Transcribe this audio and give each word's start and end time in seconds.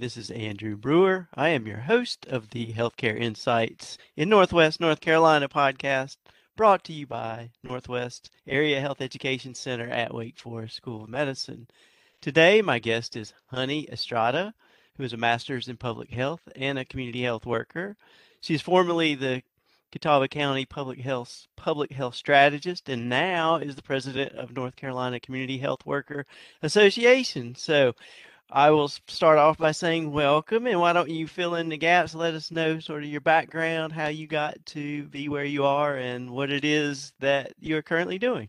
This 0.00 0.16
is 0.16 0.30
Andrew 0.30 0.76
Brewer. 0.76 1.26
I 1.34 1.48
am 1.48 1.66
your 1.66 1.80
host 1.80 2.24
of 2.26 2.50
the 2.50 2.72
Healthcare 2.72 3.18
Insights 3.18 3.98
in 4.16 4.28
Northwest 4.28 4.78
North 4.78 5.00
Carolina 5.00 5.48
podcast, 5.48 6.18
brought 6.56 6.84
to 6.84 6.92
you 6.92 7.04
by 7.04 7.50
Northwest 7.64 8.30
Area 8.46 8.80
Health 8.80 9.00
Education 9.00 9.56
Center 9.56 9.88
at 9.88 10.14
Wake 10.14 10.38
Forest 10.38 10.76
School 10.76 11.02
of 11.02 11.08
Medicine. 11.08 11.66
Today, 12.20 12.62
my 12.62 12.78
guest 12.78 13.16
is 13.16 13.34
Honey 13.48 13.88
Estrada, 13.90 14.54
who 14.96 15.02
is 15.02 15.12
a 15.12 15.16
master's 15.16 15.66
in 15.66 15.76
public 15.76 16.10
health 16.10 16.42
and 16.54 16.78
a 16.78 16.84
community 16.84 17.22
health 17.22 17.44
worker. 17.44 17.96
She 18.40 18.54
is 18.54 18.62
formerly 18.62 19.16
the 19.16 19.42
Catawba 19.90 20.28
County 20.28 20.64
Public 20.64 21.00
Health 21.00 21.48
Public 21.56 21.90
Health 21.90 22.14
Strategist, 22.14 22.88
and 22.88 23.08
now 23.08 23.56
is 23.56 23.74
the 23.74 23.82
president 23.82 24.32
of 24.34 24.54
North 24.54 24.76
Carolina 24.76 25.18
Community 25.18 25.58
Health 25.58 25.84
Worker 25.84 26.24
Association. 26.62 27.56
So, 27.56 27.94
I 28.50 28.70
will 28.70 28.88
start 28.88 29.38
off 29.38 29.58
by 29.58 29.72
saying 29.72 30.10
welcome, 30.10 30.66
and 30.66 30.80
why 30.80 30.94
don't 30.94 31.10
you 31.10 31.26
fill 31.26 31.56
in 31.56 31.68
the 31.68 31.76
gaps? 31.76 32.14
Let 32.14 32.34
us 32.34 32.50
know 32.50 32.80
sort 32.80 33.02
of 33.02 33.10
your 33.10 33.20
background, 33.20 33.92
how 33.92 34.08
you 34.08 34.26
got 34.26 34.56
to 34.66 35.04
be 35.08 35.28
where 35.28 35.44
you 35.44 35.64
are, 35.64 35.96
and 35.96 36.30
what 36.30 36.50
it 36.50 36.64
is 36.64 37.12
that 37.20 37.52
you're 37.60 37.82
currently 37.82 38.18
doing. 38.18 38.48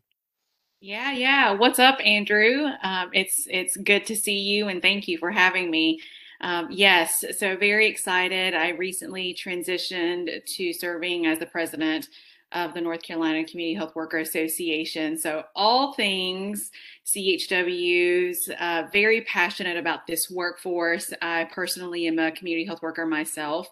Yeah, 0.79 1.11
yeah. 1.11 1.51
What's 1.51 1.79
up, 1.79 1.99
Andrew? 2.05 2.67
Um, 2.81 3.09
it's 3.11 3.45
it's 3.49 3.75
good 3.75 4.05
to 4.05 4.15
see 4.15 4.39
you, 4.39 4.69
and 4.69 4.81
thank 4.81 5.09
you 5.09 5.17
for 5.17 5.31
having 5.31 5.69
me. 5.69 5.99
Um, 6.39 6.67
yes, 6.71 7.25
so 7.38 7.57
very 7.57 7.88
excited. 7.88 8.53
I 8.53 8.69
recently 8.69 9.33
transitioned 9.33 10.45
to 10.45 10.71
serving 10.71 11.25
as 11.25 11.39
the 11.39 11.45
president 11.45 12.07
of 12.52 12.73
the 12.73 12.81
North 12.81 13.03
Carolina 13.03 13.45
Community 13.45 13.76
Health 13.76 13.95
Worker 13.95 14.17
Association. 14.20 15.17
So, 15.17 15.44
all 15.55 15.94
things 15.94 16.72
CHWs, 17.05 18.49
uh, 18.59 18.88
very 18.91 19.22
passionate 19.22 19.77
about 19.77 20.08
this 20.08 20.30
workforce. 20.30 21.13
I 21.22 21.49
personally 21.52 22.08
am 22.08 22.20
a 22.20 22.31
community 22.31 22.66
health 22.66 22.81
worker 22.81 23.05
myself. 23.05 23.67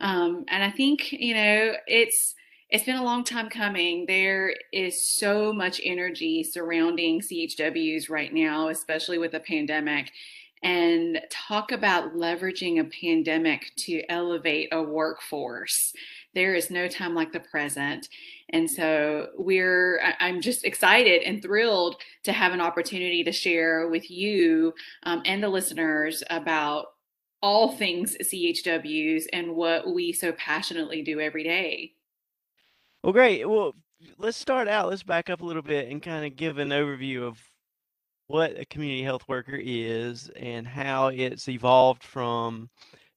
Um, 0.00 0.44
and 0.48 0.64
I 0.64 0.70
think, 0.70 1.12
you 1.12 1.34
know, 1.34 1.74
it's, 1.86 2.34
it's 2.70 2.84
been 2.84 2.96
a 2.96 3.04
long 3.04 3.22
time 3.22 3.48
coming. 3.48 4.06
There 4.06 4.54
is 4.72 5.04
so 5.04 5.52
much 5.52 5.80
energy 5.84 6.42
surrounding 6.42 7.20
CHWs 7.20 8.10
right 8.10 8.32
now, 8.32 8.68
especially 8.68 9.18
with 9.18 9.32
the 9.32 9.40
pandemic. 9.40 10.10
And 10.64 11.20
talk 11.28 11.72
about 11.72 12.14
leveraging 12.14 12.80
a 12.80 12.84
pandemic 12.84 13.72
to 13.78 14.02
elevate 14.08 14.68
a 14.70 14.80
workforce 14.80 15.92
there 16.34 16.54
is 16.54 16.70
no 16.70 16.88
time 16.88 17.14
like 17.14 17.32
the 17.32 17.40
present. 17.40 18.08
And 18.50 18.70
so 18.70 19.28
we're, 19.36 20.00
I'm 20.20 20.40
just 20.40 20.64
excited 20.64 21.22
and 21.22 21.42
thrilled 21.42 21.96
to 22.24 22.32
have 22.32 22.52
an 22.52 22.60
opportunity 22.60 23.24
to 23.24 23.32
share 23.32 23.88
with 23.88 24.10
you 24.10 24.74
um, 25.04 25.22
and 25.24 25.42
the 25.42 25.48
listeners 25.48 26.22
about 26.30 26.86
all 27.42 27.72
things 27.72 28.16
CHWs 28.22 29.24
and 29.32 29.54
what 29.54 29.92
we 29.92 30.12
so 30.12 30.32
passionately 30.32 31.02
do 31.02 31.20
every 31.20 31.42
day. 31.42 31.92
Well, 33.02 33.12
great. 33.12 33.48
Well, 33.48 33.74
let's 34.18 34.36
start 34.36 34.68
out. 34.68 34.88
Let's 34.88 35.02
back 35.02 35.28
up 35.28 35.40
a 35.40 35.44
little 35.44 35.62
bit 35.62 35.88
and 35.88 36.02
kind 36.02 36.24
of 36.24 36.36
give 36.36 36.58
an 36.58 36.68
overview 36.68 37.22
of 37.22 37.38
what 38.28 38.58
a 38.58 38.64
community 38.64 39.02
health 39.02 39.24
worker 39.28 39.58
is 39.60 40.30
and 40.36 40.66
how 40.66 41.08
it's 41.08 41.48
evolved 41.48 42.04
from 42.04 42.70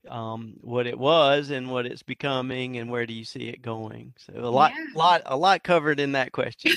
um, 0.09 0.53
what 0.61 0.87
it 0.87 0.97
was 0.97 1.49
and 1.49 1.69
what 1.69 1.85
it's 1.85 2.03
becoming 2.03 2.77
and 2.77 2.89
where 2.89 3.05
do 3.05 3.13
you 3.13 3.25
see 3.25 3.49
it 3.49 3.61
going 3.61 4.13
so 4.17 4.33
a 4.35 4.49
lot 4.49 4.71
yeah. 4.75 4.85
lot 4.95 5.21
a 5.25 5.37
lot 5.37 5.63
covered 5.63 5.99
in 5.99 6.11
that 6.13 6.31
question 6.31 6.73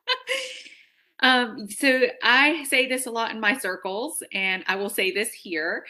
um, 1.20 1.68
so 1.68 2.02
i 2.22 2.64
say 2.64 2.86
this 2.86 3.06
a 3.06 3.10
lot 3.10 3.30
in 3.30 3.40
my 3.40 3.56
circles 3.56 4.22
and 4.32 4.64
i 4.66 4.76
will 4.76 4.90
say 4.90 5.10
this 5.10 5.32
here 5.32 5.84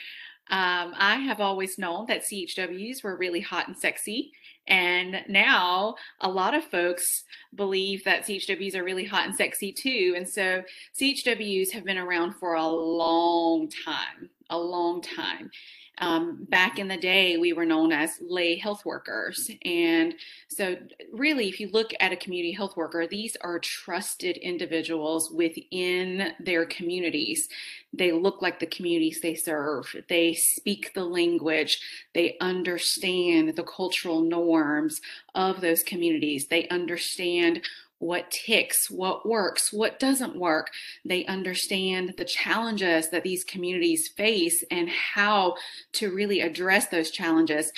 um, 0.50 0.92
i 0.97 1.16
have 1.16 1.41
always 1.41 1.78
known 1.78 2.06
that 2.06 2.22
chws 2.22 3.03
were 3.03 3.16
really 3.16 3.41
hot 3.41 3.69
and 3.69 3.77
sexy 3.77 4.33
and 4.69 5.22
now 5.28 5.94
a 6.20 6.28
lot 6.28 6.55
of 6.55 6.64
folks 6.64 7.25
believe 7.54 8.03
that 8.04 8.25
CHWs 8.25 8.75
are 8.75 8.84
really 8.84 9.04
hot 9.04 9.26
and 9.26 9.34
sexy 9.34 9.72
too. 9.72 10.15
And 10.16 10.28
so 10.28 10.62
CHWs 10.99 11.70
have 11.70 11.84
been 11.84 11.99
around 11.99 12.34
for 12.34 12.54
a 12.54 12.66
long 12.66 13.70
time, 13.84 14.28
a 14.50 14.59
long 14.59 15.03
time. 15.03 15.50
Um, 15.98 16.44
back 16.50 16.78
in 16.78 16.88
the 16.88 16.96
day, 16.96 17.38
we 17.38 17.52
were 17.52 17.64
known 17.64 17.90
as 17.90 18.18
lay 18.20 18.56
health 18.56 18.84
workers. 18.84 19.50
And 19.64 20.14
so, 20.48 20.76
really, 21.12 21.48
if 21.48 21.58
you 21.58 21.70
look 21.72 21.92
at 22.00 22.12
a 22.12 22.16
community 22.16 22.52
health 22.52 22.76
worker, 22.76 23.06
these 23.06 23.36
are 23.40 23.58
trusted 23.58 24.36
individuals 24.36 25.30
within 25.30 26.32
their 26.38 26.66
communities. 26.66 27.48
They 27.92 28.12
look 28.12 28.42
like 28.42 28.60
the 28.60 28.66
communities 28.66 29.20
they 29.22 29.34
serve, 29.34 29.94
they 30.08 30.34
speak 30.34 30.92
the 30.92 31.04
language, 31.04 31.80
they 32.14 32.36
understand 32.40 33.56
the 33.56 33.62
cultural 33.62 34.20
norms 34.20 35.00
of 35.34 35.62
those 35.62 35.82
communities, 35.82 36.48
they 36.48 36.68
understand 36.68 37.62
what 37.98 38.30
ticks, 38.30 38.90
what 38.90 39.26
works, 39.26 39.72
what 39.72 39.98
doesn't 39.98 40.38
work. 40.38 40.68
They 41.04 41.24
understand 41.26 42.14
the 42.18 42.24
challenges 42.24 43.10
that 43.10 43.22
these 43.22 43.44
communities 43.44 44.08
face 44.08 44.64
and 44.70 44.88
how 44.88 45.56
to 45.94 46.14
really 46.14 46.40
address 46.40 46.88
those 46.88 47.10
challenges. 47.10 47.72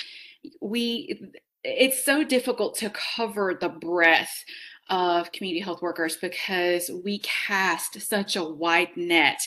We 0.61 1.31
it's 1.63 2.05
so 2.05 2.23
difficult 2.23 2.77
to 2.77 2.89
cover 2.91 3.57
the 3.59 3.69
breadth 3.69 4.45
of 4.89 5.31
community 5.31 5.59
health 5.59 5.81
workers 5.81 6.17
because 6.17 6.89
we 7.03 7.19
cast 7.19 8.01
such 8.01 8.35
a 8.35 8.43
wide 8.43 8.95
net. 8.95 9.39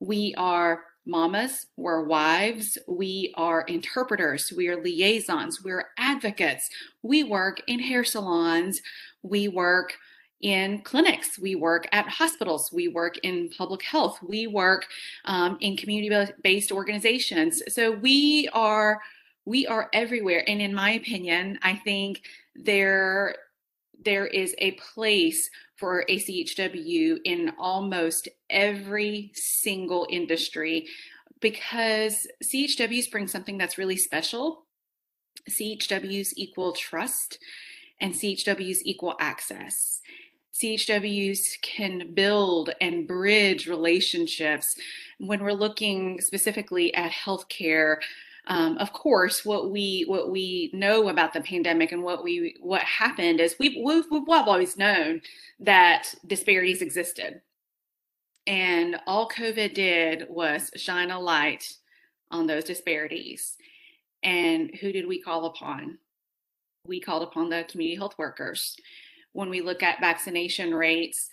We 0.00 0.34
are 0.36 0.84
mamas, 1.06 1.66
we're 1.76 2.04
wives, 2.04 2.78
we 2.86 3.32
are 3.36 3.62
interpreters, 3.62 4.52
we 4.56 4.68
are 4.68 4.82
liaisons, 4.82 5.62
we're 5.64 5.86
advocates, 5.98 6.68
we 7.02 7.24
work 7.24 7.60
in 7.66 7.80
hair 7.80 8.04
salons, 8.04 8.80
we 9.22 9.48
work 9.48 9.94
in 10.40 10.80
clinics, 10.82 11.38
we 11.38 11.54
work 11.54 11.86
at 11.92 12.08
hospitals, 12.08 12.70
we 12.72 12.88
work 12.88 13.18
in 13.18 13.50
public 13.50 13.82
health, 13.82 14.18
we 14.22 14.46
work 14.46 14.86
um, 15.26 15.58
in 15.60 15.76
community-based 15.76 16.72
organizations. 16.72 17.62
So 17.68 17.90
we 17.90 18.48
are 18.52 19.00
we 19.46 19.66
are 19.66 19.88
everywhere. 19.92 20.44
And 20.48 20.60
in 20.60 20.74
my 20.74 20.92
opinion, 20.92 21.58
I 21.62 21.74
think 21.74 22.22
there 22.54 23.34
there 24.04 24.26
is 24.26 24.54
a 24.58 24.72
place 24.72 25.50
for 25.76 26.04
ACHW 26.08 27.18
in 27.24 27.52
almost 27.58 28.28
every 28.48 29.32
single 29.34 30.06
industry 30.10 30.86
because 31.40 32.26
CHWs 32.44 33.10
bring 33.10 33.26
something 33.26 33.58
that's 33.58 33.78
really 33.78 33.96
special. 33.96 34.66
CHWs 35.48 36.32
equal 36.36 36.72
trust 36.72 37.38
and 38.00 38.12
CHWs 38.14 38.80
equal 38.84 39.16
access. 39.20 40.00
CHWs 40.54 41.60
can 41.62 42.12
build 42.12 42.70
and 42.80 43.06
bridge 43.06 43.66
relationships. 43.66 44.76
When 45.18 45.42
we're 45.42 45.52
looking 45.52 46.20
specifically 46.20 46.92
at 46.94 47.12
healthcare, 47.12 47.96
um, 48.46 48.78
of 48.78 48.92
course, 48.92 49.44
what 49.44 49.70
we 49.70 50.04
what 50.08 50.30
we 50.30 50.70
know 50.72 51.08
about 51.08 51.32
the 51.32 51.40
pandemic 51.40 51.92
and 51.92 52.02
what 52.02 52.24
we 52.24 52.56
what 52.60 52.82
happened 52.82 53.40
is 53.40 53.56
we've, 53.58 53.76
we've, 53.84 54.04
we've 54.10 54.28
always 54.28 54.76
known 54.76 55.20
that 55.60 56.14
disparities 56.26 56.82
existed, 56.82 57.42
and 58.46 58.96
all 59.06 59.28
COVID 59.28 59.74
did 59.74 60.26
was 60.28 60.70
shine 60.76 61.10
a 61.10 61.20
light 61.20 61.76
on 62.30 62.46
those 62.46 62.64
disparities. 62.64 63.56
And 64.22 64.74
who 64.80 64.92
did 64.92 65.06
we 65.06 65.20
call 65.20 65.46
upon? 65.46 65.98
we 66.86 67.00
called 67.00 67.22
upon 67.22 67.48
the 67.48 67.64
community 67.68 67.96
health 67.96 68.14
workers. 68.18 68.76
When 69.32 69.50
we 69.50 69.60
look 69.60 69.82
at 69.82 70.00
vaccination 70.00 70.74
rates, 70.74 71.28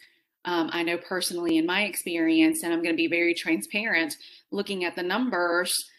um, 0.45 0.69
I 0.71 0.83
know 0.83 0.97
personally 0.97 1.57
in 1.57 1.65
my 1.65 1.83
experience, 1.83 2.63
and 2.63 2.71
I'm 2.71 2.81
going 2.81 2.93
to 2.93 2.97
be 2.97 3.07
very 3.07 3.33
transparent, 3.33 4.15
looking 4.51 4.85
at 4.85 4.95
the 4.95 5.03
numbers, 5.03 5.89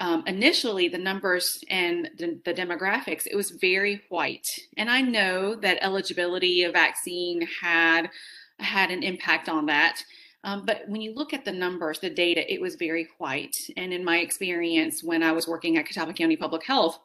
um, 0.00 0.24
initially 0.26 0.88
the 0.88 0.98
numbers 0.98 1.62
and 1.68 2.10
the, 2.16 2.40
the, 2.46 2.54
demographics, 2.54 3.26
it 3.26 3.36
was 3.36 3.50
very 3.50 4.00
white. 4.08 4.48
And 4.78 4.90
I 4.90 5.02
know 5.02 5.54
that 5.56 5.78
eligibility 5.82 6.64
of 6.64 6.72
vaccine 6.72 7.46
had 7.60 8.10
had 8.58 8.90
an 8.90 9.02
impact 9.02 9.48
on 9.48 9.66
that. 9.66 10.02
Um, 10.42 10.64
but 10.64 10.82
when 10.88 11.02
you 11.02 11.14
look 11.14 11.34
at 11.34 11.44
the 11.44 11.52
numbers, 11.52 11.98
the 11.98 12.08
data, 12.08 12.50
it 12.52 12.60
was 12.60 12.76
very 12.76 13.08
white. 13.18 13.56
And 13.76 13.92
in 13.92 14.04
my 14.04 14.18
experience, 14.18 15.04
when 15.04 15.22
I 15.22 15.32
was 15.32 15.46
working 15.46 15.76
at 15.76 15.86
Catawba 15.86 16.14
County 16.14 16.36
Public 16.36 16.64
Health, 16.64 16.98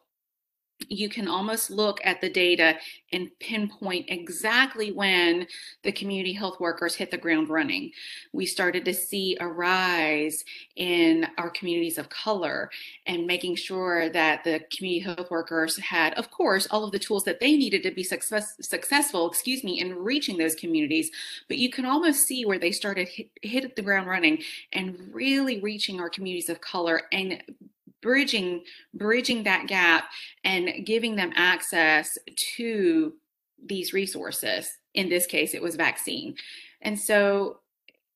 you 0.89 1.09
can 1.09 1.27
almost 1.27 1.69
look 1.69 1.99
at 2.03 2.21
the 2.21 2.29
data 2.29 2.75
and 3.11 3.29
pinpoint 3.39 4.05
exactly 4.09 4.91
when 4.91 5.47
the 5.83 5.91
community 5.91 6.33
health 6.33 6.59
workers 6.59 6.95
hit 6.95 7.11
the 7.11 7.17
ground 7.17 7.49
running. 7.49 7.91
We 8.33 8.45
started 8.45 8.83
to 8.85 8.93
see 8.93 9.37
a 9.39 9.47
rise 9.47 10.43
in 10.75 11.27
our 11.37 11.49
communities 11.49 11.97
of 11.97 12.09
color 12.09 12.69
and 13.05 13.25
making 13.25 13.55
sure 13.55 14.09
that 14.09 14.43
the 14.43 14.61
community 14.75 14.99
health 14.99 15.31
workers 15.31 15.77
had, 15.77 16.13
of 16.15 16.29
course, 16.29 16.67
all 16.69 16.83
of 16.83 16.91
the 16.91 16.99
tools 16.99 17.23
that 17.23 17.39
they 17.39 17.55
needed 17.55 17.83
to 17.83 17.91
be 17.91 18.03
success, 18.03 18.55
successful, 18.61 19.29
excuse 19.29 19.63
me, 19.63 19.79
in 19.79 19.95
reaching 19.95 20.37
those 20.37 20.55
communities. 20.55 21.09
But 21.47 21.57
you 21.57 21.69
can 21.69 21.85
almost 21.85 22.27
see 22.27 22.45
where 22.45 22.59
they 22.59 22.71
started 22.71 23.07
hit, 23.07 23.29
hit 23.41 23.75
the 23.75 23.81
ground 23.81 24.07
running 24.07 24.43
and 24.73 25.09
really 25.13 25.61
reaching 25.61 25.99
our 25.99 26.09
communities 26.09 26.49
of 26.49 26.59
color 26.59 27.03
and 27.11 27.41
bridging 28.05 28.63
bridging 28.93 29.43
that 29.43 29.65
gap 29.67 30.05
and 30.43 30.85
giving 30.85 31.15
them 31.15 31.33
access 31.35 32.17
to 32.55 33.13
these 33.65 33.93
resources. 33.93 34.77
In 34.93 35.09
this 35.09 35.25
case 35.25 35.55
it 35.55 35.61
was 35.61 35.75
vaccine. 35.75 36.35
And 36.81 36.99
so 36.99 37.61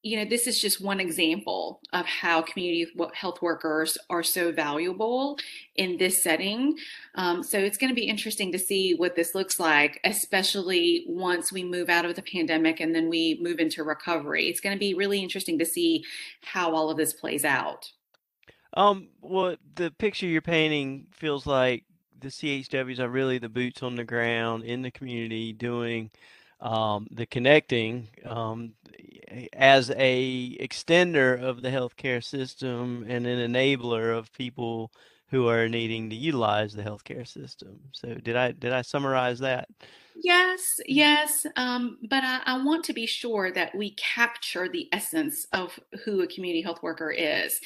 you 0.04 0.16
know 0.16 0.26
this 0.30 0.46
is 0.46 0.62
just 0.62 0.80
one 0.80 1.00
example 1.00 1.82
of 1.92 2.06
how 2.06 2.44
community 2.44 2.90
health 3.16 3.42
workers 3.42 3.98
are 4.12 4.22
so 4.22 4.52
valuable 4.52 5.40
in 5.76 5.98
this 5.98 6.24
setting. 6.24 6.78
Um, 7.16 7.42
so 7.42 7.58
it's 7.58 7.80
going 7.80 7.90
to 7.90 8.02
be 8.02 8.08
interesting 8.08 8.52
to 8.52 8.60
see 8.60 8.94
what 8.94 9.16
this 9.16 9.34
looks 9.34 9.60
like 9.60 10.00
especially 10.06 11.04
once 11.08 11.52
we 11.52 11.64
move 11.64 11.90
out 11.90 12.06
of 12.06 12.16
the 12.16 12.22
pandemic 12.22 12.80
and 12.80 12.94
then 12.94 13.10
we 13.10 13.40
move 13.42 13.60
into 13.60 13.84
recovery. 13.84 14.50
It's 14.50 14.62
going 14.62 14.76
to 14.76 14.80
be 14.80 14.94
really 14.94 15.24
interesting 15.24 15.58
to 15.58 15.66
see 15.66 16.06
how 16.44 16.76
all 16.76 16.92
of 16.92 16.98
this 16.98 17.12
plays 17.12 17.44
out 17.44 17.92
um, 18.74 19.10
well, 19.22 19.56
the 19.76 19.92
picture 19.92 20.26
you're 20.26 20.42
painting 20.42 21.08
feels 21.12 21.46
like 21.46 21.86
the 22.20 22.28
CHWs 22.28 23.00
are 23.00 23.10
really 23.10 23.38
the 23.38 23.50
boots 23.50 23.82
on 23.82 23.96
the 23.96 24.04
ground 24.04 24.64
in 24.64 24.82
the 24.82 24.92
community 24.92 25.54
doing 25.54 26.12
um, 26.62 27.08
the 27.12 27.26
connecting 27.26 28.10
um, 28.26 28.74
as 29.54 29.92
a 29.92 30.58
extender 30.60 31.42
of 31.42 31.62
the 31.62 31.70
healthcare 31.70 32.24
system 32.24 33.06
and 33.08 33.26
an 33.26 33.52
enabler 33.52 34.18
of 34.18 34.34
people 34.34 34.92
who 35.28 35.48
are 35.48 35.70
needing 35.70 36.10
to 36.10 36.16
utilize 36.16 36.74
the 36.74 36.84
healthcare 36.84 37.28
system. 37.28 37.80
So 37.94 38.16
did 38.16 38.36
I 38.36 38.52
did 38.52 38.74
I 38.74 38.82
summarize 38.82 39.40
that? 39.40 39.70
Yes, 40.22 40.82
yes, 40.86 41.46
um, 41.56 41.98
but 42.10 42.24
I, 42.26 42.42
I 42.46 42.64
want 42.64 42.84
to 42.86 42.94
be 42.94 43.06
sure 43.06 43.52
that 43.54 43.74
we 43.74 43.92
capture 43.92 44.68
the 44.68 44.90
essence 44.92 45.48
of 45.54 45.80
who 46.04 46.22
a 46.22 46.28
community 46.28 46.62
health 46.62 46.84
worker 46.84 47.10
is. 47.10 47.62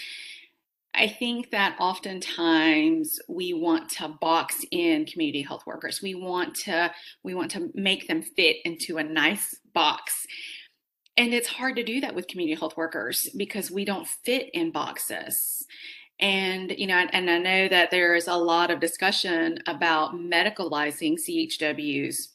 I 0.95 1.07
think 1.07 1.49
that 1.51 1.75
oftentimes 1.79 3.19
we 3.27 3.53
want 3.53 3.89
to 3.91 4.09
box 4.09 4.63
in 4.71 5.05
community 5.05 5.41
health 5.41 5.65
workers. 5.65 6.01
We 6.01 6.13
want 6.13 6.55
to 6.55 6.91
we 7.23 7.33
want 7.33 7.51
to 7.51 7.71
make 7.73 8.07
them 8.07 8.21
fit 8.21 8.57
into 8.63 8.97
a 8.97 9.03
nice 9.03 9.55
box. 9.73 10.27
And 11.17 11.33
it's 11.33 11.47
hard 11.47 11.75
to 11.77 11.83
do 11.83 12.01
that 12.01 12.15
with 12.15 12.27
community 12.27 12.59
health 12.59 12.77
workers 12.77 13.29
because 13.35 13.71
we 13.71 13.85
don't 13.85 14.07
fit 14.07 14.49
in 14.53 14.71
boxes. 14.71 15.65
And 16.19 16.71
you 16.77 16.85
know, 16.85 17.05
and 17.11 17.29
I 17.29 17.37
know 17.39 17.67
that 17.67 17.89
there's 17.89 18.27
a 18.27 18.35
lot 18.35 18.69
of 18.69 18.79
discussion 18.79 19.57
about 19.65 20.13
medicalizing 20.13 21.15
CHWs 21.15 22.32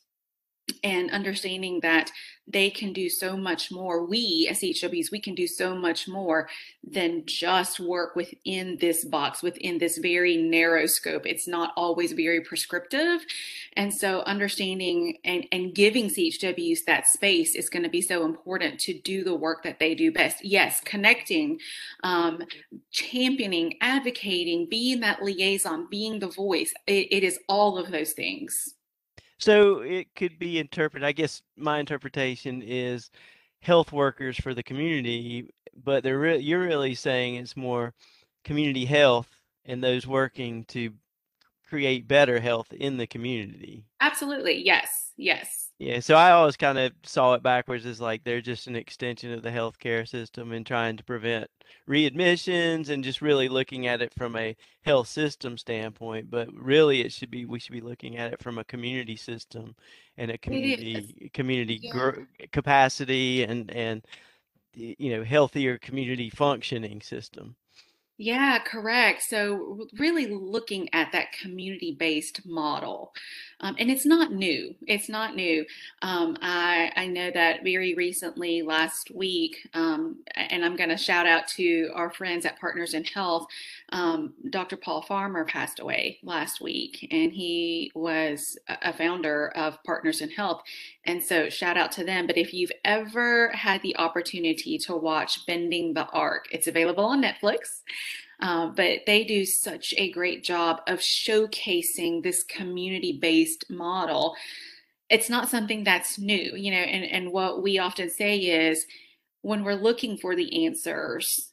and 0.82 1.10
understanding 1.10 1.80
that 1.80 2.10
they 2.50 2.70
can 2.70 2.92
do 2.92 3.08
so 3.10 3.36
much 3.36 3.70
more. 3.70 4.04
We 4.04 4.48
as 4.50 4.60
CHWs, 4.60 5.10
we 5.10 5.20
can 5.20 5.34
do 5.34 5.46
so 5.46 5.74
much 5.74 6.08
more 6.08 6.48
than 6.82 7.24
just 7.26 7.78
work 7.78 8.16
within 8.16 8.78
this 8.80 9.04
box, 9.04 9.42
within 9.42 9.78
this 9.78 9.98
very 9.98 10.36
narrow 10.36 10.86
scope. 10.86 11.26
It's 11.26 11.46
not 11.46 11.72
always 11.76 12.12
very 12.12 12.40
prescriptive. 12.40 13.20
And 13.74 13.92
so 13.92 14.22
understanding 14.22 15.18
and, 15.24 15.46
and 15.52 15.74
giving 15.74 16.06
CHWs 16.06 16.84
that 16.86 17.06
space 17.06 17.54
is 17.54 17.68
going 17.68 17.82
to 17.82 17.90
be 17.90 18.00
so 18.00 18.24
important 18.24 18.80
to 18.80 18.98
do 18.98 19.24
the 19.24 19.34
work 19.34 19.62
that 19.64 19.78
they 19.78 19.94
do 19.94 20.10
best. 20.10 20.42
Yes, 20.42 20.80
connecting, 20.80 21.60
um, 22.02 22.42
championing, 22.92 23.74
advocating, 23.82 24.66
being 24.70 25.00
that 25.00 25.22
liaison, 25.22 25.86
being 25.90 26.18
the 26.18 26.28
voice. 26.28 26.72
it, 26.86 27.08
it 27.10 27.24
is 27.24 27.38
all 27.48 27.76
of 27.76 27.90
those 27.90 28.12
things. 28.12 28.74
So 29.38 29.80
it 29.80 30.14
could 30.14 30.38
be 30.38 30.58
interpreted, 30.58 31.06
I 31.06 31.12
guess 31.12 31.42
my 31.56 31.78
interpretation 31.78 32.62
is 32.62 33.10
health 33.60 33.92
workers 33.92 34.36
for 34.36 34.54
the 34.54 34.62
community, 34.62 35.50
but 35.76 36.02
they're 36.02 36.18
re- 36.18 36.38
you're 36.38 36.60
really 36.60 36.94
saying 36.94 37.36
it's 37.36 37.56
more 37.56 37.94
community 38.44 38.84
health 38.84 39.28
and 39.64 39.82
those 39.82 40.06
working 40.06 40.64
to 40.66 40.92
create 41.68 42.08
better 42.08 42.40
health 42.40 42.72
in 42.72 42.96
the 42.96 43.06
community. 43.06 43.84
Absolutely. 44.00 44.64
Yes. 44.64 45.12
Yes. 45.16 45.67
Yeah, 45.78 46.00
so 46.00 46.16
I 46.16 46.32
always 46.32 46.56
kind 46.56 46.76
of 46.76 46.92
saw 47.04 47.34
it 47.34 47.42
backwards 47.42 47.86
as 47.86 48.00
like 48.00 48.24
they're 48.24 48.40
just 48.40 48.66
an 48.66 48.74
extension 48.74 49.32
of 49.32 49.42
the 49.42 49.50
healthcare 49.50 50.08
system 50.08 50.50
and 50.50 50.66
trying 50.66 50.96
to 50.96 51.04
prevent 51.04 51.48
readmissions 51.88 52.88
and 52.88 53.04
just 53.04 53.22
really 53.22 53.48
looking 53.48 53.86
at 53.86 54.02
it 54.02 54.12
from 54.12 54.34
a 54.34 54.56
health 54.82 55.06
system 55.06 55.56
standpoint. 55.56 56.30
But 56.30 56.52
really, 56.52 57.02
it 57.02 57.12
should 57.12 57.30
be 57.30 57.44
we 57.44 57.60
should 57.60 57.74
be 57.74 57.80
looking 57.80 58.16
at 58.16 58.32
it 58.32 58.42
from 58.42 58.58
a 58.58 58.64
community 58.64 59.14
system 59.14 59.76
and 60.16 60.32
a 60.32 60.38
community 60.38 61.30
community 61.32 61.78
yeah. 61.80 61.92
gr- 61.92 62.22
capacity 62.50 63.44
and 63.44 63.70
and 63.70 64.04
you 64.74 65.16
know 65.16 65.22
healthier 65.22 65.78
community 65.78 66.28
functioning 66.28 67.00
system. 67.02 67.54
Yeah, 68.20 68.58
correct. 68.58 69.22
So, 69.22 69.86
really 69.96 70.26
looking 70.26 70.92
at 70.92 71.12
that 71.12 71.30
community 71.30 71.92
based 71.96 72.44
model. 72.44 73.12
Um, 73.60 73.76
and 73.78 73.90
it's 73.90 74.04
not 74.06 74.32
new. 74.32 74.74
It's 74.86 75.08
not 75.08 75.36
new. 75.36 75.64
Um, 76.02 76.36
I, 76.42 76.92
I 76.96 77.06
know 77.06 77.30
that 77.30 77.62
very 77.62 77.94
recently, 77.94 78.62
last 78.62 79.12
week, 79.12 79.68
um, 79.72 80.16
and 80.34 80.64
I'm 80.64 80.76
going 80.76 80.90
to 80.90 80.96
shout 80.96 81.26
out 81.26 81.46
to 81.56 81.90
our 81.94 82.10
friends 82.10 82.44
at 82.44 82.58
Partners 82.60 82.94
in 82.94 83.04
Health, 83.04 83.46
um, 83.90 84.34
Dr. 84.50 84.76
Paul 84.76 85.02
Farmer 85.02 85.44
passed 85.44 85.78
away 85.80 86.18
last 86.22 86.60
week, 86.60 87.06
and 87.12 87.32
he 87.32 87.90
was 87.94 88.58
a 88.68 88.92
founder 88.92 89.48
of 89.50 89.82
Partners 89.84 90.20
in 90.20 90.30
Health. 90.30 90.62
And 91.08 91.22
so, 91.22 91.48
shout 91.48 91.78
out 91.78 91.90
to 91.92 92.04
them. 92.04 92.26
But 92.26 92.36
if 92.36 92.52
you've 92.52 92.70
ever 92.84 93.48
had 93.52 93.80
the 93.80 93.96
opportunity 93.96 94.76
to 94.80 94.94
watch 94.94 95.46
Bending 95.46 95.94
the 95.94 96.04
Arc, 96.08 96.48
it's 96.52 96.66
available 96.66 97.06
on 97.06 97.22
Netflix. 97.22 97.80
Uh, 98.40 98.66
but 98.66 99.00
they 99.06 99.24
do 99.24 99.46
such 99.46 99.94
a 99.96 100.12
great 100.12 100.44
job 100.44 100.82
of 100.86 100.98
showcasing 100.98 102.22
this 102.22 102.44
community 102.44 103.18
based 103.22 103.64
model. 103.70 104.36
It's 105.08 105.30
not 105.30 105.48
something 105.48 105.82
that's 105.82 106.18
new, 106.18 106.54
you 106.54 106.70
know, 106.70 106.76
and, 106.76 107.04
and 107.04 107.32
what 107.32 107.62
we 107.62 107.78
often 107.78 108.10
say 108.10 108.36
is 108.36 108.84
when 109.40 109.64
we're 109.64 109.74
looking 109.76 110.18
for 110.18 110.36
the 110.36 110.66
answers, 110.66 111.52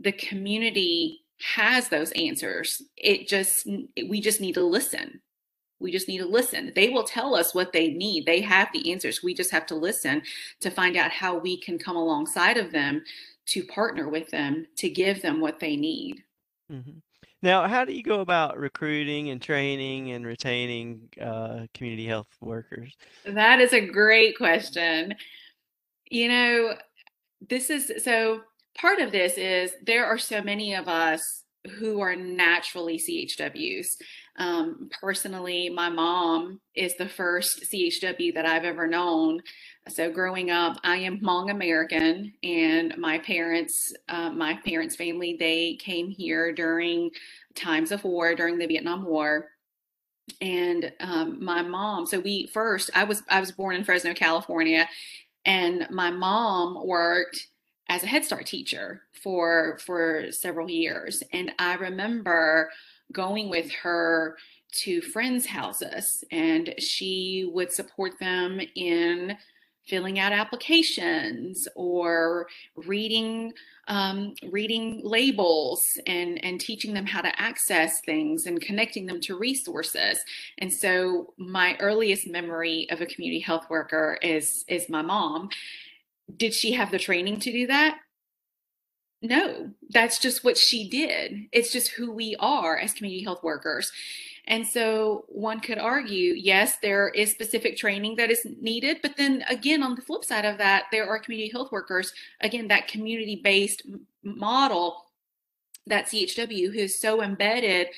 the 0.00 0.10
community 0.10 1.20
has 1.54 1.88
those 1.88 2.10
answers. 2.12 2.82
It 2.96 3.28
just, 3.28 3.64
we 4.08 4.20
just 4.20 4.40
need 4.40 4.54
to 4.54 4.64
listen. 4.64 5.20
We 5.80 5.92
just 5.92 6.08
need 6.08 6.18
to 6.18 6.26
listen. 6.26 6.72
They 6.74 6.88
will 6.88 7.04
tell 7.04 7.34
us 7.34 7.54
what 7.54 7.72
they 7.72 7.88
need. 7.88 8.26
They 8.26 8.40
have 8.40 8.68
the 8.72 8.90
answers. 8.92 9.22
We 9.22 9.34
just 9.34 9.50
have 9.50 9.66
to 9.66 9.74
listen 9.74 10.22
to 10.60 10.70
find 10.70 10.96
out 10.96 11.10
how 11.10 11.38
we 11.38 11.56
can 11.60 11.78
come 11.78 11.96
alongside 11.96 12.56
of 12.56 12.72
them 12.72 13.04
to 13.46 13.64
partner 13.64 14.08
with 14.08 14.30
them 14.30 14.66
to 14.76 14.90
give 14.90 15.22
them 15.22 15.40
what 15.40 15.60
they 15.60 15.76
need. 15.76 16.22
Mm-hmm. 16.70 16.98
Now, 17.40 17.68
how 17.68 17.84
do 17.84 17.92
you 17.92 18.02
go 18.02 18.20
about 18.20 18.58
recruiting 18.58 19.30
and 19.30 19.40
training 19.40 20.10
and 20.10 20.26
retaining 20.26 21.08
uh, 21.20 21.66
community 21.72 22.06
health 22.06 22.26
workers? 22.40 22.96
That 23.24 23.60
is 23.60 23.72
a 23.72 23.86
great 23.86 24.36
question. 24.36 25.14
You 26.10 26.28
know, 26.28 26.74
this 27.48 27.70
is 27.70 27.92
so 28.02 28.42
part 28.74 28.98
of 28.98 29.12
this 29.12 29.34
is 29.38 29.72
there 29.84 30.06
are 30.06 30.18
so 30.18 30.42
many 30.42 30.74
of 30.74 30.88
us 30.88 31.44
who 31.78 32.00
are 32.00 32.16
naturally 32.16 32.98
CHWs. 32.98 33.96
Um, 34.36 34.90
personally, 35.00 35.68
my 35.68 35.88
mom 35.88 36.60
is 36.74 36.96
the 36.96 37.08
first 37.08 37.62
CHW 37.72 38.34
that 38.34 38.46
I've 38.46 38.64
ever 38.64 38.86
known. 38.86 39.40
So 39.88 40.10
growing 40.10 40.50
up, 40.50 40.78
I 40.84 40.96
am 40.98 41.20
Hmong 41.20 41.50
American, 41.50 42.34
and 42.42 42.96
my 42.98 43.18
parents, 43.18 43.92
uh, 44.08 44.30
my 44.30 44.54
parents' 44.64 44.96
family, 44.96 45.36
they 45.38 45.76
came 45.76 46.08
here 46.10 46.52
during 46.52 47.10
times 47.54 47.92
of 47.92 48.04
war, 48.04 48.34
during 48.34 48.58
the 48.58 48.66
Vietnam 48.66 49.04
War. 49.04 49.48
And 50.40 50.92
um, 51.00 51.44
my 51.44 51.62
mom, 51.62 52.06
so 52.06 52.20
we 52.20 52.48
first, 52.48 52.90
I 52.94 53.04
was 53.04 53.22
I 53.30 53.40
was 53.40 53.52
born 53.52 53.76
in 53.76 53.84
Fresno, 53.84 54.14
California, 54.14 54.88
and 55.46 55.86
my 55.90 56.10
mom 56.10 56.86
worked 56.86 57.48
as 57.88 58.02
a 58.02 58.06
Head 58.06 58.24
Start 58.24 58.46
teacher 58.46 59.02
for 59.22 59.78
for 59.84 60.30
several 60.30 60.70
years, 60.70 61.22
and 61.32 61.52
I 61.58 61.74
remember 61.74 62.70
going 63.12 63.48
with 63.48 63.70
her 63.72 64.36
to 64.70 65.00
friends' 65.00 65.46
houses, 65.46 66.24
and 66.30 66.74
she 66.78 67.50
would 67.52 67.72
support 67.72 68.18
them 68.18 68.60
in 68.74 69.36
filling 69.86 70.18
out 70.18 70.32
applications 70.32 71.66
or 71.74 72.46
reading 72.76 73.52
um, 73.88 74.34
reading 74.50 75.00
labels 75.02 75.98
and 76.06 76.44
and 76.44 76.60
teaching 76.60 76.92
them 76.92 77.06
how 77.06 77.22
to 77.22 77.40
access 77.40 78.00
things 78.02 78.46
and 78.46 78.60
connecting 78.60 79.06
them 79.06 79.20
to 79.22 79.38
resources. 79.38 80.20
And 80.58 80.70
so 80.70 81.32
my 81.38 81.76
earliest 81.80 82.28
memory 82.28 82.86
of 82.90 83.00
a 83.00 83.06
community 83.06 83.40
health 83.40 83.64
worker 83.70 84.18
is 84.22 84.64
is 84.68 84.90
my 84.90 85.00
mom 85.00 85.48
did 86.36 86.54
she 86.54 86.72
have 86.72 86.90
the 86.90 86.98
training 86.98 87.40
to 87.40 87.52
do 87.52 87.66
that? 87.66 87.98
No. 89.22 89.70
That's 89.90 90.18
just 90.18 90.44
what 90.44 90.56
she 90.56 90.88
did. 90.88 91.46
It's 91.52 91.72
just 91.72 91.88
who 91.88 92.12
we 92.12 92.36
are 92.38 92.76
as 92.78 92.92
community 92.92 93.24
health 93.24 93.42
workers. 93.42 93.90
And 94.46 94.66
so 94.66 95.24
one 95.28 95.60
could 95.60 95.78
argue, 95.78 96.32
yes, 96.34 96.78
there 96.80 97.08
is 97.10 97.30
specific 97.30 97.76
training 97.76 98.16
that 98.16 98.30
is 98.30 98.46
needed. 98.60 98.98
But 99.02 99.16
then 99.16 99.44
again, 99.48 99.82
on 99.82 99.94
the 99.94 100.02
flip 100.02 100.24
side 100.24 100.46
of 100.46 100.56
that, 100.58 100.84
there 100.90 101.06
are 101.06 101.18
community 101.18 101.50
health 101.50 101.70
workers, 101.70 102.12
again, 102.40 102.68
that 102.68 102.88
community 102.88 103.40
based 103.42 103.82
model 104.22 105.04
that 105.86 106.06
CHW 106.06 106.72
who 106.72 106.78
is 106.78 106.98
so 106.98 107.22
embedded 107.22 107.88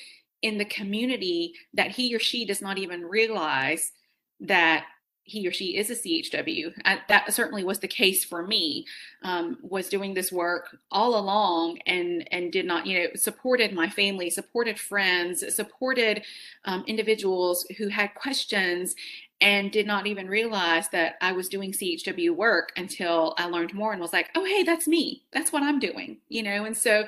in 0.42 0.58
the 0.58 0.64
community 0.64 1.54
that 1.74 1.90
he 1.90 2.14
or 2.14 2.18
she 2.18 2.44
does 2.44 2.62
not 2.62 2.78
even 2.78 3.02
realize 3.02 3.92
that 4.40 4.86
he 5.24 5.46
or 5.46 5.52
she 5.52 5.76
is 5.76 5.90
a 5.90 5.94
CHW. 5.94 6.72
I, 6.84 7.00
that 7.08 7.32
certainly 7.32 7.62
was 7.62 7.78
the 7.78 7.88
case 7.88 8.24
for 8.24 8.46
me. 8.46 8.86
Um, 9.22 9.58
was 9.62 9.88
doing 9.88 10.14
this 10.14 10.32
work 10.32 10.76
all 10.90 11.18
along 11.18 11.78
and 11.86 12.26
and 12.32 12.50
did 12.52 12.66
not, 12.66 12.86
you 12.86 12.98
know, 12.98 13.06
supported 13.14 13.72
my 13.72 13.88
family, 13.88 14.30
supported 14.30 14.78
friends, 14.78 15.54
supported 15.54 16.24
um, 16.64 16.84
individuals 16.86 17.66
who 17.78 17.88
had 17.88 18.14
questions, 18.14 18.94
and 19.40 19.70
did 19.70 19.86
not 19.86 20.06
even 20.06 20.28
realize 20.28 20.88
that 20.88 21.14
I 21.20 21.32
was 21.32 21.48
doing 21.48 21.72
CHW 21.72 22.34
work 22.34 22.72
until 22.76 23.34
I 23.38 23.46
learned 23.46 23.72
more 23.72 23.92
and 23.92 24.00
was 24.00 24.12
like, 24.12 24.30
oh 24.34 24.44
hey, 24.44 24.62
that's 24.62 24.88
me. 24.88 25.22
That's 25.32 25.52
what 25.52 25.62
I'm 25.62 25.78
doing, 25.78 26.18
you 26.28 26.42
know. 26.42 26.64
And 26.64 26.76
so 26.76 27.06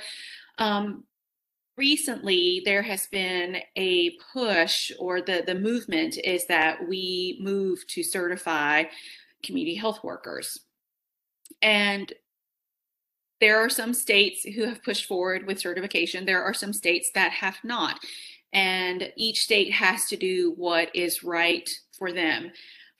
um, 0.58 1.04
recently 1.76 2.62
there 2.64 2.82
has 2.82 3.06
been 3.06 3.58
a 3.76 4.16
push 4.32 4.92
or 4.98 5.20
the 5.20 5.42
the 5.46 5.54
movement 5.54 6.18
is 6.22 6.46
that 6.46 6.86
we 6.86 7.38
move 7.40 7.86
to 7.88 8.02
certify 8.02 8.84
community 9.42 9.74
health 9.74 10.02
workers. 10.04 10.60
And 11.60 12.12
there 13.40 13.58
are 13.58 13.68
some 13.68 13.92
states 13.92 14.44
who 14.44 14.64
have 14.64 14.84
pushed 14.84 15.06
forward 15.06 15.46
with 15.46 15.58
certification. 15.58 16.24
There 16.24 16.42
are 16.42 16.54
some 16.54 16.72
states 16.72 17.10
that 17.14 17.32
have 17.32 17.56
not. 17.64 17.98
And 18.52 19.12
each 19.16 19.42
state 19.42 19.72
has 19.72 20.06
to 20.06 20.16
do 20.16 20.52
what 20.56 20.94
is 20.94 21.24
right 21.24 21.68
for 21.98 22.12
them 22.12 22.52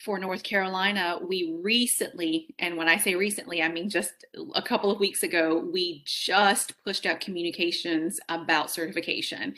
for 0.04 0.18
North 0.18 0.42
Carolina, 0.42 1.18
we 1.26 1.58
recently, 1.62 2.54
and 2.58 2.76
when 2.76 2.88
I 2.88 2.96
say 2.96 3.14
recently, 3.14 3.62
I 3.62 3.68
mean 3.68 3.88
just 3.88 4.24
a 4.54 4.62
couple 4.62 4.90
of 4.90 4.98
weeks 4.98 5.22
ago, 5.22 5.68
we 5.72 6.02
just 6.04 6.74
pushed 6.84 7.06
out 7.06 7.20
communications 7.20 8.18
about 8.28 8.70
certification. 8.70 9.54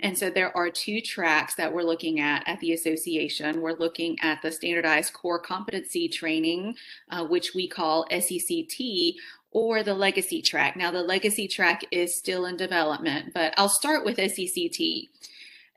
And 0.00 0.16
so 0.16 0.30
there 0.30 0.56
are 0.56 0.70
two 0.70 1.00
tracks 1.00 1.54
that 1.56 1.72
we're 1.72 1.82
looking 1.82 2.20
at 2.20 2.46
at 2.46 2.60
the 2.60 2.72
association. 2.72 3.62
We're 3.62 3.78
looking 3.78 4.18
at 4.20 4.42
the 4.42 4.52
standardized 4.52 5.12
core 5.12 5.40
competency 5.40 6.08
training, 6.08 6.76
uh, 7.10 7.24
which 7.24 7.54
we 7.54 7.66
call 7.66 8.06
SECT, 8.10 9.16
or 9.50 9.82
the 9.82 9.94
legacy 9.94 10.42
track. 10.42 10.76
Now, 10.76 10.90
the 10.90 11.02
legacy 11.02 11.48
track 11.48 11.82
is 11.90 12.14
still 12.14 12.44
in 12.44 12.56
development, 12.56 13.32
but 13.32 13.54
I'll 13.56 13.70
start 13.70 14.04
with 14.04 14.18
SECT. 14.18 15.08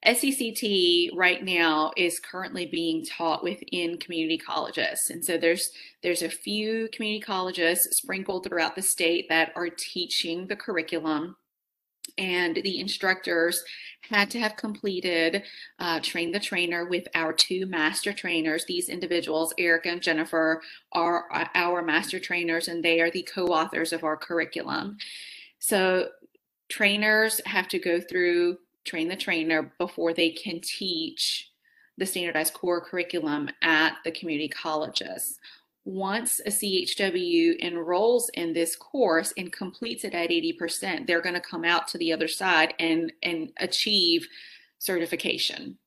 SECT 0.03 1.11
right 1.15 1.43
now 1.43 1.91
is 1.95 2.19
currently 2.19 2.65
being 2.65 3.05
taught 3.05 3.43
within 3.43 3.97
community 3.97 4.37
colleges. 4.37 5.09
And 5.11 5.23
so 5.23 5.37
there's 5.37 5.71
there's 6.01 6.23
a 6.23 6.29
few 6.29 6.89
community 6.91 7.21
colleges 7.21 7.87
sprinkled 7.91 8.45
throughout 8.45 8.75
the 8.75 8.81
state 8.81 9.29
that 9.29 9.51
are 9.55 9.69
teaching 9.69 10.47
the 10.47 10.55
curriculum. 10.55 11.35
And 12.17 12.55
the 12.55 12.79
instructors 12.79 13.63
had 14.09 14.31
to 14.31 14.39
have 14.39 14.55
completed 14.55 15.43
uh, 15.79 15.99
Train 16.01 16.31
the 16.31 16.39
Trainer 16.39 16.85
with 16.85 17.07
our 17.13 17.31
two 17.31 17.67
master 17.67 18.11
trainers. 18.11 18.65
These 18.65 18.89
individuals, 18.89 19.53
Erica 19.57 19.89
and 19.89 20.01
Jennifer, 20.01 20.61
are 20.91 21.25
our 21.53 21.81
master 21.83 22.19
trainers, 22.19 22.67
and 22.67 22.83
they 22.83 22.99
are 23.01 23.11
the 23.11 23.21
co 23.21 23.47
authors 23.47 23.93
of 23.93 24.03
our 24.03 24.17
curriculum. 24.17 24.97
So 25.59 26.09
trainers 26.69 27.39
have 27.45 27.67
to 27.69 27.79
go 27.79 28.01
through 28.01 28.57
train 28.85 29.07
the 29.07 29.15
trainer 29.15 29.73
before 29.77 30.13
they 30.13 30.31
can 30.31 30.59
teach 30.61 31.51
the 31.97 32.05
standardized 32.05 32.53
core 32.53 32.81
curriculum 32.81 33.49
at 33.61 33.95
the 34.03 34.11
community 34.11 34.47
colleges. 34.47 35.37
Once 35.83 36.39
a 36.45 36.49
CHW 36.49 37.59
enrolls 37.59 38.29
in 38.35 38.53
this 38.53 38.75
course 38.75 39.33
and 39.37 39.51
completes 39.51 40.03
it 40.03 40.13
at 40.13 40.29
80%, 40.29 41.07
they're 41.07 41.21
going 41.21 41.35
to 41.35 41.41
come 41.41 41.63
out 41.63 41.87
to 41.89 41.97
the 41.97 42.13
other 42.13 42.27
side 42.27 42.73
and, 42.79 43.11
and 43.23 43.51
achieve 43.57 44.27
certification. 44.77 45.77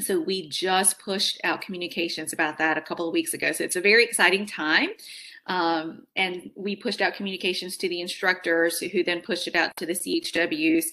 So 0.00 0.20
we 0.20 0.48
just 0.48 0.98
pushed 0.98 1.40
out 1.44 1.62
communications 1.62 2.32
about 2.32 2.58
that 2.58 2.76
a 2.76 2.82
couple 2.82 3.06
of 3.06 3.12
weeks 3.12 3.32
ago. 3.32 3.52
So 3.52 3.64
it's 3.64 3.76
a 3.76 3.80
very 3.80 4.04
exciting 4.04 4.44
time. 4.44 4.90
Um, 5.46 6.06
and 6.16 6.50
we 6.56 6.74
pushed 6.74 7.00
out 7.00 7.14
communications 7.14 7.76
to 7.78 7.88
the 7.88 8.00
instructors 8.00 8.78
who 8.78 9.04
then 9.04 9.20
pushed 9.20 9.46
it 9.46 9.54
out 9.54 9.76
to 9.76 9.86
the 9.86 9.92
CHWs 9.92 10.86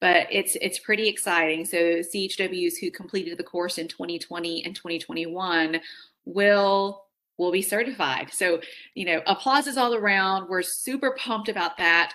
but 0.00 0.26
it's 0.30 0.56
it's 0.60 0.78
pretty 0.78 1.08
exciting. 1.08 1.64
So 1.64 1.76
CHWs 1.76 2.78
who 2.80 2.90
completed 2.90 3.38
the 3.38 3.44
course 3.44 3.78
in 3.78 3.88
2020 3.88 4.64
and 4.64 4.74
2021 4.74 5.80
will 6.24 7.04
will 7.38 7.52
be 7.52 7.62
certified. 7.62 8.32
So, 8.32 8.60
you 8.94 9.04
know, 9.04 9.22
applause 9.26 9.66
is 9.66 9.76
all 9.76 9.94
around. 9.94 10.48
We're 10.48 10.62
super 10.62 11.14
pumped 11.18 11.48
about 11.48 11.76
that. 11.78 12.14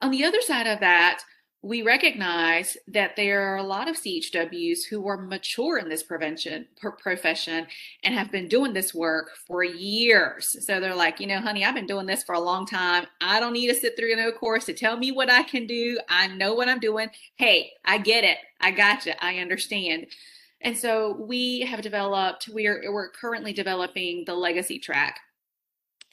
On 0.00 0.10
the 0.10 0.24
other 0.24 0.40
side 0.40 0.66
of 0.66 0.80
that, 0.80 1.22
we 1.62 1.82
recognize 1.82 2.78
that 2.88 3.16
there 3.16 3.52
are 3.52 3.58
a 3.58 3.62
lot 3.62 3.88
of 3.88 3.96
CHWs 3.96 4.84
who 4.88 5.06
are 5.06 5.18
mature 5.18 5.76
in 5.76 5.90
this 5.90 6.02
prevention 6.02 6.66
profession 7.02 7.66
and 8.02 8.14
have 8.14 8.32
been 8.32 8.48
doing 8.48 8.72
this 8.72 8.94
work 8.94 9.32
for 9.46 9.62
years. 9.62 10.64
So 10.64 10.80
they're 10.80 10.94
like, 10.94 11.20
you 11.20 11.26
know, 11.26 11.40
honey, 11.40 11.64
I've 11.64 11.74
been 11.74 11.86
doing 11.86 12.06
this 12.06 12.22
for 12.22 12.34
a 12.34 12.40
long 12.40 12.64
time. 12.64 13.06
I 13.20 13.40
don't 13.40 13.52
need 13.52 13.68
to 13.68 13.74
sit 13.74 13.94
through 13.94 14.16
no 14.16 14.32
course 14.32 14.64
to 14.66 14.72
tell 14.72 14.96
me 14.96 15.12
what 15.12 15.30
I 15.30 15.42
can 15.42 15.66
do. 15.66 15.98
I 16.08 16.28
know 16.28 16.54
what 16.54 16.68
I'm 16.68 16.80
doing. 16.80 17.10
Hey, 17.36 17.72
I 17.84 17.98
get 17.98 18.24
it. 18.24 18.38
I 18.60 18.70
got 18.70 19.04
you. 19.04 19.12
I 19.20 19.38
understand. 19.38 20.06
And 20.62 20.76
so 20.76 21.16
we 21.20 21.60
have 21.60 21.82
developed, 21.82 22.48
we're, 22.50 22.90
we're 22.90 23.10
currently 23.10 23.52
developing 23.52 24.24
the 24.26 24.34
legacy 24.34 24.78
track 24.78 25.20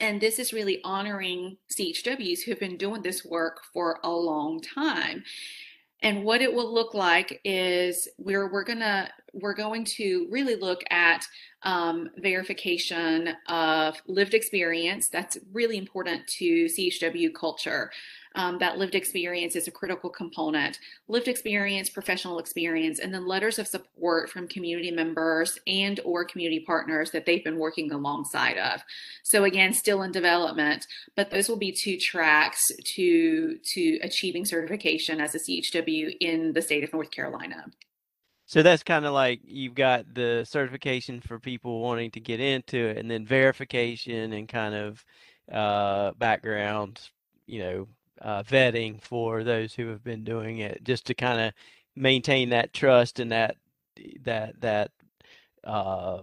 and 0.00 0.20
this 0.20 0.38
is 0.38 0.52
really 0.52 0.80
honoring 0.84 1.56
CHWs 1.72 2.42
who 2.42 2.52
have 2.52 2.60
been 2.60 2.76
doing 2.76 3.02
this 3.02 3.24
work 3.24 3.62
for 3.72 3.98
a 4.04 4.10
long 4.10 4.60
time. 4.60 5.24
And 6.02 6.24
what 6.24 6.42
it 6.42 6.52
will 6.52 6.72
look 6.72 6.94
like 6.94 7.40
is 7.44 8.08
we're 8.18 8.52
we're 8.52 8.64
gonna 8.64 9.10
we're 9.32 9.54
going 9.54 9.84
to 9.84 10.28
really 10.30 10.54
look 10.54 10.82
at 10.90 11.26
um, 11.62 12.10
verification 12.16 13.34
of 13.48 14.00
lived 14.06 14.34
experience. 14.34 15.08
That's 15.08 15.38
really 15.52 15.76
important 15.76 16.26
to 16.38 16.66
CHW 16.66 17.34
culture 17.34 17.90
um, 18.38 18.58
that 18.58 18.78
lived 18.78 18.94
experience 18.94 19.56
is 19.56 19.66
a 19.66 19.72
critical 19.72 20.10
component. 20.10 20.78
Lived 21.08 21.26
experience, 21.26 21.90
professional 21.90 22.38
experience, 22.38 23.00
and 23.00 23.12
then 23.12 23.26
letters 23.26 23.58
of 23.58 23.66
support 23.66 24.30
from 24.30 24.46
community 24.46 24.92
members 24.92 25.58
and 25.66 25.98
or 26.04 26.24
community 26.24 26.60
partners 26.60 27.10
that 27.10 27.26
they've 27.26 27.42
been 27.42 27.58
working 27.58 27.90
alongside 27.90 28.56
of. 28.56 28.82
So 29.24 29.42
again, 29.42 29.72
still 29.72 30.02
in 30.02 30.12
development, 30.12 30.86
but 31.16 31.30
those 31.30 31.48
will 31.48 31.56
be 31.56 31.72
two 31.72 31.98
tracks 31.98 32.64
to 32.94 33.58
to 33.58 33.98
achieving 34.02 34.44
certification 34.44 35.20
as 35.20 35.34
a 35.34 35.38
CHW 35.38 36.16
in 36.20 36.52
the 36.52 36.62
state 36.62 36.84
of 36.84 36.92
North 36.92 37.10
Carolina. 37.10 37.66
So 38.48 38.62
that's 38.62 38.82
kind 38.82 39.04
of 39.04 39.12
like 39.12 39.40
you've 39.44 39.74
got 39.74 40.14
the 40.14 40.42
certification 40.48 41.20
for 41.20 41.38
people 41.38 41.82
wanting 41.82 42.10
to 42.12 42.20
get 42.20 42.40
into 42.40 42.78
it, 42.78 42.96
and 42.96 43.10
then 43.10 43.26
verification 43.26 44.32
and 44.32 44.48
kind 44.48 44.74
of 44.74 45.04
uh, 45.52 46.12
background, 46.12 46.98
you 47.46 47.58
know, 47.58 47.88
uh, 48.22 48.42
vetting 48.44 49.02
for 49.02 49.44
those 49.44 49.74
who 49.74 49.88
have 49.88 50.02
been 50.02 50.24
doing 50.24 50.60
it, 50.60 50.82
just 50.82 51.06
to 51.08 51.14
kind 51.14 51.42
of 51.42 51.52
maintain 51.94 52.48
that 52.48 52.72
trust 52.72 53.20
and 53.20 53.32
that 53.32 53.56
that 54.22 54.58
that 54.62 54.92
uh, 55.64 56.22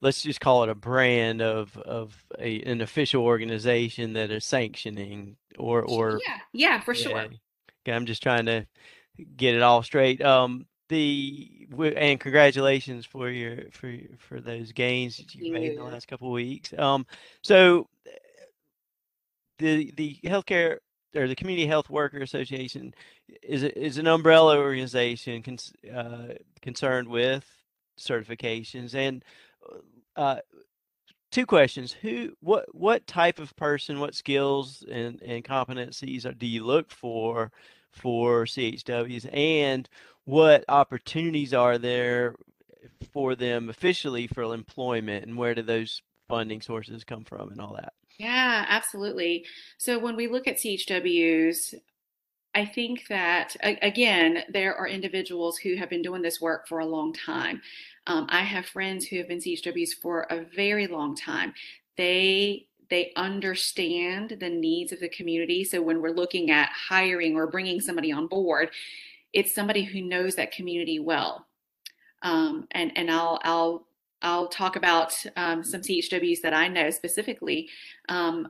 let's 0.00 0.22
just 0.22 0.40
call 0.40 0.62
it 0.62 0.68
a 0.68 0.76
brand 0.76 1.42
of 1.42 1.76
of 1.78 2.24
a, 2.38 2.62
an 2.62 2.82
official 2.82 3.24
organization 3.24 4.12
that 4.12 4.30
is 4.30 4.44
sanctioning 4.44 5.34
or 5.58 5.82
or 5.82 6.20
yeah 6.24 6.38
yeah 6.52 6.80
for 6.80 6.94
yeah. 6.94 7.02
sure. 7.02 7.26
Okay, 7.82 7.96
I'm 7.96 8.06
just 8.06 8.22
trying 8.22 8.46
to 8.46 8.64
get 9.36 9.56
it 9.56 9.62
all 9.62 9.82
straight. 9.82 10.22
Um, 10.22 10.67
the 10.88 11.66
and 11.96 12.18
congratulations 12.18 13.04
for 13.06 13.28
your 13.28 13.70
for 13.70 13.92
for 14.18 14.40
those 14.40 14.72
gains 14.72 15.16
that 15.18 15.34
you 15.34 15.52
made 15.52 15.72
in 15.72 15.76
the 15.76 15.84
last 15.84 16.08
couple 16.08 16.28
of 16.28 16.32
weeks. 16.32 16.72
Um, 16.78 17.06
so 17.42 17.88
the 19.58 19.92
the 19.96 20.18
healthcare 20.24 20.78
or 21.14 21.26
the 21.26 21.34
Community 21.34 21.66
Health 21.66 21.90
Worker 21.90 22.18
Association 22.18 22.94
is 23.42 23.62
is 23.62 23.98
an 23.98 24.06
umbrella 24.06 24.58
organization 24.58 25.42
con- 25.42 25.58
uh, 25.94 26.34
concerned 26.62 27.08
with 27.08 27.44
certifications 27.98 28.94
and 28.94 29.24
uh, 30.16 30.38
two 31.30 31.46
questions. 31.46 31.92
Who, 31.92 32.32
what, 32.40 32.66
what 32.74 33.06
type 33.06 33.38
of 33.38 33.54
person, 33.56 34.00
what 34.00 34.14
skills 34.14 34.84
and, 34.90 35.20
and 35.22 35.44
competencies 35.44 36.38
do 36.38 36.46
you 36.46 36.64
look 36.64 36.90
for 36.90 37.50
for 37.90 38.44
CHWs, 38.44 39.28
and 39.32 39.88
what 40.28 40.62
opportunities 40.68 41.54
are 41.54 41.78
there 41.78 42.34
for 43.14 43.34
them 43.34 43.70
officially 43.70 44.26
for 44.26 44.42
employment, 44.52 45.24
and 45.24 45.38
where 45.38 45.54
do 45.54 45.62
those 45.62 46.02
funding 46.28 46.60
sources 46.60 47.02
come 47.02 47.24
from, 47.24 47.50
and 47.50 47.58
all 47.62 47.72
that? 47.74 47.94
Yeah, 48.18 48.66
absolutely. 48.68 49.46
So 49.78 49.98
when 49.98 50.16
we 50.16 50.26
look 50.26 50.46
at 50.46 50.56
CHWs, 50.56 51.74
I 52.54 52.66
think 52.66 53.06
that, 53.08 53.56
again, 53.62 54.42
there 54.50 54.76
are 54.76 54.86
individuals 54.86 55.56
who 55.56 55.76
have 55.76 55.88
been 55.88 56.02
doing 56.02 56.20
this 56.20 56.42
work 56.42 56.68
for 56.68 56.80
a 56.80 56.86
long 56.86 57.14
time. 57.14 57.62
Um, 58.06 58.26
I 58.28 58.42
have 58.42 58.66
friends 58.66 59.06
who 59.06 59.16
have 59.16 59.28
been 59.28 59.38
CHWs 59.38 59.94
for 60.02 60.26
a 60.28 60.44
very 60.54 60.88
long 60.88 61.16
time. 61.16 61.54
They 61.96 62.66
they 62.90 63.12
understand 63.16 64.36
the 64.40 64.48
needs 64.48 64.92
of 64.92 65.00
the 65.00 65.08
community. 65.08 65.64
So 65.64 65.80
when 65.80 66.02
we're 66.02 66.10
looking 66.10 66.50
at 66.50 66.70
hiring 66.70 67.36
or 67.36 67.46
bringing 67.46 67.80
somebody 67.82 68.12
on 68.12 68.26
board, 68.26 68.70
it's 69.32 69.54
somebody 69.54 69.84
who 69.84 70.02
knows 70.02 70.34
that 70.36 70.52
community 70.52 70.98
well. 70.98 71.46
Um, 72.22 72.66
and 72.72 72.92
and 72.96 73.10
I'll 73.10 73.38
I'll 73.44 73.88
I'll 74.22 74.48
talk 74.48 74.76
about 74.76 75.14
um, 75.36 75.62
some 75.62 75.80
CHWs 75.80 76.40
that 76.42 76.54
I 76.54 76.68
know 76.68 76.90
specifically. 76.90 77.68
Um, 78.08 78.48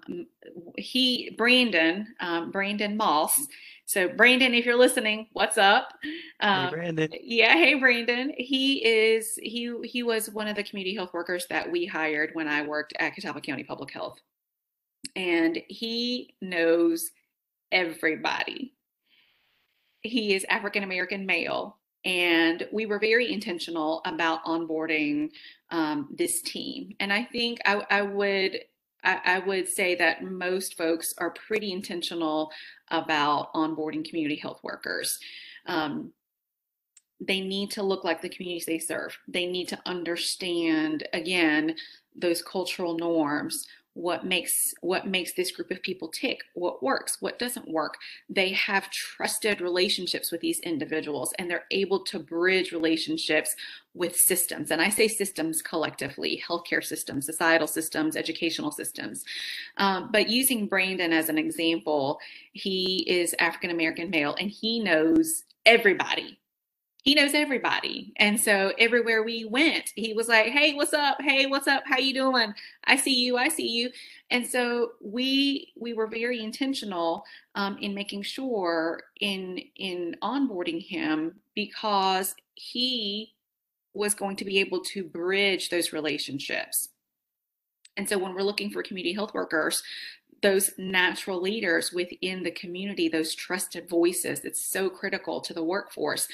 he, 0.79 1.35
Brandon, 1.37 2.07
um, 2.21 2.51
Brandon 2.51 2.97
Moss. 2.97 3.47
So, 3.85 4.09
Brandon, 4.09 4.55
if 4.55 4.65
you're 4.65 4.77
listening, 4.77 5.29
what's 5.33 5.59
up? 5.59 5.93
hey, 6.03 6.49
um, 6.49 6.71
Brandon. 6.71 7.11
Yeah, 7.21 7.55
hey, 7.55 7.75
Brandon. 7.75 8.33
He 8.37 8.85
is 8.85 9.39
he 9.43 9.75
he 9.85 10.03
was 10.03 10.31
one 10.31 10.49
of 10.49 10.57
the 10.57 10.65
community 10.65 10.95
health 10.95 11.13
workers 11.13 11.47
that 11.51 11.71
we 11.71 11.87
hired 11.87 12.31
when 12.35 12.49
I 12.49 12.63
worked 12.63 12.95
at 12.99 13.15
Catawba 13.15 13.41
County 13.41 13.65
Public 13.65 13.91
Health, 13.91 14.19
and 15.17 15.59
he 15.69 16.35
knows 16.41 17.11
everybody. 17.73 18.75
He 20.09 20.35
is 20.35 20.45
African 20.49 20.83
American 20.83 21.27
male 21.27 21.79
and 22.05 22.67
we 22.73 22.87
were 22.87 22.99
very 22.99 23.33
intentional 23.33 24.01
about 24.05 24.45
onboarding 24.45 25.31
um, 25.71 26.09
this 26.17 26.41
team. 26.43 26.95
And 27.01 27.13
I 27.13 27.25
think 27.25 27.59
I, 27.67 27.85
I 27.91 28.03
would 28.03 28.61
I, 29.05 29.39
would 29.39 29.69
say 29.69 29.95
that 29.95 30.25
most 30.25 30.77
folks 30.77 31.15
are 31.19 31.31
pretty 31.31 31.73
intentional 31.73 32.51
about 32.91 33.55
onboarding 33.55 34.05
community 34.07 34.37
health 34.37 34.61
workers. 34.63 35.19
Um, 35.67 36.13
they 37.21 37.41
need 37.41 37.71
to 37.71 37.83
look 37.83 38.05
like 38.05 38.21
the 38.21 38.29
communities 38.29 38.67
they 38.67 38.81
serve. 38.81 39.17
They 39.29 39.47
need 39.47 39.69
to 39.69 39.79
understand 39.87 41.07
again 41.13 41.77
those 42.17 42.43
cultural 42.43 42.99
norms 42.99 43.67
what 43.99 44.25
makes 44.25 44.73
what 44.81 45.09
makes 45.09 45.33
this 45.33 45.51
group 45.51 45.73
of 45.73 45.83
people 45.83 46.07
tick 46.07 46.45
what 46.55 46.83
works 46.83 47.21
what 47.21 47.39
doesn't 47.39 47.69
work. 47.69 47.97
They 48.29 48.53
have 48.53 48.91
trusted 48.91 49.61
relationships 49.61 50.31
with 50.31 50.41
these 50.41 50.61
individuals 50.61 51.35
and 51.39 51.51
they're 51.51 51.65
able 51.73 52.05
to 52.05 52.21
bridge 52.21 52.71
relationships 52.71 53.57
with 53.95 54.15
systems. 54.17 54.71
And 54.71 54.81
i 54.81 54.89
say 54.89 55.09
systems 55.09 55.63
collectively 55.63 56.43
healthcare 56.49 56.85
systems 56.85 57.27
societal 57.27 57.67
systems 57.67 58.17
educational 58.17 58.71
systems. 58.71 59.25
Um, 59.79 60.11
but 60.13 60.29
using 60.29 60.69
brandon 60.69 61.13
as 61.13 61.29
an 61.29 61.39
example 61.39 62.21
he 62.53 63.05
is 63.09 63.35
african 63.41 63.71
american 63.71 64.11
male 64.11 64.37
and 64.39 64.49
he 64.51 64.79
knows 64.81 65.45
everybody 65.67 66.39
he 67.09 67.15
knows 67.15 67.33
everybody. 67.33 68.13
And 68.17 68.39
so 68.39 68.75
everywhere 68.79 69.23
we 69.23 69.47
went 69.47 69.95
he 69.97 70.13
was 70.13 70.29
like 70.29 70.49
hey 70.49 70.75
what's 70.75 70.93
up? 70.93 71.17
Hey 71.23 71.47
what's 71.47 71.67
up? 71.67 71.83
How 71.87 71.97
you 71.97 72.13
doing? 72.13 72.53
I 72.85 72.97
see 72.97 73.15
you 73.15 73.39
i 73.39 73.49
see 73.49 73.67
you. 73.67 73.89
And 74.31 74.47
so 74.47 74.93
we 75.01 75.73
we 75.75 75.95
were 75.95 76.07
very 76.07 76.43
intentional 76.45 77.25
um, 77.55 77.79
in 77.79 77.95
making 77.95 78.25
sure 78.25 79.01
in 79.23 79.59
in 79.77 80.17
onboarding 80.23 80.87
him 80.87 81.37
because 81.55 82.35
he 82.57 83.33
was 83.95 84.13
going 84.13 84.37
to 84.37 84.45
be 84.45 84.59
able 84.59 84.83
to 84.83 85.03
bridge 85.03 85.71
those 85.71 85.95
relationships. 85.95 86.91
And 87.97 88.07
so 88.07 88.19
when 88.19 88.35
we're 88.35 88.43
looking 88.43 88.69
for 88.69 88.83
community 88.83 89.15
health 89.15 89.33
workers 89.33 89.83
those 90.43 90.71
natural 90.79 91.41
leaders 91.41 91.93
within 91.93 92.43
the 92.43 92.51
community, 92.51 93.09
those 93.09 93.35
trusted 93.35 93.89
voices. 93.89 94.41
It's 94.45 94.61
so 94.61 94.89
critical 94.89 95.41
to 95.41 95.53
the 95.53 95.65
workforce. 95.65 96.29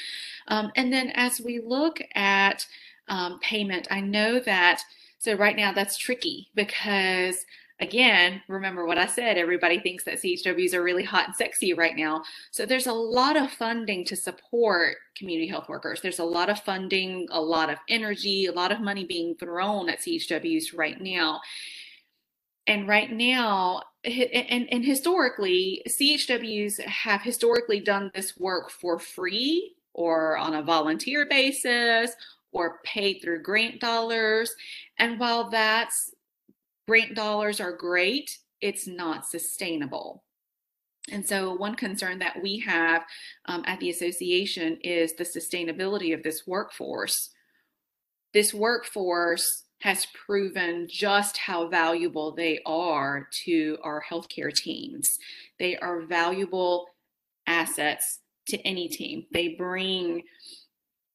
Um, 0.48 0.70
and 0.76 0.92
then 0.92 1.10
as 1.10 1.40
we 1.40 1.60
look 1.60 2.00
at 2.14 2.66
um, 3.08 3.38
payment, 3.40 3.88
I 3.90 4.00
know 4.00 4.40
that, 4.40 4.82
so 5.18 5.34
right 5.34 5.56
now 5.56 5.72
that's 5.72 5.96
tricky 5.96 6.48
because 6.54 7.46
again, 7.80 8.40
remember 8.48 8.86
what 8.86 8.98
I 8.98 9.06
said, 9.06 9.36
everybody 9.36 9.80
thinks 9.80 10.04
that 10.04 10.22
CHWs 10.22 10.74
are 10.74 10.82
really 10.82 11.02
hot 11.02 11.26
and 11.26 11.36
sexy 11.36 11.74
right 11.74 11.96
now. 11.96 12.22
So 12.50 12.64
there's 12.64 12.86
a 12.86 12.92
lot 12.92 13.36
of 13.36 13.50
funding 13.50 14.04
to 14.06 14.16
support 14.16 14.96
community 15.16 15.48
health 15.48 15.68
workers. 15.68 16.00
There's 16.00 16.20
a 16.20 16.24
lot 16.24 16.50
of 16.50 16.60
funding, 16.60 17.26
a 17.30 17.40
lot 17.40 17.70
of 17.70 17.78
energy, 17.88 18.46
a 18.46 18.52
lot 18.52 18.70
of 18.70 18.80
money 18.80 19.04
being 19.04 19.34
thrown 19.34 19.88
at 19.88 20.00
CHWs 20.00 20.76
right 20.76 21.00
now. 21.00 21.40
And 22.66 22.88
right 22.88 23.10
now, 23.10 23.82
and, 24.04 24.68
and 24.70 24.84
historically, 24.84 25.82
CHWs 25.88 26.80
have 26.80 27.22
historically 27.22 27.80
done 27.80 28.10
this 28.14 28.36
work 28.38 28.70
for 28.70 28.98
free 28.98 29.74
or 29.92 30.36
on 30.36 30.54
a 30.54 30.62
volunteer 30.62 31.26
basis 31.28 32.12
or 32.52 32.80
paid 32.84 33.20
through 33.20 33.42
grant 33.42 33.80
dollars. 33.80 34.54
And 34.98 35.18
while 35.18 35.50
that's 35.50 36.14
grant 36.88 37.14
dollars 37.14 37.60
are 37.60 37.76
great, 37.76 38.38
it's 38.60 38.86
not 38.86 39.26
sustainable. 39.26 40.24
And 41.10 41.26
so, 41.26 41.54
one 41.54 41.74
concern 41.74 42.18
that 42.20 42.42
we 42.42 42.60
have 42.60 43.02
um, 43.44 43.62
at 43.66 43.78
the 43.78 43.90
association 43.90 44.78
is 44.82 45.12
the 45.12 45.24
sustainability 45.24 46.14
of 46.14 46.22
this 46.22 46.46
workforce. 46.46 47.30
This 48.32 48.54
workforce 48.54 49.63
has 49.84 50.06
proven 50.26 50.88
just 50.90 51.36
how 51.36 51.68
valuable 51.68 52.30
they 52.34 52.58
are 52.64 53.28
to 53.30 53.76
our 53.82 54.02
healthcare 54.10 54.50
teams. 54.50 55.18
They 55.58 55.76
are 55.76 56.00
valuable 56.00 56.86
assets 57.46 58.20
to 58.48 58.56
any 58.62 58.88
team. 58.88 59.26
They 59.30 59.48
bring 59.48 60.22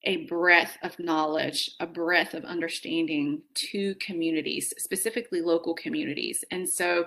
a 0.03 0.27
breadth 0.27 0.77
of 0.83 0.99
knowledge, 0.99 1.71
a 1.79 1.87
breadth 1.87 2.35
of 2.35 2.45
understanding 2.45 3.41
to 3.55 3.95
communities, 3.95 4.71
specifically 4.77 5.41
local 5.41 5.73
communities. 5.73 6.45
And 6.51 6.69
so, 6.69 7.05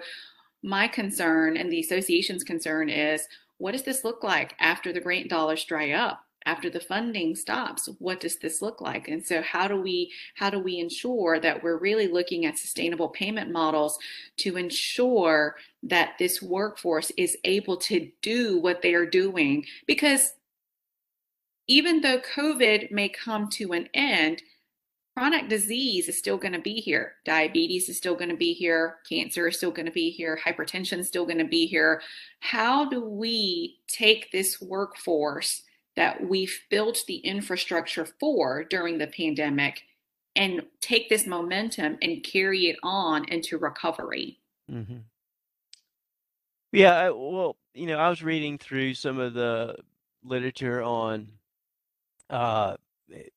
my 0.64 0.88
concern 0.88 1.57
and 1.57 1.70
the 1.70 1.81
association's 1.81 2.42
concern 2.42 2.88
is 2.88 3.29
what 3.59 3.70
does 3.70 3.85
this 3.85 4.03
look 4.03 4.25
like 4.25 4.57
after 4.59 4.92
the 4.92 5.01
grant 5.01 5.31
dollars 5.31 5.64
dry 5.64 5.92
up? 5.92 6.25
After 6.47 6.71
the 6.71 6.81
funding 6.81 7.35
stops 7.35 7.89
what 7.99 8.21
does 8.21 8.37
this 8.37 8.63
look 8.63 8.81
like? 8.81 9.09
And 9.09 9.25
so 9.25 9.43
how 9.43 9.69
do 9.69 9.81
we 9.81 10.13
how 10.35 10.51
do 10.51 10.59
we 10.59 10.79
ensure 10.79 11.39
that 11.41 11.63
we're 11.63 11.79
really 11.79 12.09
looking 12.09 12.47
at 12.47 12.59
sustainable 12.59 13.09
payment 13.09 13.51
models 13.51 13.99
to 14.39 14.57
ensure 14.57 15.57
that 15.83 16.15
this 16.19 16.43
workforce 16.43 17.11
is 17.17 17.37
able 17.45 17.77
to 17.79 18.11
do 18.23 18.61
what 18.61 18.83
they 18.83 18.95
are 18.95 19.07
doing? 19.07 19.65
Because 19.87 20.35
even 21.69 22.01
though 22.01 22.19
covid 22.19 22.91
may 22.91 23.09
come 23.09 23.49
to 23.49 23.73
an 23.73 23.89
end 23.95 24.43
chronic 25.15 25.49
disease 25.49 26.09
is 26.09 26.17
still 26.17 26.39
going 26.39 26.53
to 26.53 26.61
be 26.61 26.75
here. 26.75 27.15
Diabetes 27.25 27.89
is 27.89 27.97
still 27.97 28.15
going 28.15 28.31
to 28.31 28.37
be 28.37 28.55
here. 28.55 28.99
Cancer 29.09 29.49
is 29.49 29.57
still 29.57 29.71
going 29.71 29.87
to 29.87 29.93
be 29.93 30.11
here. 30.11 30.39
Hypertension 30.43 30.99
is 30.99 31.09
still 31.09 31.27
going 31.27 31.39
to 31.39 31.45
be 31.45 31.67
here. 31.67 32.01
How 32.41 32.89
do 32.89 33.05
we 33.05 33.79
take 33.89 34.33
this 34.33 34.61
workforce 34.61 35.63
that 35.97 36.27
we've 36.27 36.61
built 36.71 36.99
the 37.07 37.17
infrastructure 37.17 38.07
for 38.19 38.65
during 38.65 38.99
the 38.99 39.07
pandemic 39.07 39.83
and 40.35 40.63
take 40.81 41.09
this 41.09 41.27
momentum 41.27 41.99
and 42.01 42.25
carry 42.25 42.67
it 42.67 42.77
on 42.83 43.25
into 43.29 43.59
recovery. 43.59 44.39
Mm-hmm. 44.71 44.99
Yeah, 46.73 47.11
well, 47.11 47.57
you 47.75 47.87
know, 47.87 47.99
I 47.99 48.09
was 48.09 48.23
reading 48.23 48.57
through 48.57 48.95
some 48.95 49.19
of 49.19 49.35
the 49.35 49.77
literature 50.25 50.83
on 50.83 51.29
uh, 52.31 52.77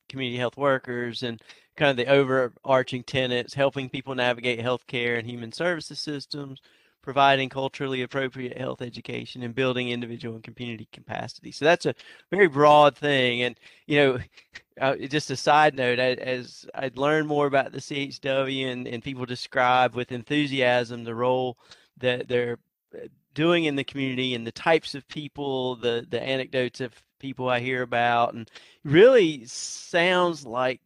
community 0.07 0.37
health 0.37 0.55
workers 0.55 1.23
and 1.23 1.41
kind 1.75 1.91
of 1.91 1.97
the 1.97 2.09
overarching 2.09 3.03
tenets, 3.03 3.53
helping 3.53 3.89
people 3.89 4.15
navigate 4.15 4.59
healthcare 4.59 5.19
and 5.19 5.27
human 5.27 5.51
services 5.51 5.99
systems, 5.99 6.61
providing 7.05 7.47
culturally 7.49 8.01
appropriate 8.01 8.57
health 8.57 8.81
education 8.81 9.43
and 9.43 9.53
building 9.53 9.89
individual 9.89 10.33
and 10.33 10.43
community 10.43 10.89
capacity. 10.91 11.51
So 11.51 11.63
that's 11.63 11.85
a 11.85 11.93
very 12.31 12.47
broad 12.47 12.97
thing. 12.97 13.43
And, 13.43 13.57
you 13.85 13.97
know, 13.97 14.19
uh, 14.81 14.95
just 14.95 15.29
a 15.29 15.37
side 15.37 15.75
note, 15.75 15.99
as 15.99 16.65
I'd 16.73 16.97
learned 16.97 17.27
more 17.27 17.45
about 17.45 17.71
the 17.71 17.77
CHW 17.77 18.65
and, 18.71 18.87
and 18.87 19.03
people 19.03 19.25
describe 19.25 19.93
with 19.93 20.11
enthusiasm 20.11 21.03
the 21.03 21.13
role 21.13 21.59
that 21.97 22.27
they're 22.27 22.57
uh, 22.95 23.07
doing 23.35 23.65
in 23.65 23.75
the 23.75 23.83
community 23.83 24.33
and 24.33 24.45
the 24.45 24.51
types 24.51 24.95
of 24.95 25.07
people, 25.07 25.75
the, 25.75 26.07
the 26.09 26.21
anecdotes 26.21 26.81
of 26.81 26.91
people 27.19 27.47
I 27.47 27.59
hear 27.59 27.83
about, 27.83 28.33
and 28.33 28.49
really 28.83 29.45
sounds 29.45 30.43
like 30.43 30.81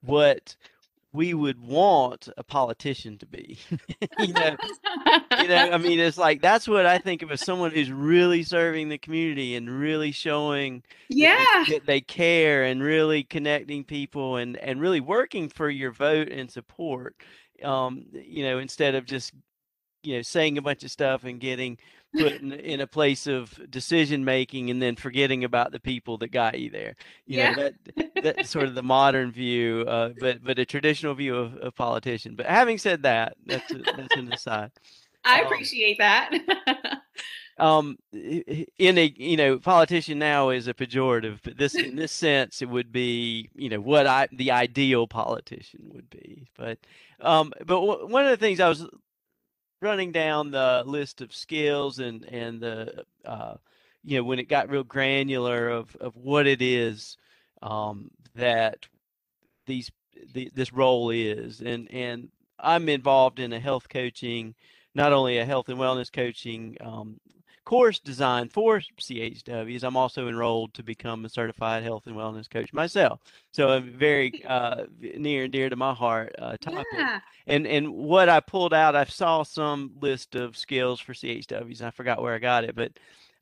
what 0.00 0.56
we 1.12 1.34
would 1.34 1.60
want 1.60 2.28
a 2.36 2.44
politician 2.44 3.18
to 3.18 3.26
be. 3.26 3.58
you 4.18 4.32
know, 4.32 4.56
you 5.40 5.48
know, 5.48 5.70
I 5.72 5.78
mean, 5.78 5.98
it's 6.00 6.18
like 6.18 6.40
that's 6.40 6.68
what 6.68 6.86
I 6.86 6.98
think 6.98 7.22
of 7.22 7.30
as 7.30 7.40
someone 7.40 7.70
who's 7.70 7.90
really 7.90 8.42
serving 8.42 8.88
the 8.88 8.98
community 8.98 9.56
and 9.56 9.68
really 9.68 10.12
showing 10.12 10.82
yeah 11.08 11.36
that 11.36 11.64
they, 11.66 11.72
that 11.74 11.86
they 11.86 12.00
care 12.00 12.64
and 12.64 12.82
really 12.82 13.24
connecting 13.24 13.84
people 13.84 14.36
and 14.36 14.56
and 14.56 14.80
really 14.80 15.00
working 15.00 15.48
for 15.48 15.70
your 15.70 15.92
vote 15.92 16.28
and 16.28 16.50
support. 16.50 17.16
Um, 17.62 18.06
you 18.12 18.44
know, 18.44 18.58
instead 18.58 18.94
of 18.94 19.04
just 19.04 19.32
you 20.02 20.16
know 20.16 20.22
saying 20.22 20.58
a 20.58 20.62
bunch 20.62 20.84
of 20.84 20.90
stuff 20.90 21.24
and 21.24 21.40
getting 21.40 21.78
put 22.16 22.40
in, 22.40 22.52
in 22.52 22.80
a 22.80 22.86
place 22.86 23.26
of 23.26 23.58
decision 23.70 24.24
making 24.24 24.70
and 24.70 24.80
then 24.80 24.96
forgetting 24.96 25.44
about 25.44 25.72
the 25.72 25.80
people 25.80 26.18
that 26.18 26.28
got 26.28 26.58
you 26.58 26.70
there. 26.70 26.94
You 27.26 27.38
yeah. 27.38 27.50
know, 27.52 27.70
that 27.96 28.22
that's 28.22 28.50
sort 28.50 28.66
of 28.66 28.74
the 28.74 28.82
modern 28.82 29.32
view, 29.32 29.84
uh, 29.86 30.10
but 30.18 30.42
but 30.42 30.58
a 30.58 30.64
traditional 30.64 31.14
view 31.14 31.36
of 31.36 31.58
a 31.60 31.70
politician. 31.70 32.34
But 32.36 32.46
having 32.46 32.78
said 32.78 33.02
that, 33.02 33.36
that's 33.46 33.70
a, 33.72 33.78
that's 33.78 34.16
an 34.16 34.32
aside. 34.32 34.70
I 35.28 35.40
um, 35.40 35.46
appreciate 35.46 35.98
that. 35.98 36.30
um, 37.58 37.98
in 38.12 38.98
a 38.98 39.12
you 39.16 39.36
know, 39.36 39.58
politician 39.58 40.18
now 40.18 40.50
is 40.50 40.68
a 40.68 40.74
pejorative, 40.74 41.40
but 41.42 41.58
this 41.58 41.74
in 41.74 41.96
this 41.96 42.12
sense, 42.26 42.62
it 42.62 42.68
would 42.68 42.90
be 42.92 43.50
you 43.54 43.68
know 43.68 43.80
what 43.80 44.06
I 44.06 44.28
the 44.32 44.50
ideal 44.50 45.06
politician 45.06 45.90
would 45.92 46.08
be. 46.10 46.48
But 46.56 46.78
um, 47.20 47.52
but 47.58 47.80
w- 47.80 48.06
one 48.06 48.24
of 48.24 48.30
the 48.30 48.36
things 48.36 48.60
I 48.60 48.68
was 48.68 48.86
running 49.80 50.12
down 50.12 50.50
the 50.50 50.82
list 50.86 51.20
of 51.20 51.34
skills 51.34 51.98
and 51.98 52.24
and 52.24 52.60
the 52.60 53.04
uh, 53.24 53.54
you 54.04 54.16
know 54.16 54.24
when 54.24 54.38
it 54.38 54.48
got 54.48 54.70
real 54.70 54.84
granular 54.84 55.68
of 55.68 55.94
of 55.96 56.16
what 56.16 56.46
it 56.46 56.62
is 56.62 57.16
um, 57.62 58.10
that 58.34 58.86
these 59.66 59.90
the, 60.32 60.50
this 60.54 60.72
role 60.72 61.10
is 61.10 61.60
and 61.60 61.90
and 61.92 62.28
I'm 62.58 62.88
involved 62.88 63.38
in 63.38 63.52
a 63.52 63.60
health 63.60 63.88
coaching 63.88 64.54
not 64.98 65.12
only 65.12 65.38
a 65.38 65.44
health 65.44 65.68
and 65.68 65.78
wellness 65.78 66.12
coaching 66.12 66.76
um, 66.80 67.20
course 67.64 68.00
designed 68.00 68.52
for 68.52 68.80
CHWs. 68.80 69.84
I'm 69.84 69.96
also 69.96 70.26
enrolled 70.26 70.74
to 70.74 70.82
become 70.82 71.24
a 71.24 71.28
certified 71.28 71.84
health 71.84 72.06
and 72.06 72.16
wellness 72.16 72.50
coach 72.50 72.72
myself. 72.72 73.20
So 73.52 73.68
I'm 73.68 73.92
very 73.92 74.42
uh, 74.44 74.86
near 75.00 75.44
and 75.44 75.52
dear 75.52 75.68
to 75.68 75.76
my 75.76 75.94
heart 75.94 76.34
uh, 76.38 76.56
topic. 76.60 76.86
Yeah. 76.92 77.20
And 77.46 77.66
and 77.66 77.94
what 77.94 78.28
I 78.28 78.40
pulled 78.40 78.74
out, 78.74 78.96
I 78.96 79.04
saw 79.04 79.42
some 79.42 79.92
list 80.00 80.34
of 80.34 80.56
skills 80.56 80.98
for 80.98 81.12
CHWs. 81.12 81.80
I 81.80 81.90
forgot 81.90 82.20
where 82.20 82.34
I 82.34 82.38
got 82.38 82.64
it, 82.64 82.74
but 82.74 82.92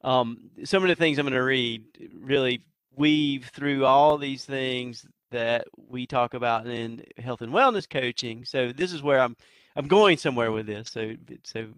um, 0.05 0.51
some 0.65 0.83
of 0.83 0.89
the 0.89 0.95
things 0.95 1.19
I'm 1.19 1.25
going 1.25 1.33
to 1.33 1.43
read 1.43 1.85
really 2.21 2.63
weave 2.97 3.51
through 3.55 3.85
all 3.85 4.19
these 4.19 4.45
things 4.45 5.07
that 5.31 5.67
we 5.89 6.07
talk 6.07 6.35
about 6.35 6.67
in 6.67 7.03
health 7.17 7.43
and 7.43 7.53
wellness 7.53 7.89
coaching. 7.89 8.45
So 8.45 8.73
this 8.73 8.93
is 8.93 9.03
where 9.03 9.21
I'm 9.21 9.37
I'm 9.77 9.89
going 9.89 10.17
somewhere 10.17 10.51
with 10.51 10.67
this. 10.67 10.91
So 10.91 11.15
so 11.45 11.69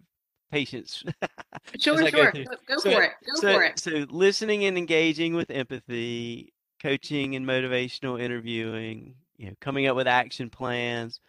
patience. 0.50 1.04
sure, 1.78 2.06
sure. 2.08 2.32
Go, 2.32 2.44
go 2.66 2.78
so, 2.78 2.92
for 2.92 3.02
it. 3.02 3.12
Go 3.26 3.40
so, 3.40 3.52
for 3.54 3.62
it. 3.64 3.78
So 3.78 4.06
listening 4.08 4.64
and 4.64 4.78
engaging 4.78 5.34
with 5.34 5.50
empathy, 5.50 6.52
coaching 6.82 7.34
and 7.36 7.46
motivational 7.46 8.20
interviewing, 8.20 9.14
you 9.36 9.48
know, 9.48 9.56
coming 9.60 9.86
up 9.86 9.96
with 9.96 10.06
action 10.06 10.50
plans, 10.50 11.20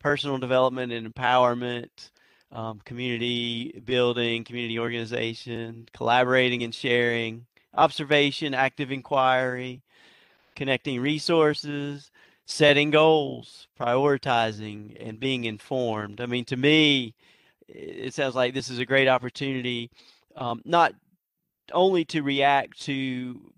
personal 0.00 0.38
development 0.38 0.92
and 0.92 1.12
empowerment, 1.12 2.10
um, 2.52 2.80
community 2.84 3.80
building, 3.84 4.44
community 4.44 4.78
organization, 4.78 5.88
collaborating 5.94 6.62
and 6.62 6.74
sharing, 6.74 7.46
observation, 7.74 8.54
active 8.54 8.90
inquiry, 8.90 9.82
connecting 10.54 11.00
resources, 11.00 12.10
setting 12.46 12.90
goals, 12.90 13.66
prioritizing, 13.78 14.96
and 15.00 15.20
being 15.20 15.44
informed. 15.44 16.20
I 16.20 16.26
mean, 16.26 16.44
to 16.46 16.56
me, 16.56 17.14
it 17.68 18.14
sounds 18.14 18.36
like 18.36 18.54
this 18.54 18.70
is 18.70 18.78
a 18.78 18.86
great 18.86 19.08
opportunity, 19.08 19.90
um, 20.36 20.62
not 20.64 20.94
only 21.72 22.04
to 22.06 22.22
react 22.22 22.80
to 22.82 23.52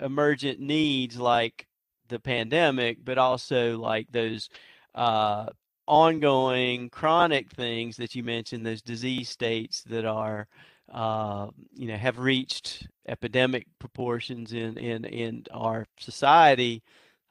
emergent 0.00 0.58
needs 0.58 1.18
like 1.18 1.66
the 2.08 2.18
pandemic, 2.18 3.04
but 3.04 3.18
also 3.18 3.78
like 3.78 4.10
those 4.10 4.48
uh, 4.94 5.46
ongoing 5.86 6.88
chronic 6.88 7.50
things 7.50 7.96
that 7.98 8.14
you 8.14 8.22
mentioned, 8.24 8.64
those 8.64 8.82
disease 8.82 9.28
states 9.28 9.82
that 9.84 10.06
are, 10.06 10.48
uh, 10.92 11.48
you 11.74 11.88
know, 11.88 11.96
have 11.96 12.18
reached 12.18 12.88
epidemic 13.06 13.66
proportions 13.78 14.52
in 14.54 14.78
in 14.78 15.04
in 15.04 15.44
our 15.52 15.86
society 15.98 16.82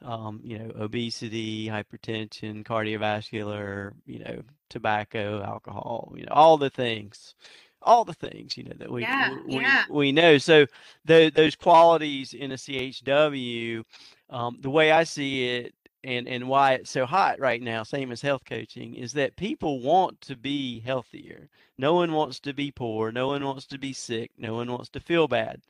um, 0.02 0.40
you 0.44 0.58
know, 0.58 0.72
obesity, 0.80 1.68
hypertension, 1.68 2.64
cardiovascular, 2.64 3.94
you 4.06 4.20
know, 4.20 4.42
tobacco, 4.70 5.44
alcohol, 5.44 6.14
you 6.16 6.26
know, 6.26 6.32
all 6.32 6.58
the 6.58 6.70
things, 6.70 7.36
all 7.82 8.06
the 8.06 8.14
things, 8.14 8.58
you 8.58 8.64
know, 8.64 8.76
that 8.78 8.92
we 8.92 9.02
yeah, 9.02 9.36
we, 9.46 9.56
yeah. 9.56 9.84
we 9.90 10.12
know. 10.12 10.38
So 10.38 10.66
the, 11.06 11.32
those 11.34 11.56
qualities 11.56 12.34
in 12.34 12.52
a 12.52 12.56
CHW, 12.56 13.84
um, 14.30 14.58
the 14.62 14.70
way 14.70 14.92
I 14.92 15.04
see 15.04 15.56
it, 15.56 15.74
and 16.04 16.30
and 16.30 16.48
why 16.48 16.76
it's 16.76 16.92
so 16.92 17.06
hot 17.06 17.40
right 17.40 17.62
now, 17.62 17.84
same 17.84 18.12
as 18.12 18.22
health 18.22 18.44
coaching, 18.46 18.96
is 18.96 19.12
that 19.14 19.36
people 19.36 19.82
want 19.82 20.22
to 20.22 20.38
be 20.38 20.80
healthier. 20.80 21.50
No 21.78 21.94
one 21.94 22.14
wants 22.14 22.40
to 22.42 22.54
be 22.54 22.72
poor. 22.72 23.12
No 23.12 23.28
one 23.28 23.44
wants 23.44 23.66
to 23.68 23.78
be 23.78 23.92
sick. 23.92 24.32
No 24.38 24.54
one 24.54 24.72
wants 24.72 24.90
to 24.92 25.02
feel 25.02 25.28
bad. 25.28 25.62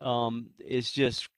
Um, 0.00 0.46
it's 0.58 0.90
just 0.90 1.28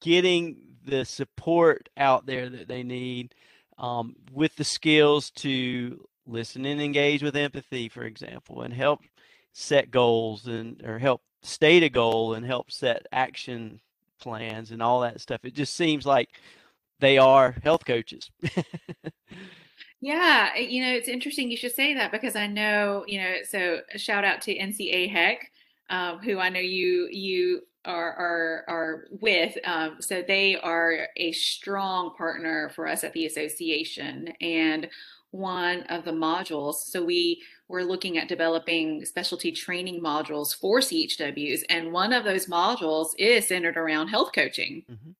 getting 0.00 0.56
the 0.86 1.04
support 1.04 1.88
out 1.96 2.26
there 2.26 2.48
that 2.48 2.68
they 2.68 2.82
need 2.82 3.34
um, 3.78 4.16
with 4.32 4.56
the 4.56 4.64
skills 4.64 5.30
to 5.30 6.06
listen 6.26 6.64
and 6.64 6.80
engage 6.80 7.22
with 7.22 7.36
empathy, 7.36 7.88
for 7.88 8.04
example, 8.04 8.62
and 8.62 8.72
help 8.72 9.00
set 9.52 9.90
goals 9.90 10.46
and 10.46 10.82
or 10.84 10.98
help 10.98 11.22
state 11.42 11.82
a 11.82 11.88
goal 11.88 12.34
and 12.34 12.44
help 12.44 12.70
set 12.70 13.06
action 13.12 13.80
plans 14.20 14.70
and 14.70 14.82
all 14.82 15.00
that 15.00 15.20
stuff. 15.20 15.44
It 15.44 15.54
just 15.54 15.74
seems 15.74 16.06
like 16.06 16.28
they 17.00 17.18
are 17.18 17.56
health 17.62 17.84
coaches. 17.84 18.30
yeah, 20.00 20.56
you 20.56 20.82
know, 20.84 20.92
it's 20.92 21.08
interesting 21.08 21.50
you 21.50 21.56
should 21.56 21.74
say 21.74 21.94
that 21.94 22.12
because 22.12 22.36
I 22.36 22.46
know, 22.46 23.04
you 23.06 23.20
know, 23.20 23.34
so 23.48 23.80
shout 23.96 24.24
out 24.24 24.42
to 24.42 24.56
NCAHEC, 24.56 25.36
um, 25.90 26.18
who 26.18 26.38
I 26.38 26.48
know 26.48 26.60
you 26.60 27.08
you 27.10 27.62
are 27.86 28.12
are, 28.12 28.64
are 28.68 29.04
with. 29.20 29.56
Um, 29.64 29.96
so 30.00 30.22
they 30.26 30.56
are 30.56 31.08
a 31.16 31.32
strong 31.32 32.14
partner 32.16 32.70
for 32.74 32.86
us 32.86 33.04
at 33.04 33.12
the 33.12 33.26
association 33.26 34.28
and 34.40 34.88
one 35.30 35.82
of 35.84 36.04
the 36.04 36.12
modules. 36.12 36.76
So 36.76 37.04
we 37.04 37.42
were 37.68 37.84
looking 37.84 38.18
at 38.18 38.28
developing 38.28 39.04
specialty 39.04 39.52
training 39.52 40.00
modules 40.00 40.56
for 40.56 40.80
CHWs, 40.80 41.62
and 41.68 41.92
one 41.92 42.12
of 42.12 42.24
those 42.24 42.46
modules 42.46 43.08
is 43.18 43.48
centered 43.48 43.76
around 43.76 44.08
health 44.08 44.30
coaching. 44.34 44.84
Mm-hmm. 44.90 45.10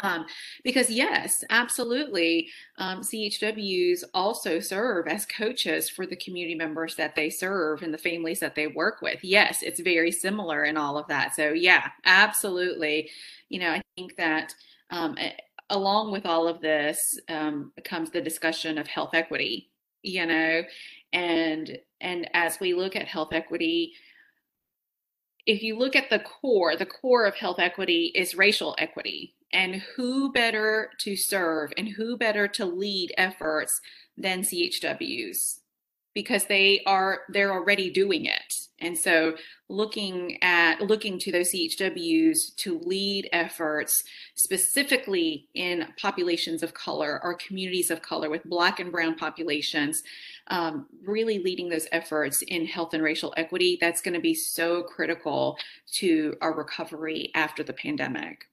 Um, 0.00 0.26
because 0.62 0.90
yes, 0.90 1.42
absolutely, 1.50 2.48
um, 2.76 3.00
CHWs 3.00 4.04
also 4.14 4.60
serve 4.60 5.08
as 5.08 5.26
coaches 5.26 5.88
for 5.88 6.06
the 6.06 6.16
community 6.16 6.54
members 6.54 6.94
that 6.96 7.16
they 7.16 7.30
serve 7.30 7.82
and 7.82 7.92
the 7.92 7.98
families 7.98 8.40
that 8.40 8.54
they 8.54 8.68
work 8.68 9.02
with. 9.02 9.18
Yes, 9.22 9.62
it's 9.62 9.80
very 9.80 10.12
similar 10.12 10.64
in 10.64 10.76
all 10.76 10.96
of 10.98 11.08
that. 11.08 11.34
So 11.34 11.50
yeah, 11.50 11.88
absolutely. 12.04 13.10
You 13.48 13.60
know, 13.60 13.70
I 13.70 13.82
think 13.96 14.16
that 14.16 14.54
um, 14.90 15.16
along 15.70 16.12
with 16.12 16.26
all 16.26 16.46
of 16.46 16.60
this 16.60 17.18
um, 17.28 17.72
comes 17.84 18.10
the 18.10 18.20
discussion 18.20 18.78
of 18.78 18.86
health 18.86 19.14
equity. 19.14 19.70
You 20.02 20.26
know, 20.26 20.62
and 21.12 21.76
and 22.00 22.30
as 22.32 22.60
we 22.60 22.72
look 22.72 22.94
at 22.94 23.08
health 23.08 23.32
equity 23.32 23.94
if 25.48 25.62
you 25.62 25.78
look 25.78 25.96
at 25.96 26.10
the 26.10 26.18
core, 26.18 26.76
the 26.76 26.84
core 26.84 27.24
of 27.24 27.34
health 27.34 27.58
equity 27.58 28.12
is 28.14 28.34
racial 28.34 28.76
equity. 28.76 29.34
And 29.52 29.76
who 29.96 30.30
better 30.32 30.90
to 30.98 31.16
serve 31.16 31.72
and 31.76 31.88
who 31.88 32.16
better 32.16 32.46
to 32.48 32.66
lead 32.66 33.14
efforts 33.16 33.80
than 34.16 34.42
CHWs? 34.42 35.60
Because 36.14 36.46
they 36.46 36.82
are 36.86 37.20
they're 37.28 37.52
already 37.52 37.90
doing 37.90 38.26
it. 38.26 38.68
And 38.80 38.96
so 38.96 39.34
looking 39.68 40.42
at 40.42 40.80
looking 40.80 41.18
to 41.18 41.32
those 41.32 41.52
CHWs 41.52 42.54
to 42.56 42.78
lead 42.80 43.28
efforts 43.32 44.04
specifically 44.34 45.48
in 45.54 45.86
populations 46.00 46.62
of 46.62 46.74
color 46.74 47.20
or 47.22 47.34
communities 47.34 47.90
of 47.90 48.02
color 48.02 48.30
with 48.30 48.44
black 48.44 48.80
and 48.80 48.92
brown 48.92 49.16
populations, 49.16 50.02
um, 50.48 50.86
really 51.04 51.38
leading 51.38 51.68
those 51.68 51.88
efforts 51.92 52.42
in 52.42 52.66
health 52.66 52.94
and 52.94 53.02
racial 53.02 53.34
equity, 53.36 53.78
that's 53.80 54.00
going 54.00 54.14
to 54.14 54.20
be 54.20 54.34
so 54.34 54.82
critical 54.82 55.58
to 55.92 56.36
our 56.40 56.54
recovery 56.54 57.30
after 57.34 57.62
the 57.62 57.72
pandemic. 57.72 58.46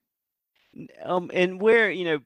Um, 1.03 1.31
and 1.33 1.61
where, 1.61 1.89
you 1.89 2.05
know, 2.05 2.19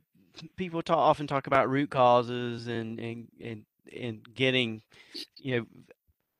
people 0.56 0.82
talk, 0.82 0.98
often 0.98 1.28
talk 1.28 1.48
about 1.48 1.70
root 1.70 1.90
causes 1.90 2.68
and, 2.68 3.00
and, 3.00 3.28
and, 3.42 3.66
and 3.96 4.36
getting, 4.36 4.82
you 5.38 5.58
know, 5.58 5.66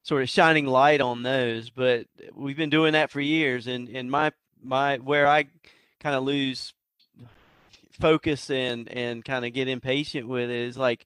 sort 0.04 0.24
of 0.24 0.30
shining 0.30 0.66
light 0.66 1.02
on 1.02 1.24
those. 1.24 1.70
But 1.70 2.08
we've 2.34 2.58
been 2.58 2.70
doing 2.70 2.94
that 2.94 3.12
for 3.12 3.22
years, 3.22 3.68
and 3.68 3.88
and 3.90 4.10
my 4.10 4.32
my 4.62 4.98
where 4.98 5.28
I 5.28 5.46
kind 6.00 6.16
of 6.16 6.24
lose 6.24 6.74
focus 7.92 8.50
and 8.50 8.90
and 8.90 9.24
kind 9.24 9.46
of 9.46 9.54
get 9.54 9.68
impatient 9.68 10.28
with 10.28 10.50
it 10.50 10.56
is 10.56 10.78
like 10.78 11.06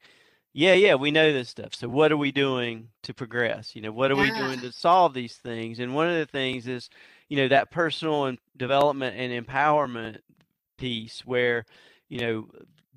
yeah, 0.55 0.73
yeah, 0.73 0.93
we 0.95 1.09
know 1.09 1.33
this 1.33 1.49
stuff. 1.49 1.73
So 1.73 1.89
what 1.89 2.11
are 2.11 2.17
we 2.17 2.31
doing 2.31 2.89
to 3.03 3.13
progress? 3.13 3.75
You 3.75 3.81
know, 3.81 3.91
what 3.91 4.11
are 4.11 4.15
we 4.15 4.29
doing 4.31 4.59
to 4.59 4.71
solve 4.71 5.15
these 5.15 5.35
things? 5.35 5.79
And 5.79 5.95
one 5.95 6.07
of 6.07 6.15
the 6.15 6.27
things 6.27 6.67
is, 6.67 6.91
you 7.27 7.37
know, 7.37 7.47
that 7.47 7.71
personal 7.71 8.25
and 8.25 8.37
development 8.55 9.17
and 9.17 9.33
empowerment 9.45 10.19
piece 10.83 11.25
where, 11.25 11.63
you 12.09 12.19
know, 12.19 12.49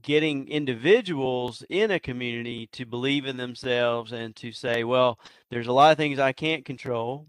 getting 0.03 0.49
individuals 0.49 1.63
in 1.71 1.93
a 1.93 2.01
community 2.01 2.69
to 2.73 2.85
believe 2.85 3.27
in 3.27 3.37
themselves 3.37 4.11
and 4.11 4.35
to 4.35 4.51
say, 4.51 4.83
well, 4.83 5.21
there's 5.51 5.69
a 5.69 5.73
lot 5.73 5.93
of 5.93 5.97
things 5.97 6.19
I 6.19 6.33
can't 6.33 6.65
control. 6.65 7.29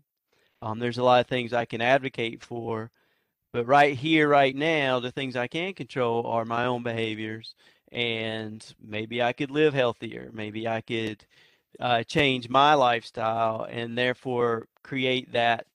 Um, 0.64 0.80
there's 0.80 0.98
a 0.98 1.04
lot 1.04 1.22
of 1.22 1.28
things 1.28 1.54
I 1.54 1.66
can 1.66 1.80
advocate 1.80 2.42
for, 2.42 2.90
but 3.54 3.68
right 3.68 3.96
here, 3.96 4.28
right 4.28 4.56
now, 4.56 5.00
the 5.00 5.12
things 5.12 5.36
I 5.36 5.48
can 5.48 5.76
control 5.76 6.26
are 6.26 6.44
my 6.44 6.66
own 6.66 6.82
behaviors 6.82 7.54
and 7.92 8.66
maybe 8.84 9.22
I 9.22 9.34
could 9.34 9.52
live 9.52 9.76
healthier. 9.76 10.32
Maybe 10.34 10.68
I 10.68 10.82
could 10.82 11.24
uh, 11.80 12.02
change 12.02 12.50
my 12.50 12.74
lifestyle 12.74 13.68
and 13.70 13.96
therefore 13.96 14.68
create 14.84 15.32
that 15.34 15.68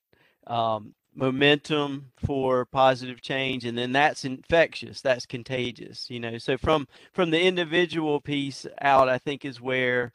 um, 0.45 0.93
momentum 1.15 2.11
for 2.15 2.65
positive 2.65 3.21
change. 3.21 3.65
And 3.65 3.77
then 3.77 3.91
that's 3.91 4.25
infectious. 4.25 5.01
That's 5.01 5.25
contagious. 5.25 6.09
You 6.09 6.19
know. 6.19 6.37
So 6.37 6.57
from 6.57 6.87
from 7.11 7.31
the 7.31 7.41
individual 7.41 8.21
piece 8.21 8.65
out, 8.81 9.09
I 9.09 9.17
think 9.17 9.45
is 9.45 9.61
where 9.61 10.11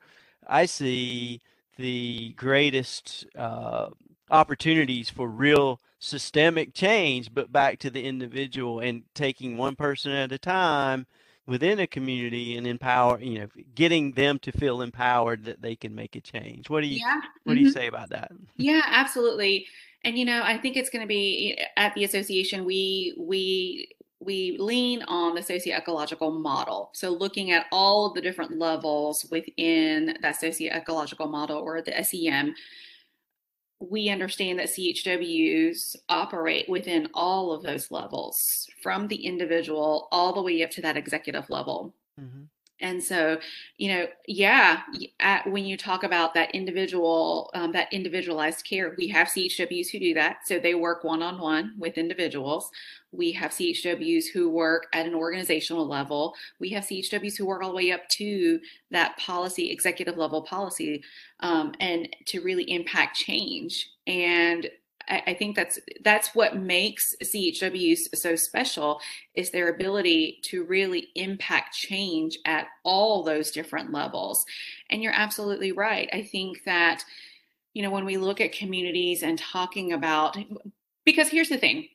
I 0.46 0.66
see 0.66 1.40
the 1.76 2.34
greatest 2.36 3.26
uh, 3.36 3.88
opportunities 4.30 5.10
for 5.10 5.28
real 5.28 5.80
systemic 5.98 6.74
change, 6.74 7.32
but 7.32 7.52
back 7.52 7.78
to 7.80 7.90
the 7.90 8.04
individual 8.04 8.80
and 8.80 9.02
taking 9.14 9.56
one 9.56 9.76
person 9.76 10.12
at 10.12 10.32
a 10.32 10.38
time 10.38 11.06
within 11.48 11.80
a 11.80 11.88
community 11.88 12.56
and 12.56 12.66
empower, 12.68 13.20
you 13.20 13.40
know, 13.40 13.48
getting 13.74 14.12
them 14.12 14.38
to 14.40 14.52
feel 14.52 14.82
empowered 14.82 15.44
that 15.46 15.62
they 15.62 15.76
can 15.76 15.94
make 15.96 16.16
a 16.16 16.22
change. 16.22 16.70
What 16.70 16.82
do 16.82 16.88
you 16.88 17.00
Yeah. 17.00 17.20
what 17.44 17.54
do 17.54 17.60
you 17.60 17.66
hmm 17.66 17.68
say 17.68 17.88
about 17.88 18.10
that? 18.10 18.32
Yeah, 18.58 18.82
absolutely. 18.86 19.66
And 20.04 20.18
you 20.18 20.24
know, 20.24 20.42
I 20.44 20.58
think 20.58 20.76
it's 20.76 20.90
going 20.90 21.02
to 21.02 21.08
be 21.08 21.60
at 21.76 21.94
the 21.94 22.04
association 22.04 22.64
we 22.64 23.14
we 23.18 23.90
we 24.20 24.56
lean 24.58 25.02
on 25.04 25.34
the 25.36 25.42
socio-ecological 25.42 26.32
model. 26.32 26.90
So 26.94 27.10
looking 27.10 27.52
at 27.52 27.66
all 27.72 28.06
of 28.06 28.14
the 28.14 28.20
different 28.22 28.58
levels 28.58 29.26
within 29.30 30.16
that 30.22 30.36
socio-ecological 30.40 31.28
model 31.28 31.58
or 31.58 31.82
the 31.82 31.96
SEM, 31.98 32.54
we 33.80 34.08
understand 34.08 34.58
that 34.58 34.68
CHWs 34.68 35.96
operate 36.08 36.68
within 36.68 37.08
all 37.14 37.52
of 37.52 37.62
those 37.62 37.90
levels, 37.90 38.66
from 38.82 39.08
the 39.08 39.24
individual 39.26 40.08
all 40.10 40.32
the 40.32 40.42
way 40.42 40.62
up 40.62 40.70
to 40.72 40.82
that 40.82 40.96
executive 40.96 41.48
level. 41.48 41.94
hmm 42.18 42.44
And 42.80 43.02
so, 43.02 43.38
you 43.76 43.92
know, 43.92 44.06
yeah, 44.26 44.82
at, 45.20 45.50
when 45.50 45.64
you 45.64 45.76
talk 45.76 46.04
about 46.04 46.34
that 46.34 46.54
individual, 46.54 47.50
um, 47.54 47.72
that 47.72 47.92
individualized 47.92 48.64
care, 48.64 48.94
we 48.96 49.08
have 49.08 49.28
CHWs 49.28 49.90
who 49.90 49.98
do 49.98 50.14
that. 50.14 50.46
So 50.46 50.58
they 50.58 50.74
work 50.74 51.04
one 51.04 51.22
on 51.22 51.40
one 51.40 51.74
with 51.78 51.98
individuals. 51.98 52.70
We 53.12 53.32
have 53.32 53.52
CHWs 53.52 54.26
who 54.32 54.50
work 54.50 54.86
at 54.92 55.06
an 55.06 55.14
organizational 55.14 55.86
level. 55.86 56.34
We 56.60 56.70
have 56.70 56.84
CHWs 56.84 57.38
who 57.38 57.46
work 57.46 57.62
all 57.62 57.70
the 57.70 57.76
way 57.76 57.92
up 57.92 58.08
to 58.10 58.60
that 58.90 59.16
policy, 59.16 59.70
executive 59.70 60.16
level 60.16 60.42
policy, 60.42 61.02
um, 61.40 61.72
and 61.80 62.08
to 62.26 62.40
really 62.40 62.70
impact 62.70 63.16
change. 63.16 63.88
And 64.06 64.68
I, 65.08 65.22
I 65.28 65.34
think 65.34 65.56
that's 65.56 65.78
that's 66.04 66.34
what 66.34 66.56
makes 66.56 67.14
CHWs 67.22 68.14
so 68.14 68.36
special 68.36 69.00
is 69.34 69.50
their 69.50 69.70
ability 69.70 70.40
to 70.44 70.64
really 70.64 71.08
impact 71.14 71.74
change 71.74 72.38
at 72.44 72.66
all 72.84 73.22
those 73.22 73.50
different 73.50 73.92
levels. 73.92 74.44
And 74.90 75.02
you're 75.02 75.12
absolutely 75.14 75.72
right. 75.72 76.08
I 76.12 76.22
think 76.22 76.64
that 76.64 77.04
you 77.74 77.82
know 77.82 77.90
when 77.90 78.04
we 78.04 78.16
look 78.16 78.40
at 78.40 78.52
communities 78.52 79.22
and 79.22 79.38
talking 79.38 79.92
about 79.92 80.36
because 81.04 81.28
here's 81.28 81.48
the 81.48 81.58
thing 81.58 81.88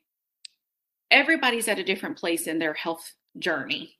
everybody's 1.14 1.70
at 1.70 1.80
a 1.80 1.84
different 1.84 2.18
place 2.18 2.48
in 2.48 2.60
their 2.60 2.74
health 2.74 3.14
journey 3.40 3.98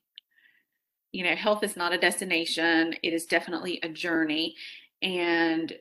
you 1.12 1.24
know 1.24 1.36
health 1.36 1.64
is 1.64 1.78
not 1.78 1.94
a 1.94 1.98
destination 1.98 2.94
it 3.04 3.14
is 3.14 3.26
definitely 3.26 3.80
a 3.84 3.90
journey 3.90 4.56
and 5.02 5.74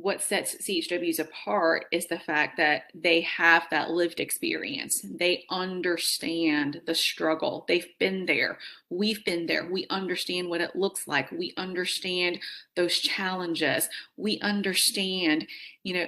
what 0.00 0.22
sets 0.22 0.54
CHWs 0.56 1.18
apart 1.18 1.86
is 1.90 2.06
the 2.06 2.20
fact 2.20 2.56
that 2.56 2.84
they 2.94 3.22
have 3.22 3.64
that 3.72 3.90
lived 3.90 4.20
experience. 4.20 5.04
They 5.04 5.44
understand 5.50 6.82
the 6.86 6.94
struggle. 6.94 7.64
They've 7.66 7.88
been 7.98 8.26
there. 8.26 8.58
We've 8.90 9.24
been 9.24 9.46
there. 9.46 9.68
We 9.68 9.86
understand 9.90 10.50
what 10.50 10.60
it 10.60 10.76
looks 10.76 11.08
like. 11.08 11.32
We 11.32 11.52
understand 11.56 12.38
those 12.76 12.98
challenges. 12.98 13.88
We 14.16 14.38
understand, 14.40 15.48
you 15.82 15.94
know, 15.94 16.06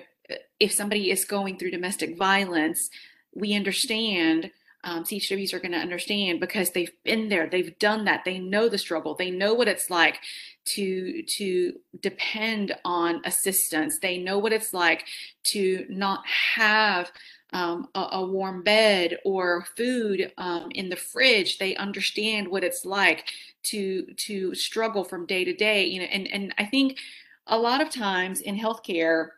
if 0.60 0.72
somebody 0.72 1.10
is 1.10 1.24
going 1.24 1.58
through 1.58 1.72
domestic 1.72 2.16
violence, 2.16 2.90
we 3.34 3.54
understand 3.54 4.50
um, 4.82 5.04
CHWs 5.04 5.52
are 5.52 5.58
going 5.58 5.72
to 5.72 5.78
understand 5.78 6.40
because 6.40 6.70
they've 6.70 6.92
been 7.04 7.28
there, 7.28 7.48
they've 7.48 7.78
done 7.78 8.06
that, 8.06 8.24
they 8.24 8.38
know 8.38 8.68
the 8.68 8.78
struggle, 8.78 9.14
they 9.14 9.30
know 9.30 9.52
what 9.52 9.68
it's 9.68 9.90
like 9.90 10.18
to 10.66 11.22
to 11.22 11.74
depend 12.00 12.74
on 12.84 13.20
assistance. 13.24 13.98
They 13.98 14.18
know 14.18 14.38
what 14.38 14.52
it's 14.52 14.72
like 14.72 15.04
to 15.48 15.84
not 15.88 16.26
have 16.26 17.10
um, 17.52 17.88
a, 17.94 18.06
a, 18.12 18.24
warm 18.24 18.62
bed 18.62 19.18
or 19.24 19.66
food 19.76 20.32
um, 20.38 20.68
in 20.70 20.88
the 20.88 20.96
fridge. 20.96 21.58
They 21.58 21.74
understand 21.74 22.46
what 22.46 22.62
it's 22.62 22.84
like 22.84 23.24
to 23.64 24.04
to 24.04 24.54
struggle 24.54 25.04
from 25.04 25.26
day 25.26 25.44
to 25.44 25.52
day. 25.52 25.84
You 25.84 26.00
know, 26.00 26.06
and 26.06 26.28
and 26.28 26.54
I 26.58 26.64
think 26.64 26.98
a 27.46 27.58
lot 27.58 27.80
of 27.80 27.90
times 27.90 28.40
in 28.40 28.56
healthcare, 28.56 29.30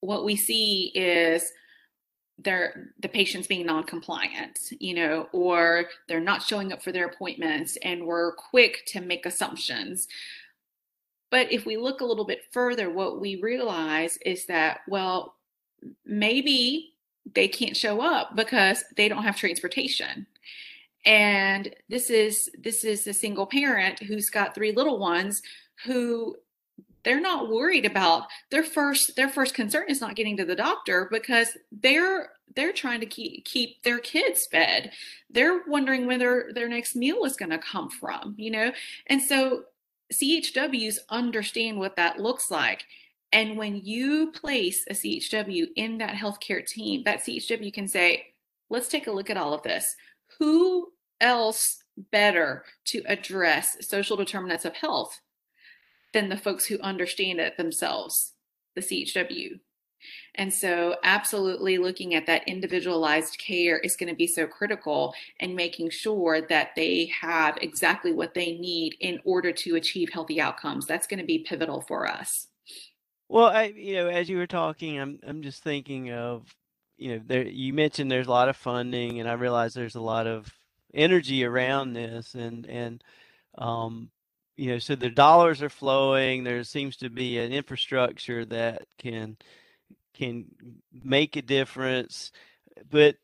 what 0.00 0.24
we 0.24 0.36
see 0.36 0.92
is 0.94 1.50
they're 2.38 2.92
the 3.00 3.08
patients 3.08 3.46
being 3.46 3.64
non-compliant 3.66 4.58
you 4.78 4.94
know 4.94 5.28
or 5.32 5.86
they're 6.06 6.20
not 6.20 6.42
showing 6.42 6.72
up 6.72 6.82
for 6.82 6.92
their 6.92 7.06
appointments 7.06 7.76
and 7.82 8.04
we're 8.04 8.32
quick 8.32 8.84
to 8.86 9.00
make 9.00 9.26
assumptions. 9.26 10.08
But 11.30 11.50
if 11.50 11.66
we 11.66 11.76
look 11.76 12.00
a 12.00 12.04
little 12.04 12.24
bit 12.24 12.42
further 12.52 12.90
what 12.90 13.20
we 13.20 13.36
realize 13.36 14.18
is 14.18 14.46
that 14.46 14.80
well 14.88 15.36
maybe 16.04 16.92
they 17.34 17.48
can't 17.48 17.76
show 17.76 18.00
up 18.00 18.36
because 18.36 18.84
they 18.96 19.08
don't 19.08 19.24
have 19.24 19.36
transportation. 19.36 20.26
And 21.04 21.74
this 21.88 22.10
is 22.10 22.50
this 22.58 22.84
is 22.84 23.06
a 23.06 23.12
single 23.12 23.46
parent 23.46 24.00
who's 24.00 24.30
got 24.30 24.54
three 24.54 24.72
little 24.72 24.98
ones 24.98 25.42
who 25.84 26.36
they're 27.06 27.20
not 27.20 27.48
worried 27.48 27.86
about 27.86 28.26
their 28.50 28.64
first 28.64 29.14
their 29.14 29.28
first 29.28 29.54
concern 29.54 29.84
is 29.88 30.00
not 30.00 30.16
getting 30.16 30.36
to 30.36 30.44
the 30.44 30.56
doctor 30.56 31.08
because 31.10 31.56
they're 31.70 32.30
they're 32.56 32.72
trying 32.72 32.98
to 32.98 33.06
keep 33.06 33.44
keep 33.44 33.80
their 33.84 34.00
kids 34.00 34.46
fed. 34.50 34.90
They're 35.30 35.62
wondering 35.68 36.06
where 36.06 36.18
their, 36.18 36.52
their 36.52 36.68
next 36.68 36.96
meal 36.96 37.24
is 37.24 37.36
going 37.36 37.50
to 37.50 37.58
come 37.58 37.88
from 37.88 38.34
you 38.36 38.50
know? 38.50 38.72
And 39.06 39.22
so 39.22 39.62
chws 40.12 40.98
understand 41.08 41.78
what 41.78 41.96
that 41.96 42.18
looks 42.18 42.50
like. 42.50 42.84
And 43.32 43.56
when 43.56 43.76
you 43.84 44.32
place 44.32 44.84
a 44.90 44.94
chw 44.94 45.68
in 45.76 45.98
that 45.98 46.16
healthcare 46.16 46.66
team 46.66 47.04
that 47.04 47.20
chw 47.20 47.72
can 47.72 47.86
say 47.86 48.26
let's 48.68 48.88
take 48.88 49.06
a 49.06 49.12
look 49.12 49.30
at 49.30 49.36
all 49.36 49.54
of 49.54 49.62
this. 49.62 49.94
Who 50.40 50.88
else 51.20 51.84
better 52.10 52.64
to 52.86 53.02
address 53.06 53.76
social 53.86 54.16
determinants 54.16 54.64
of 54.64 54.74
health 54.74 55.20
than 56.12 56.28
the 56.28 56.36
folks 56.36 56.66
who 56.66 56.78
understand 56.80 57.40
it 57.40 57.56
themselves, 57.56 58.32
the 58.74 58.80
CHW. 58.80 59.60
And 60.34 60.52
so, 60.52 60.96
absolutely 61.02 61.78
looking 61.78 62.14
at 62.14 62.26
that 62.26 62.46
individualized 62.46 63.38
care 63.38 63.78
is 63.78 63.96
going 63.96 64.10
to 64.10 64.14
be 64.14 64.26
so 64.26 64.46
critical 64.46 65.14
and 65.40 65.56
making 65.56 65.90
sure 65.90 66.42
that 66.42 66.70
they 66.76 67.10
have 67.20 67.56
exactly 67.60 68.12
what 68.12 68.34
they 68.34 68.52
need 68.52 68.96
in 69.00 69.18
order 69.24 69.50
to 69.52 69.76
achieve 69.76 70.10
healthy 70.12 70.40
outcomes. 70.40 70.86
That's 70.86 71.06
going 71.06 71.20
to 71.20 71.26
be 71.26 71.38
pivotal 71.38 71.80
for 71.80 72.06
us. 72.06 72.48
Well, 73.28 73.46
I, 73.46 73.74
you 73.76 73.94
know, 73.94 74.08
as 74.08 74.28
you 74.28 74.36
were 74.36 74.46
talking, 74.46 75.00
I'm, 75.00 75.18
I'm 75.26 75.42
just 75.42 75.62
thinking 75.62 76.12
of, 76.12 76.54
you 76.96 77.14
know, 77.14 77.22
there, 77.26 77.46
you 77.46 77.72
mentioned 77.72 78.10
there's 78.10 78.28
a 78.28 78.30
lot 78.30 78.48
of 78.48 78.56
funding 78.56 79.18
and 79.18 79.28
I 79.28 79.32
realize 79.32 79.74
there's 79.74 79.96
a 79.96 80.00
lot 80.00 80.26
of 80.26 80.52
energy 80.94 81.44
around 81.44 81.94
this 81.94 82.34
and, 82.34 82.66
and, 82.66 83.02
um, 83.58 84.10
you 84.56 84.70
know, 84.70 84.78
so 84.78 84.94
the 84.94 85.10
dollars 85.10 85.62
are 85.62 85.68
flowing. 85.68 86.44
There 86.44 86.64
seems 86.64 86.96
to 86.98 87.10
be 87.10 87.38
an 87.38 87.52
infrastructure 87.52 88.44
that 88.46 88.82
can 88.98 89.36
can 90.14 90.46
make 90.92 91.36
a 91.36 91.42
difference, 91.42 92.32
but 92.90 93.16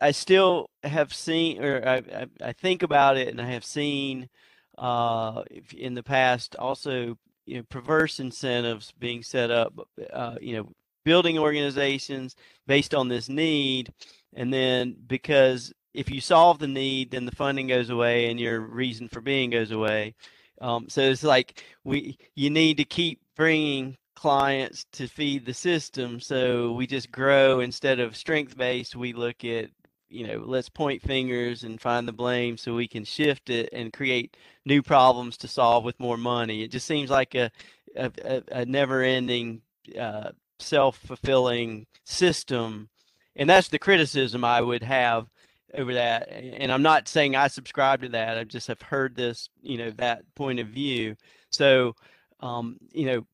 I 0.00 0.10
still 0.10 0.68
have 0.82 1.14
seen, 1.14 1.62
or 1.62 1.86
I, 1.86 1.96
I, 1.96 2.26
I 2.42 2.52
think 2.52 2.82
about 2.82 3.16
it, 3.16 3.28
and 3.28 3.40
I 3.40 3.46
have 3.52 3.64
seen 3.64 4.28
uh, 4.76 5.42
in 5.76 5.94
the 5.94 6.02
past 6.02 6.56
also, 6.56 7.16
you 7.46 7.58
know, 7.58 7.62
perverse 7.70 8.18
incentives 8.18 8.92
being 8.98 9.22
set 9.22 9.50
up. 9.52 9.74
Uh, 10.12 10.36
you 10.40 10.56
know, 10.56 10.72
building 11.04 11.38
organizations 11.38 12.34
based 12.66 12.94
on 12.94 13.08
this 13.08 13.28
need, 13.28 13.92
and 14.34 14.52
then 14.52 14.96
because 15.06 15.72
if 15.92 16.10
you 16.10 16.20
solve 16.20 16.58
the 16.58 16.66
need, 16.66 17.12
then 17.12 17.26
the 17.26 17.36
funding 17.36 17.68
goes 17.68 17.90
away 17.90 18.28
and 18.28 18.40
your 18.40 18.58
reason 18.58 19.08
for 19.08 19.20
being 19.20 19.50
goes 19.50 19.70
away 19.70 20.14
Um, 20.64 20.88
so 20.88 21.02
it's 21.02 21.22
like 21.22 21.62
we 21.84 22.16
you 22.34 22.48
need 22.48 22.78
to 22.78 22.84
keep 22.86 23.20
bringing 23.36 23.98
clients 24.16 24.86
to 24.92 25.06
feed 25.06 25.44
the 25.44 25.52
system. 25.52 26.20
So 26.20 26.72
we 26.72 26.86
just 26.86 27.12
grow 27.12 27.60
instead 27.60 28.00
of 28.00 28.16
strength 28.16 28.56
based. 28.56 28.96
We 28.96 29.12
look 29.12 29.44
at 29.44 29.68
you 30.08 30.26
know 30.26 30.42
let's 30.46 30.70
point 30.70 31.02
fingers 31.02 31.64
and 31.64 31.78
find 31.80 32.08
the 32.08 32.12
blame 32.12 32.56
so 32.56 32.74
we 32.74 32.88
can 32.88 33.04
shift 33.04 33.50
it 33.50 33.68
and 33.74 33.92
create 33.92 34.38
new 34.64 34.82
problems 34.82 35.36
to 35.38 35.48
solve 35.48 35.84
with 35.84 36.00
more 36.00 36.16
money. 36.16 36.62
It 36.62 36.70
just 36.70 36.86
seems 36.86 37.10
like 37.10 37.34
a 37.34 37.50
a, 37.94 38.42
a 38.48 38.64
never 38.64 39.02
ending 39.02 39.60
uh, 40.00 40.30
self 40.58 40.96
fulfilling 40.96 41.86
system, 42.04 42.88
and 43.36 43.50
that's 43.50 43.68
the 43.68 43.78
criticism 43.78 44.44
I 44.44 44.62
would 44.62 44.82
have 44.82 45.28
over 45.74 45.94
that. 45.94 46.28
And 46.30 46.70
I'm 46.72 46.82
not 46.82 47.08
saying 47.08 47.36
I 47.36 47.48
subscribe 47.48 48.02
to 48.02 48.08
that. 48.10 48.38
I 48.38 48.44
just 48.44 48.68
have 48.68 48.82
heard 48.82 49.16
this, 49.16 49.48
you 49.62 49.78
know, 49.78 49.90
that 49.92 50.22
point 50.34 50.60
of 50.60 50.68
view. 50.68 51.16
So, 51.50 51.94
um, 52.40 52.78
you 52.92 53.06
know, 53.06 53.26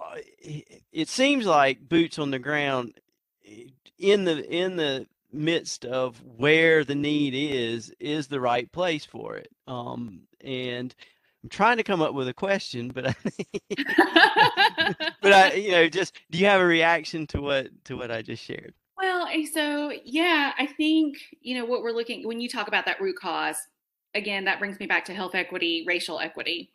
uh, 0.00 0.16
it 0.92 1.08
seems 1.08 1.46
like 1.46 1.88
boots 1.88 2.18
on 2.18 2.30
the 2.30 2.38
ground 2.38 2.94
in 3.98 4.24
the 4.24 4.48
in 4.48 4.76
the 4.76 5.06
midst 5.32 5.84
of 5.84 6.22
where 6.36 6.84
the 6.84 6.94
need 6.94 7.34
is 7.34 7.92
is 8.00 8.28
the 8.28 8.40
right 8.40 8.70
place 8.72 9.04
for 9.04 9.36
it. 9.36 9.48
Um, 9.66 10.22
and 10.40 10.94
I'm 11.42 11.50
trying 11.50 11.76
to 11.76 11.82
come 11.82 12.02
up 12.02 12.14
with 12.14 12.28
a 12.28 12.34
question, 12.34 12.88
but 12.88 13.08
I, 13.08 13.14
but 15.22 15.32
I, 15.32 15.52
you 15.54 15.70
know, 15.72 15.88
just 15.88 16.18
do 16.30 16.38
you 16.38 16.46
have 16.46 16.60
a 16.60 16.66
reaction 16.66 17.26
to 17.28 17.40
what 17.40 17.68
to 17.84 17.96
what 17.96 18.10
I 18.10 18.22
just 18.22 18.42
shared? 18.42 18.74
Well, 18.96 19.28
so 19.52 19.92
yeah, 20.04 20.52
I 20.58 20.66
think, 20.66 21.18
you 21.40 21.54
know, 21.58 21.64
what 21.66 21.82
we're 21.82 21.92
looking 21.92 22.26
when 22.26 22.40
you 22.40 22.48
talk 22.48 22.68
about 22.68 22.86
that 22.86 23.00
root 23.00 23.16
cause, 23.16 23.56
again, 24.14 24.44
that 24.44 24.58
brings 24.58 24.80
me 24.80 24.86
back 24.86 25.04
to 25.06 25.14
health 25.14 25.34
equity, 25.34 25.84
racial 25.86 26.18
equity. 26.18 26.72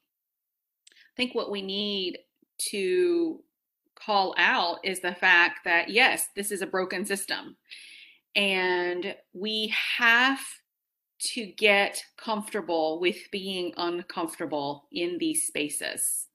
I 0.87 1.15
think 1.17 1.33
what 1.33 1.51
we 1.51 1.61
need 1.61 2.19
to 2.69 3.43
call 3.95 4.35
out 4.37 4.79
is 4.83 4.99
the 4.99 5.15
fact 5.15 5.61
that 5.65 5.89
yes, 5.89 6.29
this 6.35 6.51
is 6.51 6.61
a 6.61 6.67
broken 6.67 7.05
system. 7.05 7.57
And 8.35 9.15
we 9.33 9.73
have 9.97 10.39
to 11.19 11.45
get 11.45 12.03
comfortable 12.17 12.99
with 12.99 13.17
being 13.31 13.73
uncomfortable 13.77 14.87
in 14.91 15.17
these 15.19 15.47
spaces. 15.47 16.27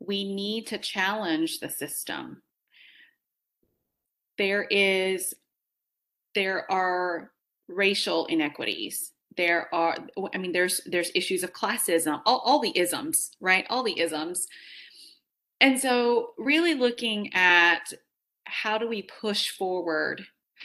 We 0.00 0.24
need 0.34 0.66
to 0.68 0.78
challenge 0.78 1.60
the 1.60 1.68
system 1.68 2.42
there 4.38 4.64
is 4.64 5.34
there 6.34 6.70
are 6.70 7.32
racial 7.68 8.26
inequities. 8.26 9.12
There 9.36 9.74
are 9.74 9.96
i 10.32 10.38
mean 10.38 10.52
there's 10.52 10.80
there's 10.86 11.10
issues 11.14 11.42
of 11.42 11.52
classism 11.52 12.22
all, 12.24 12.38
all 12.44 12.60
the 12.60 12.76
isms 12.78 13.32
right? 13.40 13.66
All 13.68 13.82
the 13.82 13.98
isms. 13.98 14.46
And 15.60 15.78
so 15.78 16.32
really 16.38 16.74
looking 16.74 17.32
at 17.34 17.92
how 18.44 18.78
do 18.78 18.88
we 18.88 19.02
push 19.02 19.50
forward? 19.50 20.24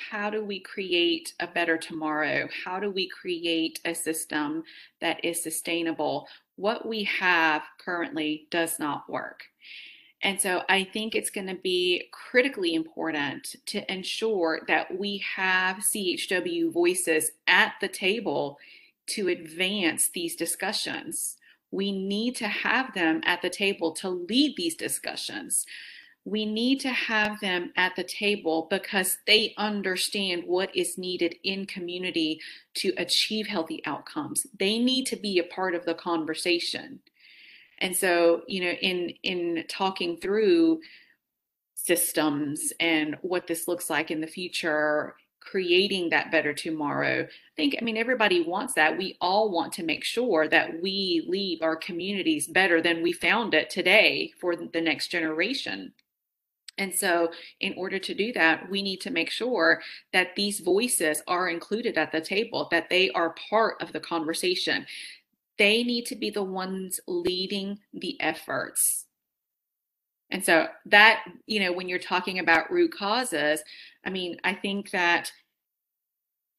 How 0.10 0.30
do 0.30 0.44
we 0.44 0.60
create 0.60 1.34
a 1.40 1.48
better 1.48 1.78
tomorrow? 1.78 2.48
How 2.64 2.80
do 2.80 2.90
we 2.90 3.10
create 3.10 3.80
a 3.84 3.94
system 3.94 4.64
that 5.02 5.24
is 5.24 5.44
sustainable? 5.44 6.28
What 6.56 6.88
we 6.88 7.04
have 7.06 7.64
currently 7.84 8.48
does 8.52 8.80
not 8.80 9.10
work 9.10 9.44
and 10.24 10.40
so 10.40 10.62
I 10.70 10.84
think 10.84 11.16
it's 11.16 11.32
going 11.32 11.48
to 11.48 11.56
be 11.56 12.08
critically 12.12 12.76
important 12.76 13.56
to 13.68 13.92
ensure 13.92 14.62
that 14.68 14.98
we 15.00 15.24
have 15.36 15.78
CHW 15.78 16.72
voices 16.72 17.32
at 17.48 17.74
the 17.82 17.88
table 17.88 18.60
to 19.08 19.30
advance 19.30 20.10
these 20.10 20.36
discussions. 20.36 21.38
We 21.72 21.92
need 21.92 22.36
to 22.36 22.48
have 22.48 22.94
them 22.94 23.22
at 23.26 23.42
the 23.42 23.50
table 23.50 23.94
to 23.94 24.10
lead 24.10 24.56
these 24.58 24.76
discussions. 24.76 25.66
We 26.24 26.46
need 26.46 26.82
to 26.82 26.90
have 26.90 27.40
them 27.40 27.74
at 27.76 27.96
the 27.96 28.04
table 28.04 28.68
because 28.70 29.18
they 29.26 29.56
understand 29.58 30.44
what 30.46 30.76
is 30.76 31.00
needed 31.00 31.36
in 31.44 31.66
community 31.66 32.42
to 32.76 32.94
achieve 32.96 33.48
healthy 33.48 33.84
outcomes. 33.86 34.46
They 34.60 34.78
need 34.78 35.06
to 35.08 35.16
be 35.16 35.40
a 35.40 35.44
part 35.44 35.74
of 35.74 35.86
the 35.86 35.96
conversation. 35.96 37.00
And 37.82 37.96
so, 37.96 38.44
you 38.48 38.62
know, 38.62 38.72
in 38.72 39.10
in 39.24 39.66
talking 39.68 40.18
through 40.18 40.80
systems 41.74 42.72
and 42.80 43.18
what 43.22 43.48
this 43.48 43.68
looks 43.68 43.90
like 43.90 44.12
in 44.12 44.22
the 44.22 44.28
future, 44.28 45.16
creating 45.40 46.12
that 46.12 46.32
better 46.32 46.54
tomorrow. 46.54 47.24
I 47.24 47.56
think, 47.56 47.76
I 47.82 47.84
mean, 47.84 47.98
everybody 47.98 48.44
wants 48.44 48.76
that. 48.76 48.98
We 48.98 49.18
all 49.20 49.52
want 49.52 49.74
to 49.74 49.84
make 49.84 50.04
sure 50.04 50.48
that 50.48 50.82
we 50.82 51.26
leave 51.28 51.64
our 51.64 51.76
communities 51.76 52.48
better 52.48 52.82
than 52.82 53.02
we 53.02 53.12
found 53.12 53.56
it 53.56 53.72
today 53.72 54.32
for 54.40 54.56
the 54.56 54.82
next 54.82 55.08
generation. 55.08 55.94
And 56.78 56.94
so, 56.94 57.32
in 57.60 57.74
order 57.78 58.00
to 58.00 58.14
do 58.14 58.32
that, 58.34 58.70
we 58.70 58.82
need 58.82 59.02
to 59.02 59.12
make 59.12 59.30
sure 59.30 59.82
that 60.14 60.36
these 60.36 60.62
voices 60.62 61.22
are 61.28 61.50
included 61.50 61.98
at 61.98 62.12
the 62.12 62.22
table, 62.22 62.68
that 62.72 62.90
they 62.90 63.10
are 63.12 63.36
part 63.50 63.82
of 63.82 63.92
the 63.92 64.00
conversation 64.00 64.86
they 65.58 65.84
need 65.84 66.06
to 66.08 66.16
be 66.16 66.30
the 66.30 66.44
ones 66.44 67.00
leading 67.08 67.80
the 67.94 68.20
efforts. 68.22 69.06
And 70.32 70.44
so 70.44 70.68
that, 70.86 71.26
you 71.46 71.60
know, 71.60 71.74
when 71.74 71.90
you're 71.90 72.00
talking 72.00 72.40
about 72.40 72.72
root 72.72 72.94
causes, 72.94 73.62
I 74.06 74.10
mean, 74.10 74.38
I 74.44 74.54
think 74.54 74.92
that 74.92 75.32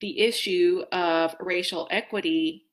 the 0.00 0.20
issue 0.20 0.85
of 0.92 1.35
racial 1.40 1.88
equity 1.90 2.66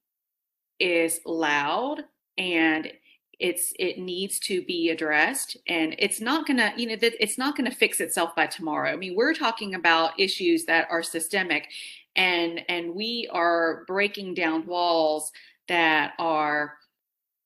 is 0.79 1.19
loud 1.25 2.03
and 2.37 2.91
it's 3.39 3.71
it 3.79 3.97
needs 3.97 4.39
to 4.39 4.61
be 4.63 4.89
addressed 4.89 5.55
and 5.67 5.95
it's 5.97 6.19
not 6.19 6.45
going 6.45 6.57
to 6.57 6.71
you 6.75 6.87
know 6.87 6.95
that 6.95 7.13
it's 7.21 7.37
not 7.37 7.55
going 7.55 7.69
to 7.69 7.75
fix 7.75 8.01
itself 8.01 8.35
by 8.35 8.45
tomorrow 8.45 8.91
i 8.91 8.95
mean 8.95 9.15
we're 9.15 9.33
talking 9.33 9.75
about 9.75 10.19
issues 10.19 10.65
that 10.65 10.87
are 10.89 11.03
systemic 11.03 11.67
and 12.15 12.61
and 12.67 12.93
we 12.93 13.29
are 13.31 13.83
breaking 13.87 14.33
down 14.33 14.65
walls 14.65 15.31
that 15.69 16.13
are 16.19 16.75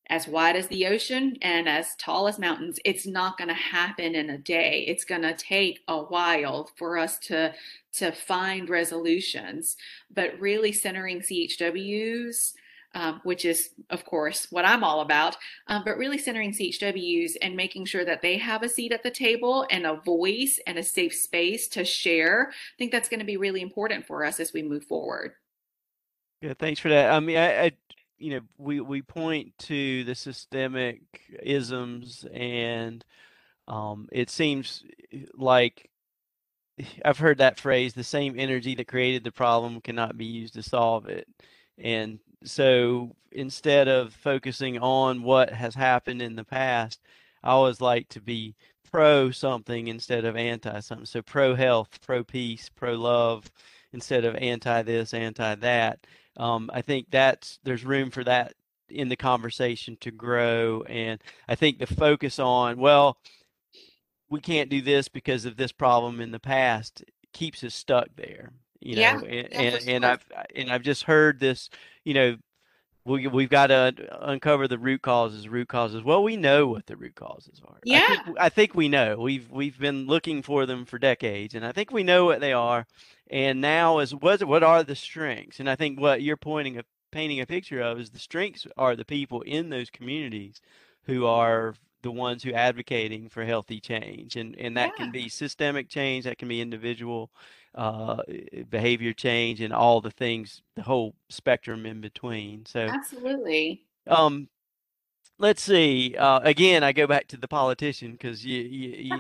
as 0.08 0.28
wide 0.28 0.56
as 0.56 0.68
the 0.68 0.86
ocean 0.86 1.38
and 1.42 1.70
as 1.70 1.96
tall 1.96 2.28
as 2.28 2.38
mountains. 2.38 2.80
It's 2.84 3.08
not 3.08 3.38
going 3.38 3.48
to 3.48 3.54
happen 3.54 4.16
in 4.16 4.30
a 4.30 4.38
day. 4.38 4.86
It's 4.88 5.06
going 5.06 5.22
to 5.22 5.34
take 5.34 5.80
a 5.88 5.98
while 5.98 6.70
for 6.76 6.98
us 6.98 7.18
to 7.20 7.54
to 7.94 8.12
find 8.12 8.70
resolutions. 8.70 9.78
But 10.14 10.40
really 10.40 10.72
centering 10.72 11.22
CHWs, 11.22 12.54
um, 12.96 13.22
which 13.24 13.46
is 13.46 13.70
of 13.90 14.04
course 14.06 14.48
what 14.50 14.66
I'm 14.66 14.84
all 14.84 15.02
about, 15.02 15.38
um, 15.68 15.84
but 15.86 15.98
really 15.98 16.18
centering 16.18 16.52
CHWs 16.52 17.34
and 17.42 17.56
making 17.56 17.86
sure 17.86 18.04
that 18.04 18.22
they 18.22 18.38
have 18.38 18.62
a 18.62 18.70
seat 18.70 18.92
at 18.92 19.04
the 19.04 19.12
table 19.12 19.66
and 19.72 19.86
a 19.86 19.96
voice 19.96 20.60
and 20.68 20.78
a 20.78 20.84
safe 20.84 21.16
space 21.16 21.68
to 21.70 21.86
share. 21.86 22.50
I 22.50 22.76
think 22.78 22.92
that's 22.92 23.10
going 23.10 23.22
to 23.22 23.26
be 23.26 23.38
really 23.38 23.62
important 23.62 24.06
for 24.06 24.26
us 24.26 24.40
as 24.40 24.54
we 24.54 24.64
move 24.64 24.84
forward. 24.84 25.34
Yeah, 26.42 26.54
thanks 26.60 26.82
for 26.82 26.90
that. 26.90 27.10
I 27.10 27.22
mean, 27.22 27.38
I, 27.38 27.66
I 27.66 27.72
you 28.24 28.30
know 28.32 28.42
we 28.58 28.80
we 28.80 29.02
point 29.02 29.52
to 29.60 30.06
the 30.06 30.16
systemic 30.16 31.02
isms 31.44 32.26
and 32.34 33.04
um, 33.68 34.08
it 34.14 34.30
seems 34.30 34.84
eh, 35.12 35.26
like 35.36 35.90
I've 37.06 37.20
heard 37.20 37.40
that 37.40 37.60
phrase 37.60 37.94
the 37.94 38.04
same 38.04 38.36
energy 38.38 38.76
that 38.76 38.88
created 38.88 39.26
the 39.26 39.32
problem 39.32 39.82
cannot 39.82 40.18
be 40.18 40.26
used 40.26 40.54
to 40.56 40.64
solve 40.64 41.08
it. 41.08 41.28
And 41.78 42.20
so 42.46 43.16
instead 43.32 43.88
of 43.88 44.14
focusing 44.14 44.80
on 44.80 45.24
what 45.24 45.50
has 45.52 45.76
happened 45.76 46.22
in 46.22 46.36
the 46.36 46.44
past 46.46 47.02
I 47.44 47.52
always 47.52 47.82
like 47.82 48.08
to 48.10 48.22
be 48.22 48.56
pro 48.90 49.32
something 49.32 49.88
instead 49.88 50.24
of 50.24 50.38
anti 50.38 50.80
something 50.80 51.06
so 51.06 51.22
pro 51.22 51.56
health 51.56 52.00
pro 52.06 52.24
peace 52.24 52.70
pro 52.74 52.94
love 52.94 53.52
instead 53.92 54.24
of 54.24 54.36
anti 54.36 54.82
this 54.84 55.14
anti 55.14 55.56
that 55.56 56.06
um, 56.38 56.70
I 56.74 56.82
think 56.82 57.08
that's 57.12 57.60
there's 57.64 57.86
room 57.86 58.12
for 58.12 58.24
that 58.24 58.54
in 58.90 59.10
the 59.10 59.16
conversation 59.16 59.98
to 60.02 60.12
grow, 60.12 60.84
and 60.88 61.22
I 61.48 61.56
think 61.56 61.80
the 61.80 61.88
focus 61.88 62.40
on 62.40 62.78
well, 62.78 63.18
we 64.30 64.40
can't 64.40 64.70
do 64.70 64.82
this 64.82 65.08
because 65.08 65.46
of 65.46 65.58
this 65.58 65.72
problem 65.72 66.20
in 66.20 66.32
the 66.32 66.40
past 66.40 67.04
keeps 67.34 67.64
us 67.64 67.76
stuck 67.76 68.08
there. 68.16 68.52
You 68.80 68.96
know, 68.96 69.02
yeah, 69.02 69.14
and, 69.14 69.48
yeah, 69.52 69.60
and, 69.60 69.90
and 69.90 70.06
I've 70.06 70.26
and 70.56 70.72
I've 70.72 70.82
just 70.82 71.04
heard 71.04 71.40
this. 71.40 71.70
You 72.04 72.14
know, 72.14 72.38
we 73.06 73.28
we've 73.28 73.50
got 73.50 73.68
to 73.68 73.94
uncover 74.22 74.68
the 74.68 74.78
root 74.78 75.02
causes. 75.02 75.48
Root 75.50 75.68
causes. 75.68 76.04
Well, 76.04 76.24
we 76.24 76.38
know 76.38 76.68
what 76.68 76.88
the 76.88 76.96
root 76.96 77.16
causes 77.16 77.62
are. 77.66 77.78
Yeah, 77.84 78.08
I 78.10 78.16
think, 78.24 78.38
I 78.40 78.50
think 78.50 78.76
we 78.76 78.90
know. 78.90 79.18
We've 79.18 79.50
we've 79.52 79.78
been 79.78 80.08
looking 80.08 80.42
for 80.42 80.66
them 80.66 80.86
for 80.86 80.98
decades, 80.98 81.54
and 81.54 81.66
I 81.66 81.72
think 81.72 81.92
we 81.92 82.04
know 82.04 82.26
what 82.26 82.40
they 82.40 82.54
are. 82.54 82.86
And 83.30 83.62
now 83.62 84.00
is 84.00 84.16
what 84.16 84.44
what 84.44 84.64
are 84.64 84.84
the 84.84 84.96
strengths? 84.96 85.60
And 85.60 85.70
I 85.70 85.76
think 85.76 86.00
what 86.00 86.22
you're 86.22 86.38
pointing 86.38 86.78
a 86.78 86.84
painting 87.12 87.42
a 87.42 87.46
picture 87.46 87.82
of 87.82 88.00
is 88.00 88.10
the 88.10 88.20
strengths 88.20 88.66
are 88.78 88.96
the 88.96 89.06
people 89.06 89.42
in 89.42 89.70
those 89.70 89.90
communities 89.90 90.62
who 91.04 91.26
are 91.26 91.76
the 92.02 92.12
ones 92.12 92.44
who 92.44 92.52
are 92.52 92.58
advocating 92.58 93.30
for 93.30 93.46
healthy 93.46 93.80
change 93.80 94.36
and 94.36 94.56
and 94.58 94.76
that 94.76 94.92
yeah. 94.94 94.98
can 94.98 95.12
be 95.12 95.30
systemic 95.30 95.88
change 95.88 96.26
that 96.26 96.38
can 96.38 96.48
be 96.48 96.60
individual 96.60 97.32
uh, 97.76 98.22
behavior 98.70 99.14
change 99.14 99.62
and 99.62 99.74
all 99.74 100.02
the 100.02 100.12
things 100.12 100.62
the 100.76 100.84
whole 100.84 101.16
spectrum 101.30 101.86
in 101.86 102.02
between 102.02 102.66
so 102.66 102.82
absolutely 102.82 103.82
um 104.08 104.48
let's 105.40 105.62
see. 105.62 106.16
Uh, 106.18 106.40
again, 106.44 106.84
I 106.84 106.92
go 106.92 107.08
back 107.08 107.28
to 107.28 107.38
the 107.38 107.48
politician 107.48 108.14
because 108.14 108.46
you, 108.46 108.62
you, 108.62 108.90
you 108.98 109.20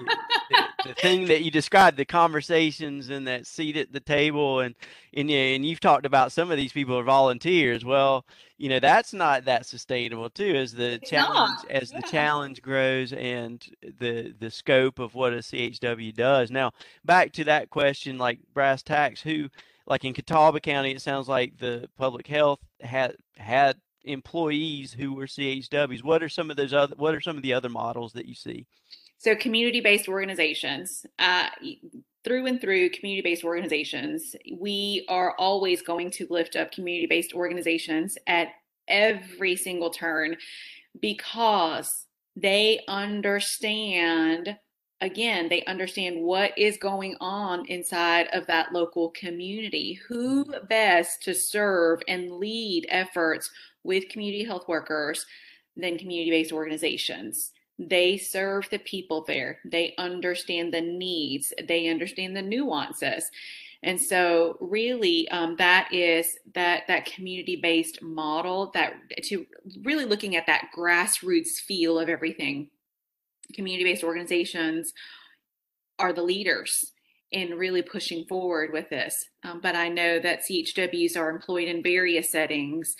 the, 0.85 0.93
thing 0.93 1.25
that 1.27 1.43
you 1.43 1.51
described, 1.51 1.97
the 1.97 2.05
conversations 2.05 3.09
and 3.09 3.27
that 3.27 3.47
seat 3.47 3.77
at 3.77 3.91
the 3.91 3.99
table, 3.99 4.59
and 4.59 4.75
and 5.13 5.29
and 5.29 5.65
you've 5.65 5.79
talked 5.79 6.05
about 6.05 6.31
some 6.31 6.51
of 6.51 6.57
these 6.57 6.73
people 6.73 6.97
are 6.97 7.03
volunteers. 7.03 7.85
Well, 7.85 8.25
you 8.57 8.69
know 8.69 8.79
that's 8.79 9.13
not 9.13 9.45
that 9.45 9.65
sustainable 9.65 10.29
too. 10.29 10.55
As 10.55 10.73
the 10.73 10.99
It's 11.01 11.09
challenge, 11.09 11.59
not. 11.63 11.71
as 11.71 11.91
the 11.91 12.01
challenge 12.03 12.61
grows, 12.61 13.13
and 13.13 13.65
the 13.99 14.33
the 14.39 14.51
scope 14.51 14.99
of 14.99 15.15
what 15.15 15.33
a 15.33 15.37
CHW 15.37 16.13
does. 16.13 16.51
Now, 16.51 16.71
back 17.05 17.31
to 17.33 17.43
that 17.45 17.69
question, 17.69 18.17
like 18.17 18.39
brass 18.53 18.83
tacks, 18.83 19.21
who 19.21 19.49
like 19.87 20.05
in 20.05 20.13
Catawba 20.13 20.61
County, 20.61 20.91
it 20.91 21.01
sounds 21.01 21.27
like 21.27 21.57
the 21.57 21.89
public 21.97 22.27
health 22.27 22.59
had 22.81 23.15
had 23.37 23.77
employees 24.05 24.93
who 24.93 25.13
were 25.13 25.27
CHWs. 25.27 26.03
What 26.03 26.23
are 26.23 26.29
some 26.29 26.51
of 26.51 26.57
those 26.57 26.73
other 26.73 26.95
what 26.97 27.15
are 27.15 27.21
some 27.21 27.37
of 27.37 27.43
the 27.43 27.53
other 27.53 27.69
models 27.69 28.13
that 28.13 28.25
you 28.27 28.35
see? 28.35 28.65
So, 29.23 29.37
community 29.37 29.79
based 29.79 30.09
organizations, 30.09 31.05
uh, 31.17 31.47
through 32.25 32.45
and 32.45 32.59
through 32.59 32.89
community 32.89 33.21
based 33.21 33.45
organizations, 33.45 34.35
we 34.51 35.05
are 35.07 35.33
always 35.37 35.81
going 35.81 36.11
to 36.11 36.27
lift 36.29 36.57
up 36.57 36.73
community 36.73 37.07
based 37.07 37.33
organizations 37.33 38.17
at 38.27 38.49
every 38.89 39.55
single 39.55 39.91
turn 39.91 40.35
because 40.99 42.05
they 42.35 42.81
understand. 42.89 44.57
Again, 44.99 45.47
they 45.47 45.63
understand 45.65 46.21
what 46.21 46.57
is 46.57 46.75
going 46.77 47.15
on 47.21 47.65
inside 47.67 48.27
of 48.33 48.45
that 48.47 48.73
local 48.73 49.11
community. 49.11 50.01
Who 50.09 50.53
best 50.67 51.23
to 51.23 51.33
serve 51.33 52.01
and 52.09 52.33
lead 52.33 52.87
efforts 52.89 53.49
with 53.83 54.09
community 54.09 54.43
health 54.43 54.67
workers 54.67 55.25
than 55.77 55.97
community 55.97 56.31
based 56.31 56.51
organizations? 56.51 57.53
They 57.79 58.17
serve 58.17 58.69
the 58.69 58.79
people 58.79 59.23
there. 59.25 59.59
They 59.65 59.95
understand 59.97 60.73
the 60.73 60.81
needs. 60.81 61.53
They 61.67 61.87
understand 61.87 62.35
the 62.35 62.41
nuances. 62.41 63.29
And 63.81 63.99
so, 63.99 64.57
really, 64.61 65.27
um, 65.29 65.57
that 65.57 65.93
is 65.93 66.37
that 66.55 66.83
that 66.87 67.05
community-based 67.05 68.01
model 68.01 68.71
that 68.73 68.93
to 69.23 69.45
really 69.83 70.05
looking 70.05 70.37
at 70.37 70.47
that 70.47 70.69
grassroots 70.75 71.59
feel 71.59 71.99
of 71.99 72.07
everything. 72.07 72.69
Community-based 73.53 74.03
organizations 74.03 74.93
are 75.99 76.13
the 76.13 76.23
leaders 76.23 76.93
in 77.31 77.57
really 77.57 77.81
pushing 77.81 78.23
forward 78.25 78.71
with 78.71 78.89
this. 78.89 79.25
Um, 79.43 79.59
but 79.61 79.75
I 79.75 79.89
know 79.89 80.19
that 80.19 80.43
CHWs 80.43 81.17
are 81.17 81.29
employed 81.29 81.67
in 81.67 81.83
various 81.83 82.29
settings. 82.29 82.95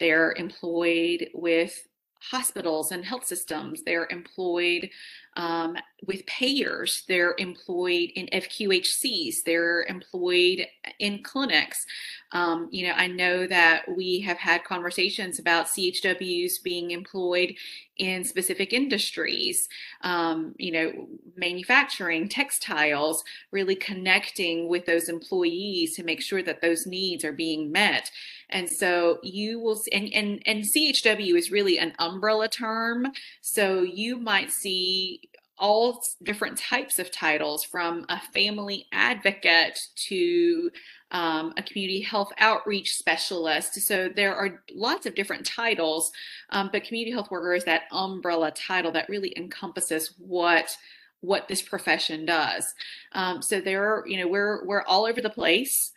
They're 0.00 0.32
employed 0.32 1.28
with 1.34 1.86
hospitals 2.30 2.92
and 2.92 3.04
health 3.04 3.26
systems. 3.26 3.82
They're 3.82 4.08
employed 4.10 4.90
um, 5.36 5.76
with 6.06 6.26
payers. 6.26 7.04
They're 7.08 7.34
employed 7.38 8.10
in 8.14 8.26
FQHCs. 8.26 9.42
They're 9.44 9.84
employed 9.84 10.66
in 10.98 11.22
clinics. 11.22 11.86
Um, 12.32 12.68
you 12.70 12.86
know, 12.86 12.94
I 12.94 13.06
know 13.06 13.46
that 13.46 13.84
we 13.96 14.20
have 14.20 14.38
had 14.38 14.64
conversations 14.64 15.38
about 15.38 15.66
CHWs 15.66 16.62
being 16.62 16.90
employed 16.90 17.54
in 17.96 18.24
specific 18.24 18.72
industries, 18.72 19.68
um, 20.00 20.54
you 20.58 20.72
know, 20.72 21.08
manufacturing, 21.36 22.28
textiles, 22.28 23.22
really 23.52 23.76
connecting 23.76 24.68
with 24.68 24.84
those 24.84 25.08
employees 25.08 25.94
to 25.94 26.02
make 26.02 26.20
sure 26.20 26.42
that 26.42 26.60
those 26.60 26.86
needs 26.86 27.24
are 27.24 27.32
being 27.32 27.70
met. 27.70 28.10
And 28.50 28.68
so 28.68 29.18
you 29.22 29.60
will, 29.60 29.80
and, 29.92 30.12
and, 30.12 30.42
and 30.44 30.64
CHW 30.64 31.36
is 31.36 31.52
really 31.52 31.78
an 31.78 31.92
umbrella 31.98 32.48
term. 32.48 33.06
So 33.40 33.82
you 33.82 34.16
might 34.16 34.50
see 34.50 35.23
all 35.58 36.02
different 36.22 36.58
types 36.58 36.98
of 36.98 37.10
titles 37.10 37.64
from 37.64 38.04
a 38.08 38.20
family 38.32 38.86
advocate 38.92 39.88
to 39.94 40.70
um, 41.10 41.54
a 41.56 41.62
community 41.62 42.00
health 42.00 42.32
outreach 42.38 42.96
specialist. 42.96 43.74
So 43.74 44.08
there 44.08 44.34
are 44.34 44.62
lots 44.74 45.06
of 45.06 45.14
different 45.14 45.46
titles, 45.46 46.10
um, 46.50 46.70
but 46.72 46.84
community 46.84 47.12
health 47.12 47.30
worker 47.30 47.54
is 47.54 47.64
that 47.64 47.82
umbrella 47.92 48.50
title 48.50 48.90
that 48.92 49.08
really 49.08 49.32
encompasses 49.36 50.14
what 50.18 50.76
what 51.20 51.48
this 51.48 51.62
profession 51.62 52.26
does. 52.26 52.74
Um, 53.12 53.40
so 53.40 53.58
there 53.60 53.82
are, 53.84 54.04
you 54.06 54.18
know, 54.18 54.28
we're 54.28 54.64
we're 54.66 54.82
all 54.82 55.06
over 55.06 55.22
the 55.22 55.30
place, 55.30 55.92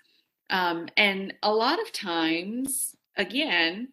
um, 0.49 0.88
and 0.95 1.34
a 1.43 1.51
lot 1.51 1.82
of 1.82 1.91
times, 1.91 2.95
again, 3.18 3.89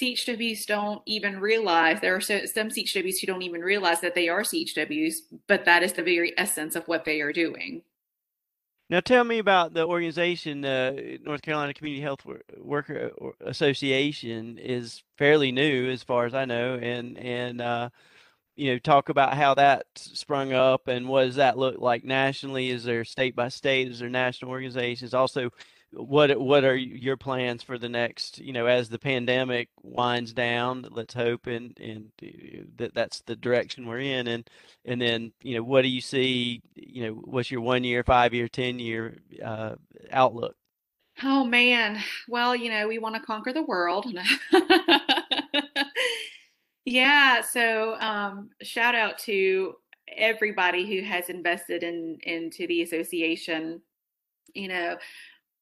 CHWs 0.00 0.66
don't 0.66 1.02
even 1.06 1.38
realize 1.38 2.00
there 2.00 2.16
are 2.16 2.20
so, 2.20 2.46
some 2.46 2.68
CHWs 2.68 3.20
who 3.20 3.26
don't 3.26 3.42
even 3.42 3.60
realize 3.60 4.00
that 4.00 4.14
they 4.14 4.28
are 4.28 4.42
CHWs, 4.42 5.16
but 5.46 5.64
that 5.66 5.82
is 5.82 5.92
the 5.92 6.02
very 6.02 6.32
essence 6.36 6.74
of 6.74 6.86
what 6.88 7.04
they 7.04 7.20
are 7.20 7.32
doing. 7.32 7.82
Now, 8.90 9.00
tell 9.00 9.24
me 9.24 9.38
about 9.38 9.72
the 9.72 9.86
organization. 9.86 10.64
Uh, 10.64 11.16
North 11.22 11.42
Carolina 11.42 11.72
Community 11.72 12.02
Health 12.02 12.26
Worker 12.58 13.12
Association 13.40 14.58
is 14.58 15.02
fairly 15.16 15.52
new, 15.52 15.90
as 15.90 16.02
far 16.02 16.26
as 16.26 16.34
I 16.34 16.44
know, 16.44 16.74
and 16.74 17.16
and 17.16 17.60
uh, 17.62 17.88
you 18.56 18.72
know, 18.72 18.78
talk 18.78 19.08
about 19.08 19.34
how 19.34 19.54
that 19.54 19.86
sprung 19.96 20.52
up 20.52 20.86
and 20.86 21.08
what 21.08 21.24
does 21.24 21.36
that 21.36 21.58
look 21.58 21.80
like 21.80 22.04
nationally? 22.04 22.70
Is 22.70 22.84
there 22.84 23.04
state 23.04 23.34
by 23.34 23.48
state? 23.48 23.88
Is 23.88 23.98
there 23.98 24.08
national 24.08 24.50
organizations? 24.50 25.14
Also, 25.14 25.50
what 25.96 26.38
what 26.40 26.64
are 26.64 26.76
your 26.76 27.16
plans 27.16 27.62
for 27.62 27.78
the 27.78 27.88
next 27.88 28.38
you 28.38 28.52
know 28.52 28.66
as 28.66 28.88
the 28.88 28.98
pandemic 28.98 29.68
winds 29.82 30.32
down 30.32 30.86
let's 30.90 31.14
hope 31.14 31.46
and 31.46 31.78
and 31.78 32.10
that 32.76 32.94
that's 32.94 33.20
the 33.22 33.36
direction 33.36 33.86
we're 33.86 34.00
in. 34.00 34.26
And 34.26 34.48
and 34.84 35.00
then 35.00 35.32
you 35.42 35.56
know 35.56 35.62
what 35.62 35.82
do 35.82 35.88
you 35.88 36.00
see 36.00 36.62
you 36.74 37.06
know 37.06 37.12
what's 37.12 37.50
your 37.50 37.60
one 37.60 37.84
year 37.84 38.02
five 38.04 38.34
year 38.34 38.48
ten 38.48 38.78
year 38.78 39.18
uh, 39.44 39.74
outlook? 40.10 40.56
Oh 41.22 41.44
man. 41.44 42.02
Well 42.28 42.54
you 42.56 42.70
know 42.70 42.88
we 42.88 42.98
want 42.98 43.14
to 43.16 43.22
conquer 43.22 43.52
the 43.52 43.62
world. 43.62 44.06
Yeah 46.86 47.40
so 47.40 47.94
um 47.98 48.50
shout 48.60 48.94
out 48.94 49.16
to 49.20 49.74
everybody 50.18 50.86
who 50.86 51.02
has 51.06 51.30
invested 51.30 51.82
in 51.82 52.18
into 52.24 52.66
the 52.66 52.82
association. 52.82 53.80
You 54.52 54.68
know 54.68 54.96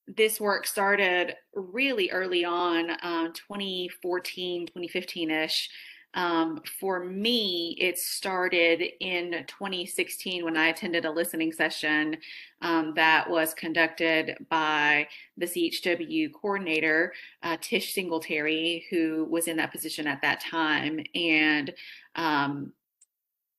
this 0.09 0.41
work 0.41 0.67
started 0.67 1.37
really 1.55 2.11
early 2.11 2.45
on, 2.45 2.91
uh, 2.91 3.29
2014, 3.35 4.67
2015 4.67 5.31
ish. 5.31 5.71
Um, 6.15 6.61
for 6.79 7.05
me, 7.05 7.75
it 7.81 7.99
started 7.99 8.83
in 9.01 9.45
2016 9.47 10.45
when 10.45 10.59
I 10.59 10.69
attended 10.69 11.07
a 11.07 11.11
listening 11.11 11.53
session 11.53 12.19
um, 12.61 12.93
that 12.97 13.29
was 13.29 13.55
conducted 13.55 14.37
by 14.51 15.09
the 15.39 15.47
CHW 15.47 16.31
coordinator, 16.35 17.15
uh, 17.43 17.57
Tish 17.63 17.95
Singletary, 17.95 18.85
who 18.91 19.27
was 19.31 19.49
in 19.49 19.57
that 19.57 19.73
position 19.73 20.07
at 20.07 20.21
that 20.21 20.41
time. 20.41 21.01
And 21.15 21.73
um, 22.15 22.75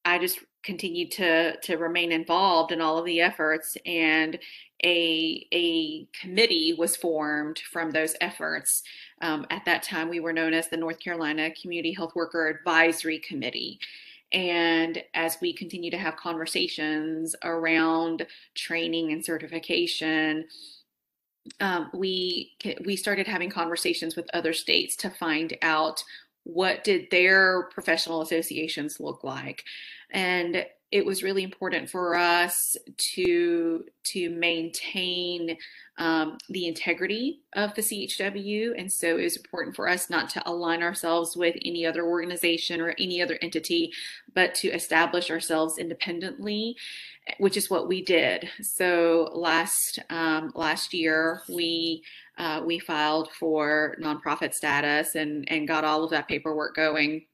I 0.05 0.19
just 0.19 0.39
continued 0.63 1.11
to 1.11 1.57
to 1.57 1.77
remain 1.77 2.11
involved 2.11 2.71
in 2.71 2.81
all 2.81 2.97
of 2.97 3.05
the 3.05 3.21
efforts 3.21 3.77
and 3.85 4.39
a 4.83 5.47
a 5.53 6.07
committee 6.19 6.73
was 6.77 6.95
formed 6.95 7.59
from 7.71 7.91
those 7.91 8.15
efforts. 8.21 8.83
Um, 9.21 9.45
at 9.49 9.65
that 9.65 9.83
time 9.83 10.09
we 10.09 10.19
were 10.19 10.33
known 10.33 10.53
as 10.53 10.69
the 10.69 10.77
north 10.77 10.99
carolina 10.99 11.51
community 11.59 11.93
health 11.93 12.15
worker 12.15 12.47
advisory 12.47 13.19
committee. 13.19 13.79
And 14.31 15.03
as 15.13 15.37
we 15.41 15.53
continue 15.53 15.91
to 15.91 15.97
have 15.97 16.15
conversations 16.15 17.35
around 17.43 18.25
training 18.55 19.11
and 19.11 19.23
certification 19.23 20.45
um, 21.59 21.89
we 21.93 22.53
we 22.85 22.95
started 22.95 23.27
having 23.27 23.49
conversations 23.49 24.15
with 24.15 24.29
other 24.33 24.53
states 24.53 24.95
to 24.97 25.09
find 25.09 25.57
out 25.61 26.03
what 26.45 26.83
did 26.83 27.09
their 27.09 27.63
professional 27.73 28.21
associations 28.21 28.99
look 28.99 29.23
like 29.23 29.63
and 30.13 30.65
it 30.93 31.07
was 31.07 31.23
really 31.23 31.41
important 31.41 31.89
for 31.89 32.15
us 32.15 32.77
to 33.15 33.83
to 34.03 34.29
maintain 34.29 35.57
um, 35.97 36.37
the 36.49 36.67
integrity 36.67 37.39
of 37.53 37.73
the 37.73 37.81
CHW, 37.81 38.73
and 38.77 38.91
so 38.91 39.17
it 39.17 39.23
was 39.23 39.37
important 39.37 39.75
for 39.75 39.89
us 39.89 40.11
not 40.11 40.29
to 40.31 40.47
align 40.47 40.83
ourselves 40.83 41.35
with 41.35 41.55
any 41.65 41.83
other 41.83 42.05
organization 42.05 42.79
or 42.79 42.93
any 42.99 43.23
other 43.23 43.39
entity, 43.41 43.91
but 44.35 44.53
to 44.55 44.67
establish 44.67 45.31
ourselves 45.31 45.79
independently, 45.79 46.75
which 47.39 47.57
is 47.57 47.71
what 47.71 47.87
we 47.87 48.03
did. 48.03 48.47
So 48.61 49.31
last 49.33 49.97
um, 50.11 50.51
last 50.53 50.93
year 50.93 51.41
we 51.49 52.03
uh, 52.37 52.61
we 52.63 52.77
filed 52.77 53.31
for 53.31 53.97
nonprofit 53.99 54.53
status 54.53 55.15
and 55.15 55.49
and 55.49 55.67
got 55.67 55.83
all 55.83 56.03
of 56.03 56.11
that 56.11 56.27
paperwork 56.27 56.75
going 56.75 57.25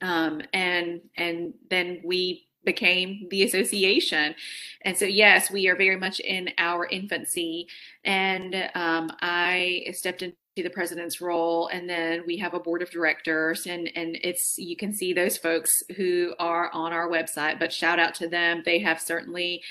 um, 0.00 0.42
and 0.52 1.00
and 1.16 1.54
then 1.70 2.00
we 2.04 2.46
became 2.64 3.28
the 3.30 3.44
association. 3.44 4.34
And 4.82 4.96
so 4.96 5.04
yes 5.04 5.50
we 5.50 5.68
are 5.68 5.76
very 5.76 5.96
much 5.96 6.20
in 6.20 6.50
our 6.58 6.86
infancy. 6.86 7.68
And 8.04 8.54
um, 8.74 9.12
i 9.20 9.86
stepped 9.92 10.22
into 10.22 10.36
to 10.56 10.62
the 10.62 10.70
president's 10.70 11.20
role 11.20 11.68
and 11.68 11.88
then 11.88 12.22
we 12.26 12.38
have 12.38 12.54
a 12.54 12.58
board 12.58 12.80
of 12.80 12.90
directors 12.90 13.66
and 13.66 13.90
and 13.94 14.18
it's 14.22 14.58
you 14.58 14.74
can 14.74 14.92
see 14.92 15.12
those 15.12 15.36
folks 15.36 15.82
who 15.96 16.34
are 16.38 16.70
on 16.72 16.94
our 16.94 17.08
website 17.08 17.58
but 17.58 17.72
shout 17.72 17.98
out 17.98 18.14
to 18.14 18.26
them. 18.26 18.62
They 18.64 18.78
have 18.78 19.00
certainly 19.00 19.62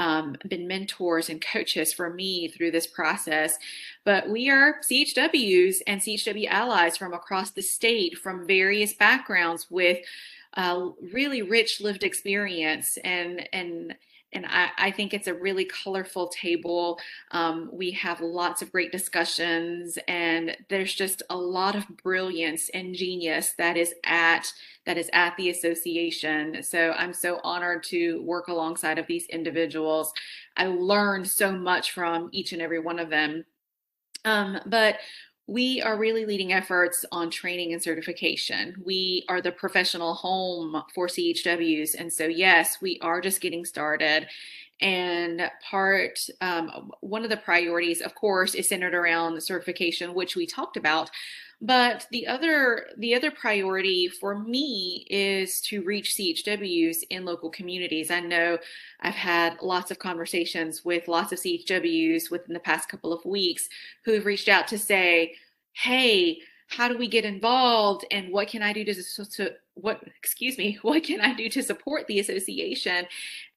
um, 0.00 0.34
been 0.48 0.66
mentors 0.66 1.28
and 1.28 1.40
coaches 1.40 1.92
for 1.92 2.10
me 2.10 2.48
through 2.48 2.70
this 2.70 2.86
process. 2.86 3.58
But 4.04 4.30
we 4.30 4.48
are 4.48 4.80
chws 4.80 5.76
and 5.86 6.00
chw 6.00 6.48
allies 6.48 6.96
from 6.96 7.12
across 7.12 7.50
the 7.50 7.62
state 7.62 8.16
from 8.16 8.46
various 8.46 8.94
backgrounds 8.94 9.70
with 9.70 9.98
uh, 10.54 10.88
really 11.12 11.42
rich 11.42 11.80
lived 11.80 12.02
experience 12.02 12.96
and 13.04 13.46
and 13.52 13.94
and 14.32 14.46
I, 14.46 14.68
I, 14.78 14.90
think 14.90 15.12
it's 15.12 15.26
a 15.26 15.34
really 15.34 15.64
colorful 15.64 16.28
table. 16.28 16.98
Um, 17.32 17.68
we 17.72 17.90
have 17.92 18.20
lots 18.20 18.62
of 18.62 18.70
great 18.70 18.92
discussions, 18.92 19.98
and 20.06 20.56
there's 20.68 20.94
just 20.94 21.22
a 21.30 21.36
lot 21.36 21.74
of 21.74 21.84
brilliance 22.02 22.68
and 22.72 22.94
genius 22.94 23.54
that 23.58 23.76
is 23.76 23.94
at 24.04 24.46
that 24.86 24.96
is 24.96 25.10
at 25.12 25.36
the 25.36 25.50
association. 25.50 26.62
So 26.62 26.92
I'm 26.92 27.12
so 27.12 27.40
honored 27.44 27.82
to 27.84 28.22
work 28.22 28.48
alongside 28.48 28.98
of 28.98 29.06
these 29.06 29.26
individuals. 29.26 30.12
I 30.56 30.66
learned 30.66 31.28
so 31.28 31.52
much 31.52 31.92
from 31.92 32.28
each 32.32 32.52
and 32.52 32.62
every 32.62 32.80
one 32.80 32.98
of 32.98 33.10
them. 33.10 33.44
Um, 34.24 34.60
but 34.66 34.98
we 35.50 35.82
are 35.82 35.98
really 35.98 36.24
leading 36.24 36.52
efforts 36.52 37.04
on 37.10 37.28
training 37.28 37.72
and 37.72 37.82
certification. 37.82 38.80
We 38.84 39.24
are 39.28 39.40
the 39.40 39.50
professional 39.50 40.14
home 40.14 40.84
for 40.94 41.08
CHWs. 41.08 41.96
And 41.98 42.12
so, 42.12 42.26
yes, 42.26 42.80
we 42.80 43.00
are 43.02 43.20
just 43.20 43.40
getting 43.40 43.64
started. 43.64 44.28
And 44.80 45.50
part, 45.68 46.24
um, 46.40 46.92
one 47.00 47.24
of 47.24 47.30
the 47.30 47.36
priorities, 47.36 48.00
of 48.00 48.14
course, 48.14 48.54
is 48.54 48.68
centered 48.68 48.94
around 48.94 49.42
certification, 49.42 50.14
which 50.14 50.36
we 50.36 50.46
talked 50.46 50.76
about. 50.76 51.10
But 51.62 52.06
the 52.10 52.26
other, 52.26 52.86
the 52.96 53.14
other 53.14 53.30
priority 53.30 54.08
for 54.08 54.38
me 54.38 55.06
is 55.10 55.60
to 55.62 55.82
reach 55.82 56.14
CHWs 56.14 57.02
in 57.10 57.26
local 57.26 57.50
communities. 57.50 58.10
I 58.10 58.20
know 58.20 58.58
I've 59.00 59.14
had 59.14 59.60
lots 59.60 59.90
of 59.90 59.98
conversations 59.98 60.84
with 60.86 61.06
lots 61.06 61.32
of 61.32 61.38
CHWs 61.38 62.30
within 62.30 62.54
the 62.54 62.60
past 62.60 62.88
couple 62.88 63.12
of 63.12 63.24
weeks 63.26 63.68
who 64.04 64.12
have 64.12 64.24
reached 64.24 64.48
out 64.48 64.68
to 64.68 64.78
say, 64.78 65.34
hey, 65.72 66.38
how 66.70 66.88
do 66.88 66.96
we 66.96 67.08
get 67.08 67.24
involved 67.24 68.06
and 68.10 68.32
what 68.32 68.48
can 68.48 68.62
I 68.62 68.72
do 68.72 68.84
to, 68.84 68.94
to 69.24 69.52
what 69.74 70.02
excuse 70.18 70.56
me, 70.56 70.78
what 70.82 71.02
can 71.02 71.20
I 71.20 71.34
do 71.34 71.48
to 71.50 71.62
support 71.62 72.06
the 72.06 72.20
association? 72.20 73.06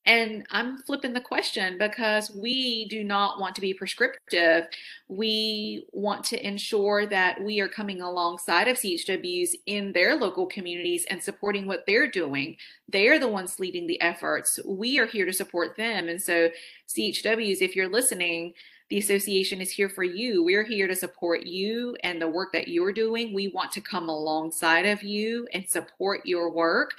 And 0.05 0.45
I'm 0.51 0.80
flipping 0.80 1.14
the 1.14 1.22
question 1.22 1.78
because 1.78 2.30
we 2.36 2.89
do 2.89 3.05
not 3.05 3.39
want 3.39 3.55
to 3.55 3.61
be 3.61 3.74
prescriptive. 3.74 4.66
We 5.07 5.86
want 5.93 6.26
to 6.26 6.45
ensure 6.45 7.05
that 7.05 7.41
we 7.41 7.61
are 7.61 7.70
coming 7.70 8.01
alongside 8.01 8.68
of 8.68 8.76
CHWs 8.76 9.51
in 9.66 9.93
their 9.93 10.18
local 10.18 10.45
communities 10.45 11.05
and 11.09 11.24
supporting 11.24 11.68
what 11.68 11.86
they're 11.88 12.11
doing. 12.11 12.57
They're 12.89 13.18
the 13.18 13.30
ones 13.30 13.61
leading 13.61 13.88
the 13.88 14.01
efforts. 14.01 14.59
We 14.66 14.99
are 14.99 15.05
here 15.05 15.26
to 15.26 15.32
support 15.32 15.78
them. 15.78 16.09
And 16.09 16.22
so, 16.22 16.49
CHWs, 16.89 17.61
if 17.61 17.74
you're 17.74 17.88
listening, 17.88 18.55
the 18.89 18.97
association 18.97 19.61
is 19.61 19.71
here 19.71 19.89
for 19.89 20.03
you. 20.03 20.43
We're 20.43 20.63
here 20.63 20.88
to 20.88 20.95
support 20.95 21.45
you 21.45 21.95
and 22.03 22.21
the 22.21 22.27
work 22.27 22.51
that 22.53 22.67
you're 22.67 22.93
doing. 22.93 23.34
We 23.34 23.47
want 23.49 23.71
to 23.73 23.81
come 23.81 24.09
alongside 24.09 24.86
of 24.86 25.03
you 25.03 25.47
and 25.53 25.67
support 25.67 26.25
your 26.25 26.51
work. 26.51 26.91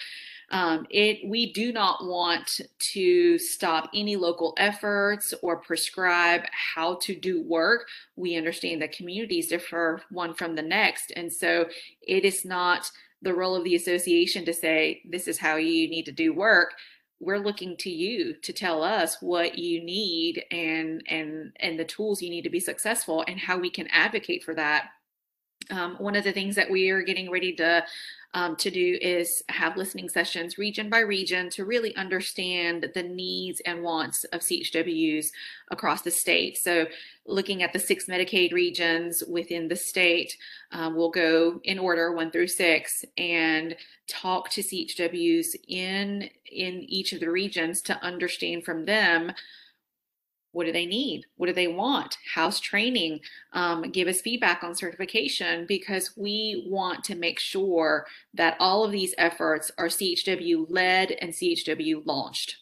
Um, 0.50 0.86
it 0.90 1.20
we 1.28 1.52
do 1.52 1.72
not 1.72 2.04
want 2.04 2.60
to 2.92 3.38
stop 3.38 3.90
any 3.94 4.14
local 4.14 4.54
efforts 4.58 5.32
or 5.42 5.56
prescribe 5.56 6.42
how 6.52 6.96
to 7.02 7.14
do 7.14 7.42
work. 7.42 7.88
We 8.16 8.36
understand 8.36 8.82
that 8.82 8.92
communities 8.92 9.48
differ 9.48 10.02
one 10.10 10.34
from 10.34 10.54
the 10.54 10.62
next, 10.62 11.12
and 11.16 11.32
so 11.32 11.66
it 12.06 12.24
is 12.24 12.44
not 12.44 12.90
the 13.22 13.34
role 13.34 13.56
of 13.56 13.64
the 13.64 13.74
association 13.74 14.44
to 14.44 14.52
say 14.52 15.00
this 15.08 15.26
is 15.26 15.38
how 15.38 15.56
you 15.56 15.88
need 15.88 16.04
to 16.04 16.12
do 16.12 16.34
work 16.34 16.74
we're 17.20 17.38
looking 17.38 17.76
to 17.78 17.90
you 17.90 18.34
to 18.42 18.52
tell 18.52 18.82
us 18.82 19.20
what 19.20 19.58
you 19.58 19.82
need 19.82 20.44
and 20.50 21.02
and 21.08 21.52
and 21.60 21.78
the 21.78 21.84
tools 21.84 22.20
you 22.20 22.30
need 22.30 22.42
to 22.42 22.50
be 22.50 22.60
successful 22.60 23.24
and 23.28 23.38
how 23.38 23.58
we 23.58 23.70
can 23.70 23.86
advocate 23.88 24.42
for 24.42 24.54
that. 24.54 24.90
Um, 25.70 25.96
one 25.96 26.16
of 26.16 26.24
the 26.24 26.32
things 26.32 26.56
that 26.56 26.70
we 26.70 26.90
are 26.90 27.02
getting 27.02 27.30
ready 27.30 27.54
to 27.54 27.84
um, 28.34 28.56
to 28.56 28.70
do 28.70 28.98
is 29.00 29.42
have 29.48 29.76
listening 29.76 30.08
sessions 30.08 30.58
region 30.58 30.90
by 30.90 30.98
region 30.98 31.48
to 31.50 31.64
really 31.64 31.94
understand 31.96 32.90
the 32.92 33.02
needs 33.02 33.60
and 33.60 33.82
wants 33.82 34.24
of 34.24 34.40
CHWs 34.40 35.30
across 35.70 36.02
the 36.02 36.10
state. 36.10 36.58
So, 36.58 36.86
looking 37.26 37.62
at 37.62 37.72
the 37.72 37.78
six 37.78 38.06
Medicaid 38.06 38.52
regions 38.52 39.22
within 39.26 39.68
the 39.68 39.76
state, 39.76 40.36
um, 40.72 40.94
we'll 40.94 41.10
go 41.10 41.60
in 41.64 41.78
order 41.78 42.12
one 42.12 42.30
through 42.30 42.48
six 42.48 43.04
and 43.16 43.76
talk 44.08 44.50
to 44.50 44.62
CHWs 44.62 45.54
in 45.68 46.28
in 46.50 46.84
each 46.88 47.12
of 47.12 47.20
the 47.20 47.30
regions 47.30 47.80
to 47.82 48.02
understand 48.04 48.64
from 48.64 48.84
them 48.84 49.32
what 50.54 50.66
do 50.66 50.72
they 50.72 50.86
need? 50.86 51.26
What 51.36 51.48
do 51.48 51.52
they 51.52 51.66
want? 51.66 52.16
How's 52.32 52.60
training? 52.60 53.20
Um, 53.52 53.82
give 53.90 54.08
us 54.08 54.20
feedback 54.20 54.62
on 54.62 54.74
certification 54.74 55.66
because 55.66 56.16
we 56.16 56.64
want 56.68 57.02
to 57.04 57.16
make 57.16 57.40
sure 57.40 58.06
that 58.32 58.56
all 58.60 58.84
of 58.84 58.92
these 58.92 59.14
efforts 59.18 59.72
are 59.76 59.88
CHW 59.88 60.66
led 60.68 61.10
and 61.10 61.32
CHW 61.32 62.06
launched. 62.06 62.58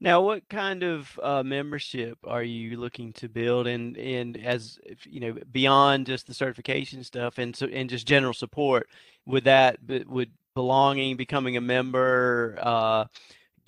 Now, 0.00 0.22
what 0.22 0.48
kind 0.48 0.82
of 0.82 1.20
uh, 1.22 1.42
membership 1.42 2.16
are 2.24 2.42
you 2.42 2.78
looking 2.78 3.12
to 3.14 3.28
build, 3.28 3.66
and 3.66 3.98
and 3.98 4.38
as 4.38 4.78
you 5.04 5.20
know, 5.20 5.36
beyond 5.52 6.06
just 6.06 6.26
the 6.26 6.32
certification 6.32 7.04
stuff, 7.04 7.36
and 7.36 7.54
so 7.54 7.66
and 7.66 7.90
just 7.90 8.06
general 8.06 8.32
support? 8.32 8.88
Would 9.26 9.44
that 9.44 9.76
would 10.06 10.30
belonging, 10.54 11.18
becoming 11.18 11.58
a 11.58 11.60
member, 11.60 12.58
uh, 12.62 13.04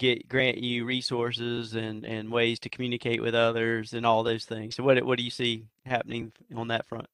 get 0.02 0.28
grant 0.28 0.58
you 0.58 0.84
resources 0.84 1.74
and 1.74 2.04
and 2.04 2.30
ways 2.30 2.58
to 2.58 2.68
communicate 2.68 3.22
with 3.22 3.36
others 3.36 3.94
and 3.94 4.04
all 4.04 4.24
those 4.24 4.44
things. 4.44 4.74
So 4.74 4.82
what 4.82 5.02
what 5.04 5.16
do 5.16 5.24
you 5.24 5.30
see 5.30 5.64
happening 5.86 6.32
on 6.56 6.68
that 6.68 6.86
front? 6.86 7.06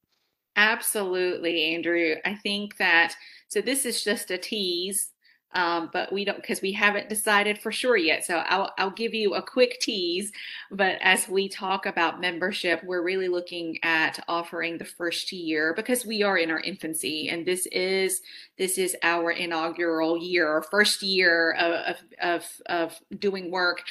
Absolutely, 0.56 1.74
Andrew. 1.74 2.14
I 2.24 2.34
think 2.34 2.78
that 2.78 3.14
so 3.48 3.60
this 3.60 3.84
is 3.84 4.02
just 4.02 4.30
a 4.30 4.38
tease 4.38 5.10
um, 5.52 5.88
but 5.92 6.12
we 6.12 6.24
don't 6.24 6.40
because 6.40 6.60
we 6.60 6.72
haven't 6.72 7.08
decided 7.08 7.58
for 7.58 7.72
sure 7.72 7.96
yet. 7.96 8.24
So 8.24 8.36
I'll 8.36 8.72
I'll 8.78 8.90
give 8.90 9.14
you 9.14 9.34
a 9.34 9.42
quick 9.42 9.80
tease. 9.80 10.30
But 10.70 10.98
as 11.00 11.28
we 11.28 11.48
talk 11.48 11.86
about 11.86 12.20
membership, 12.20 12.82
we're 12.84 13.02
really 13.02 13.28
looking 13.28 13.78
at 13.82 14.22
offering 14.28 14.76
the 14.76 14.84
first 14.84 15.32
year 15.32 15.72
because 15.74 16.04
we 16.04 16.22
are 16.22 16.36
in 16.36 16.50
our 16.50 16.60
infancy, 16.60 17.28
and 17.30 17.46
this 17.46 17.66
is 17.66 18.20
this 18.58 18.76
is 18.76 18.94
our 19.02 19.30
inaugural 19.30 20.18
year, 20.18 20.48
our 20.48 20.62
first 20.62 21.02
year 21.02 21.52
of 21.52 21.96
of 22.20 22.46
of, 22.66 23.00
doing 23.18 23.50
work. 23.50 23.82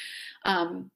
Um, 0.44 0.90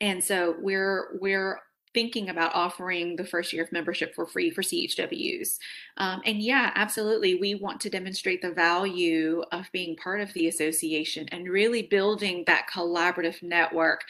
and 0.00 0.22
so 0.22 0.56
we're 0.58 1.16
we're 1.20 1.60
thinking 1.94 2.28
about 2.28 2.54
offering 2.54 3.16
the 3.16 3.24
first 3.24 3.52
year 3.52 3.62
of 3.62 3.72
membership 3.72 4.14
for 4.14 4.26
free 4.26 4.50
for 4.50 4.62
CHWs. 4.62 5.58
Um, 5.96 6.20
and 6.26 6.42
yeah, 6.42 6.72
absolutely. 6.74 7.36
We 7.36 7.54
want 7.54 7.80
to 7.82 7.90
demonstrate 7.90 8.42
the 8.42 8.50
value 8.50 9.42
of 9.52 9.70
being 9.72 9.96
part 9.96 10.20
of 10.20 10.32
the 10.34 10.48
association 10.48 11.28
and 11.30 11.48
really 11.48 11.82
building 11.82 12.44
that 12.46 12.66
collaborative 12.72 13.42
network 13.42 14.04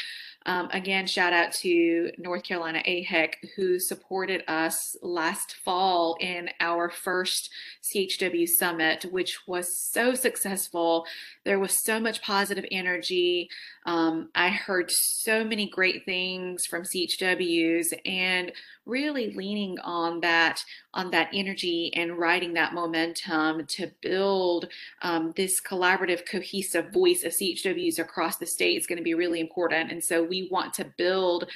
um, 0.47 0.69
again, 0.73 1.07
shout 1.07 1.33
out 1.33 1.53
to 1.53 2.11
North 2.19 2.43
Carolina 2.43 2.83
AHEC 2.87 3.35
who 3.57 3.79
supported 3.79 4.45
us 4.47 4.95
last 5.01 5.55
fall 5.65 6.17
in 6.21 6.51
our 6.61 6.91
first 6.91 7.51
CHW 7.83 8.47
summit, 8.47 9.07
which 9.11 9.47
was 9.47 9.75
so 9.75 10.15
successful. 10.15 11.07
There 11.45 11.59
was 11.59 11.83
so 11.83 11.99
much 11.99 12.21
positive 12.21 12.67
energy. 12.71 13.49
Um, 13.87 14.31
I 14.35 14.49
heard 14.49 14.91
so 14.91 15.45
many 15.45 15.69
great 15.69 16.05
things 16.05 16.67
from 16.67 16.83
CHWs 16.83 17.93
and 18.07 18.53
really 18.87 19.33
leaning 19.33 19.79
on 19.81 20.21
that 20.21 20.63
on 20.93 21.11
that 21.11 21.29
energy 21.33 21.93
and 21.95 22.19
riding 22.19 22.55
that 22.55 22.75
momentum 22.75 23.67
to 23.67 23.91
build 24.03 24.69
um, 25.03 25.33
this 25.37 25.61
collaborative 25.61 26.27
cohesive 26.27 26.93
voice 26.93 27.25
of 27.25 27.33
chws 27.33 27.99
across 27.99 28.37
the 28.37 28.47
state 28.47 28.79
is 28.79 28.87
going 28.87 28.99
to 28.99 29.03
be 29.03 29.15
really 29.15 29.41
important 29.41 29.91
and 29.91 30.05
so 30.05 30.23
we 30.23 30.49
want 30.51 30.75
to 30.75 30.85
build 30.99 31.49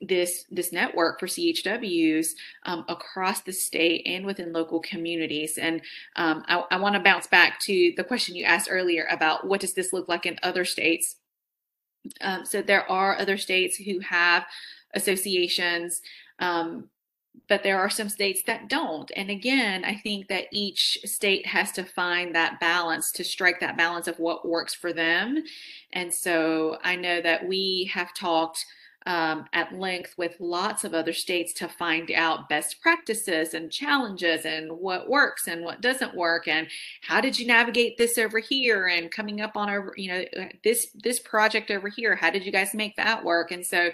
this 0.00 0.44
this 0.50 0.72
network 0.72 1.20
for 1.20 1.26
CHWs 1.26 2.28
um, 2.64 2.84
across 2.88 3.42
the 3.42 3.52
state 3.52 4.02
and 4.06 4.26
within 4.26 4.52
local 4.52 4.80
communities. 4.80 5.56
And 5.56 5.80
um, 6.16 6.44
I, 6.46 6.64
I 6.72 6.76
want 6.78 6.94
to 6.96 7.00
bounce 7.00 7.26
back 7.26 7.60
to 7.60 7.92
the 7.96 8.04
question 8.04 8.34
you 8.34 8.44
asked 8.44 8.68
earlier 8.70 9.06
about 9.10 9.46
what 9.46 9.60
does 9.60 9.74
this 9.74 9.92
look 9.92 10.08
like 10.08 10.26
in 10.26 10.36
other 10.42 10.64
states. 10.64 11.16
Um, 12.20 12.44
so 12.44 12.62
there 12.62 12.90
are 12.90 13.18
other 13.18 13.36
states 13.36 13.76
who 13.76 14.00
have 14.00 14.44
associations 14.94 16.00
um, 16.38 16.88
but 17.48 17.62
there 17.62 17.78
are 17.78 17.90
some 17.90 18.08
states 18.08 18.42
that 18.46 18.68
don't. 18.68 19.10
And 19.16 19.28
again, 19.28 19.84
I 19.84 19.96
think 19.96 20.28
that 20.28 20.46
each 20.52 20.98
state 21.04 21.46
has 21.46 21.72
to 21.72 21.84
find 21.84 22.34
that 22.34 22.60
balance 22.60 23.12
to 23.12 23.24
strike 23.24 23.60
that 23.60 23.76
balance 23.76 24.06
of 24.06 24.18
what 24.18 24.48
works 24.48 24.74
for 24.74 24.92
them. 24.92 25.42
And 25.92 26.12
so 26.12 26.78
I 26.82 26.96
know 26.96 27.20
that 27.20 27.46
we 27.46 27.90
have 27.92 28.14
talked 28.14 28.64
um, 29.06 29.44
at 29.52 29.74
length 29.74 30.14
with 30.16 30.36
lots 30.40 30.82
of 30.84 30.94
other 30.94 31.12
states 31.12 31.52
to 31.54 31.68
find 31.68 32.10
out 32.10 32.48
best 32.48 32.80
practices 32.80 33.54
and 33.54 33.70
challenges 33.70 34.44
and 34.44 34.72
what 34.72 35.08
works 35.08 35.46
and 35.46 35.62
what 35.62 35.80
doesn't 35.80 36.14
work 36.14 36.48
and 36.48 36.66
how 37.02 37.20
did 37.20 37.38
you 37.38 37.46
navigate 37.46 37.98
this 37.98 38.18
over 38.18 38.38
here 38.38 38.86
and 38.86 39.10
coming 39.10 39.40
up 39.40 39.56
on 39.56 39.68
a 39.68 39.80
you 39.96 40.08
know 40.08 40.24
this 40.62 40.88
this 40.94 41.20
project 41.20 41.70
over 41.70 41.88
here 41.88 42.16
how 42.16 42.30
did 42.30 42.46
you 42.46 42.52
guys 42.52 42.74
make 42.74 42.96
that 42.96 43.24
work? 43.24 43.50
And 43.50 43.64
so 43.64 43.90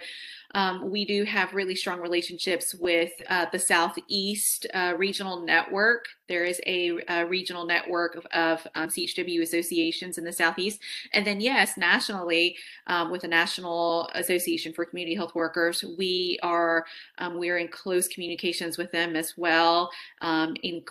um, 0.55 0.91
we 0.91 1.05
do 1.05 1.25
have 1.25 1.55
really 1.55 1.75
strong 1.75 2.01
relationships 2.01 2.75
with 2.75 3.13
uh, 3.29 3.47
the 3.53 3.59
Southeast 3.59 4.67
uh, 4.75 4.95
Regional 4.97 5.43
Network. 5.45 6.07
There 6.29 6.45
is 6.45 6.61
a, 6.67 7.01
a 7.09 7.27
regional 7.27 7.65
network 7.65 8.17
of, 8.17 8.27
of 8.27 8.67
um, 8.75 8.89
CHW 8.89 9.43
associations 9.43 10.19
in 10.19 10.25
the 10.25 10.33
Southeast. 10.33 10.81
And 11.13 11.27
then, 11.27 11.41
yes, 11.41 11.77
nationally, 11.77 12.57
um, 12.87 13.11
with 13.11 13.23
the 13.23 13.29
National 13.29 14.11
Association 14.15 14.73
for 14.73 14.85
Community 14.85 15.15
Health 15.15 15.35
Workers, 15.35 15.85
we 15.99 16.39
are 16.43 16.85
um, 17.19 17.39
we 17.39 17.51
are 17.51 17.59
in 17.59 17.69
close 17.69 18.09
communications 18.09 18.79
with 18.79 18.91
them 18.93 19.17
as 19.17 19.35
well. 19.37 19.91
Um, 20.21 20.57
in 20.63 20.83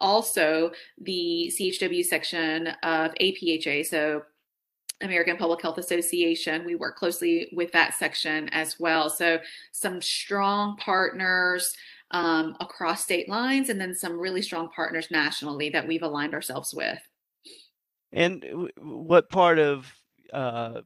also 0.00 0.70
the 1.00 1.52
CHW 1.58 2.04
section 2.04 2.68
of 2.82 3.12
APHA, 3.20 3.86
so 3.86 4.22
American 5.00 5.36
Public 5.36 5.62
Health 5.62 5.78
Association. 5.78 6.64
We 6.64 6.74
work 6.74 6.96
closely 6.96 7.50
with 7.52 7.72
that 7.72 7.94
section 7.94 8.48
as 8.50 8.80
well. 8.80 9.08
So, 9.10 9.38
some 9.72 10.02
strong 10.02 10.76
partners 10.76 11.74
um, 12.10 12.56
across 12.60 13.04
state 13.04 13.28
lines, 13.28 13.68
and 13.68 13.80
then 13.80 13.94
some 13.94 14.18
really 14.18 14.42
strong 14.42 14.68
partners 14.70 15.08
nationally 15.10 15.70
that 15.70 15.86
we've 15.86 16.02
aligned 16.02 16.34
ourselves 16.34 16.74
with. 16.74 16.98
And 18.12 18.70
what 18.78 19.28
part 19.28 19.58
of 19.58 19.92
uh, 20.32 20.80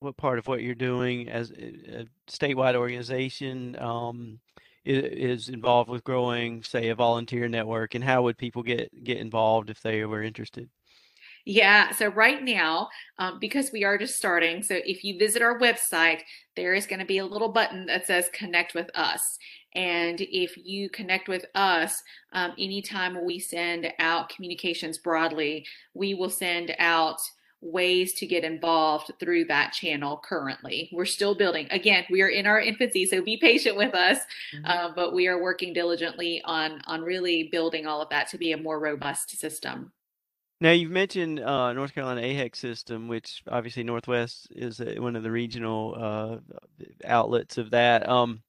what 0.00 0.16
part 0.16 0.38
of 0.38 0.46
what 0.46 0.62
you're 0.62 0.74
doing 0.74 1.28
as 1.28 1.50
a 1.50 2.06
statewide 2.28 2.74
organization 2.74 3.76
um, 3.80 4.38
is 4.84 5.48
involved 5.48 5.90
with 5.90 6.04
growing, 6.04 6.62
say, 6.62 6.88
a 6.90 6.94
volunteer 6.94 7.48
network, 7.48 7.94
and 7.94 8.04
how 8.04 8.22
would 8.22 8.38
people 8.38 8.62
get 8.62 8.88
get 9.04 9.18
involved 9.18 9.68
if 9.68 9.80
they 9.80 10.04
were 10.04 10.22
interested? 10.22 10.68
Yeah, 11.48 11.92
so 11.92 12.08
right 12.08 12.42
now, 12.42 12.88
um, 13.20 13.38
because 13.38 13.70
we 13.72 13.84
are 13.84 13.96
just 13.96 14.16
starting, 14.16 14.64
so 14.64 14.80
if 14.84 15.04
you 15.04 15.16
visit 15.16 15.42
our 15.42 15.60
website, 15.60 16.22
there 16.56 16.74
is 16.74 16.88
going 16.88 16.98
to 16.98 17.06
be 17.06 17.18
a 17.18 17.24
little 17.24 17.50
button 17.50 17.86
that 17.86 18.04
says 18.04 18.28
connect 18.32 18.74
with 18.74 18.90
us. 18.96 19.38
And 19.76 20.20
if 20.22 20.56
you 20.56 20.90
connect 20.90 21.28
with 21.28 21.46
us, 21.54 22.02
um, 22.32 22.52
anytime 22.58 23.24
we 23.24 23.38
send 23.38 23.92
out 24.00 24.28
communications 24.28 24.98
broadly, 24.98 25.64
we 25.94 26.14
will 26.14 26.30
send 26.30 26.74
out 26.80 27.20
ways 27.60 28.12
to 28.14 28.26
get 28.26 28.42
involved 28.42 29.12
through 29.20 29.44
that 29.44 29.72
channel 29.72 30.20
currently. 30.24 30.90
We're 30.92 31.04
still 31.04 31.36
building. 31.36 31.68
Again, 31.70 32.06
we 32.10 32.22
are 32.22 32.28
in 32.28 32.46
our 32.46 32.60
infancy, 32.60 33.06
so 33.06 33.22
be 33.22 33.36
patient 33.36 33.76
with 33.76 33.94
us. 33.94 34.18
Mm-hmm. 34.52 34.64
Uh, 34.64 34.90
but 34.96 35.14
we 35.14 35.28
are 35.28 35.40
working 35.40 35.72
diligently 35.72 36.42
on 36.44 36.80
on 36.86 37.02
really 37.02 37.44
building 37.52 37.86
all 37.86 38.02
of 38.02 38.08
that 38.10 38.28
to 38.30 38.38
be 38.38 38.50
a 38.50 38.56
more 38.56 38.80
robust 38.80 39.38
system. 39.38 39.92
Now 40.60 40.70
you've 40.70 40.90
mentioned 40.90 41.40
uh, 41.40 41.72
North 41.74 41.94
Carolina 41.94 42.22
AHEC 42.22 42.56
system, 42.56 43.08
which 43.08 43.42
obviously 43.48 43.82
Northwest 43.82 44.48
is 44.50 44.80
a, 44.80 44.98
one 44.98 45.14
of 45.14 45.22
the 45.22 45.30
regional 45.30 45.94
uh, 45.98 46.36
outlets 47.04 47.58
of 47.58 47.70
that. 47.70 48.08
Um, 48.08 48.42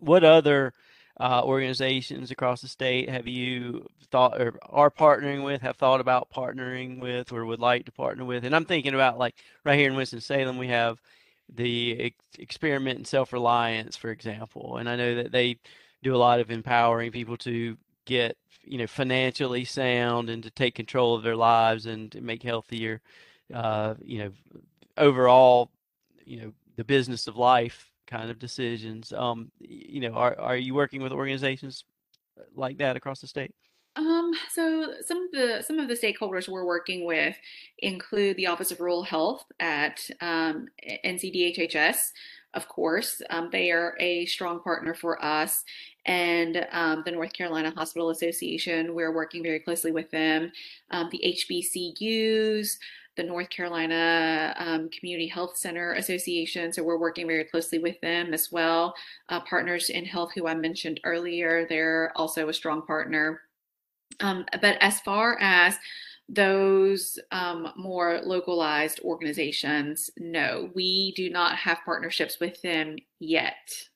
what 0.00 0.24
other 0.24 0.72
uh, 1.20 1.42
organizations 1.44 2.30
across 2.30 2.62
the 2.62 2.68
state 2.68 3.08
have 3.08 3.28
you 3.28 3.86
thought 4.10 4.40
or 4.40 4.58
are 4.62 4.90
partnering 4.90 5.44
with, 5.44 5.62
have 5.62 5.76
thought 5.76 6.00
about 6.00 6.30
partnering 6.30 7.00
with, 7.00 7.32
or 7.32 7.44
would 7.44 7.60
like 7.60 7.84
to 7.84 7.92
partner 7.92 8.24
with? 8.24 8.44
And 8.44 8.54
I'm 8.56 8.64
thinking 8.64 8.94
about 8.94 9.18
like 9.18 9.36
right 9.64 9.78
here 9.78 9.88
in 9.88 9.96
Winston 9.96 10.20
Salem, 10.20 10.58
we 10.58 10.68
have 10.68 11.00
the 11.54 12.00
ex- 12.00 12.16
experiment 12.38 12.98
in 12.98 13.04
self 13.04 13.32
reliance, 13.32 13.96
for 13.96 14.10
example, 14.10 14.78
and 14.78 14.88
I 14.88 14.96
know 14.96 15.14
that 15.16 15.32
they 15.32 15.58
do 16.02 16.14
a 16.14 16.18
lot 16.18 16.40
of 16.40 16.50
empowering 16.50 17.12
people 17.12 17.36
to 17.38 17.76
get 18.04 18.36
you 18.64 18.78
know 18.78 18.86
financially 18.86 19.64
sound 19.64 20.30
and 20.30 20.42
to 20.42 20.50
take 20.50 20.74
control 20.74 21.14
of 21.14 21.22
their 21.22 21.36
lives 21.36 21.86
and 21.86 22.12
to 22.12 22.20
make 22.20 22.42
healthier 22.42 23.00
uh, 23.54 23.94
you 24.02 24.18
know 24.18 24.30
overall 24.96 25.70
you 26.24 26.40
know 26.40 26.52
the 26.76 26.84
business 26.84 27.26
of 27.26 27.36
life 27.36 27.90
kind 28.06 28.30
of 28.30 28.38
decisions 28.38 29.12
um 29.12 29.50
you 29.60 30.00
know 30.00 30.12
are 30.12 30.38
are 30.38 30.56
you 30.56 30.74
working 30.74 31.02
with 31.02 31.12
organizations 31.12 31.84
like 32.54 32.78
that 32.78 32.96
across 32.96 33.20
the 33.20 33.26
state 33.26 33.54
um, 33.96 34.32
so 34.52 34.94
some 35.04 35.24
of 35.24 35.30
the 35.32 35.64
some 35.66 35.78
of 35.78 35.88
the 35.88 35.94
stakeholders 35.94 36.48
we're 36.48 36.64
working 36.64 37.04
with 37.04 37.36
include 37.78 38.36
the 38.36 38.46
Office 38.46 38.70
of 38.70 38.80
Rural 38.80 39.02
Health 39.02 39.44
at 39.58 40.00
um, 40.20 40.68
NCDHHS, 41.04 42.10
of 42.54 42.68
course. 42.68 43.20
Um, 43.30 43.48
they 43.50 43.72
are 43.72 43.96
a 43.98 44.26
strong 44.26 44.62
partner 44.62 44.94
for 44.94 45.22
us. 45.24 45.64
And 46.06 46.66
um, 46.72 47.02
the 47.04 47.12
North 47.12 47.32
Carolina 47.32 47.70
Hospital 47.70 48.10
Association, 48.10 48.94
we're 48.94 49.14
working 49.14 49.42
very 49.42 49.60
closely 49.60 49.92
with 49.92 50.10
them. 50.10 50.50
Um, 50.90 51.08
the 51.10 51.22
HBCUs, 51.24 52.76
the 53.16 53.22
North 53.22 53.50
Carolina 53.50 54.54
um, 54.58 54.88
Community 54.88 55.26
Health 55.26 55.56
Center 55.56 55.92
Association, 55.94 56.72
so 56.72 56.82
we're 56.82 56.98
working 56.98 57.26
very 57.26 57.44
closely 57.44 57.78
with 57.78 58.00
them 58.00 58.32
as 58.32 58.50
well. 58.50 58.94
Uh, 59.28 59.40
Partners 59.40 59.90
in 59.90 60.04
Health, 60.04 60.32
who 60.34 60.46
I 60.46 60.54
mentioned 60.54 61.00
earlier, 61.04 61.66
they're 61.68 62.12
also 62.16 62.48
a 62.48 62.54
strong 62.54 62.82
partner. 62.86 63.42
Um, 64.20 64.46
but 64.60 64.76
as 64.80 65.00
far 65.00 65.38
as 65.40 65.76
those 66.28 67.18
um, 67.32 67.72
more 67.76 68.20
localized 68.22 69.00
organizations, 69.00 70.10
no, 70.16 70.70
we 70.74 71.12
do 71.12 71.28
not 71.28 71.56
have 71.56 71.78
partnerships 71.84 72.38
with 72.40 72.60
them 72.62 72.96
yet. 73.18 73.89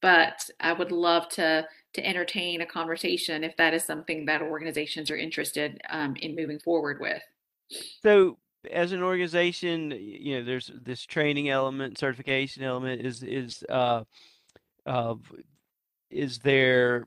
But 0.00 0.48
I 0.60 0.72
would 0.72 0.92
love 0.92 1.28
to 1.30 1.66
to 1.94 2.06
entertain 2.06 2.60
a 2.60 2.66
conversation 2.66 3.42
if 3.42 3.56
that 3.56 3.74
is 3.74 3.84
something 3.84 4.26
that 4.26 4.42
organizations 4.42 5.10
are 5.10 5.16
interested 5.16 5.80
um, 5.90 6.14
in 6.16 6.36
moving 6.36 6.58
forward 6.58 7.00
with. 7.00 7.22
So, 8.02 8.38
as 8.70 8.92
an 8.92 9.02
organization, 9.02 9.90
you 9.90 10.38
know, 10.38 10.44
there's 10.44 10.70
this 10.82 11.04
training 11.04 11.48
element, 11.48 11.98
certification 11.98 12.62
element. 12.62 13.04
Is 13.04 13.22
is 13.22 13.64
uh, 13.68 14.04
uh, 14.86 15.14
is 16.10 16.38
there 16.38 17.06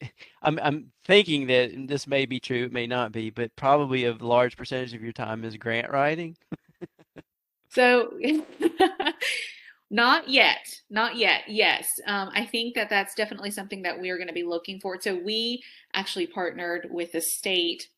I'm 0.42 0.58
I'm 0.62 0.92
thinking 1.04 1.46
that 1.48 1.72
this 1.88 2.06
may 2.06 2.26
be 2.26 2.40
true, 2.40 2.64
it 2.64 2.72
may 2.72 2.86
not 2.86 3.12
be, 3.12 3.30
but 3.30 3.54
probably 3.56 4.04
a 4.04 4.12
large 4.14 4.56
percentage 4.56 4.94
of 4.94 5.02
your 5.02 5.12
time 5.12 5.44
is 5.44 5.56
grant 5.56 5.90
writing. 5.90 6.36
so 7.68 8.12
not 9.90 10.28
yet, 10.28 10.80
not 10.90 11.16
yet. 11.16 11.42
Yes, 11.46 11.88
um, 12.06 12.30
I 12.34 12.44
think 12.44 12.74
that 12.74 12.90
that's 12.90 13.14
definitely 13.14 13.50
something 13.50 13.82
that 13.82 14.00
we 14.00 14.10
are 14.10 14.16
going 14.16 14.28
to 14.28 14.34
be 14.34 14.42
looking 14.42 14.80
for. 14.80 15.00
So 15.00 15.14
we 15.14 15.62
actually 15.94 16.26
partnered 16.26 16.88
with 16.90 17.12
the 17.12 17.20
state 17.20 17.88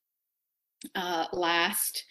uh, 0.94 1.26
last 1.32 2.04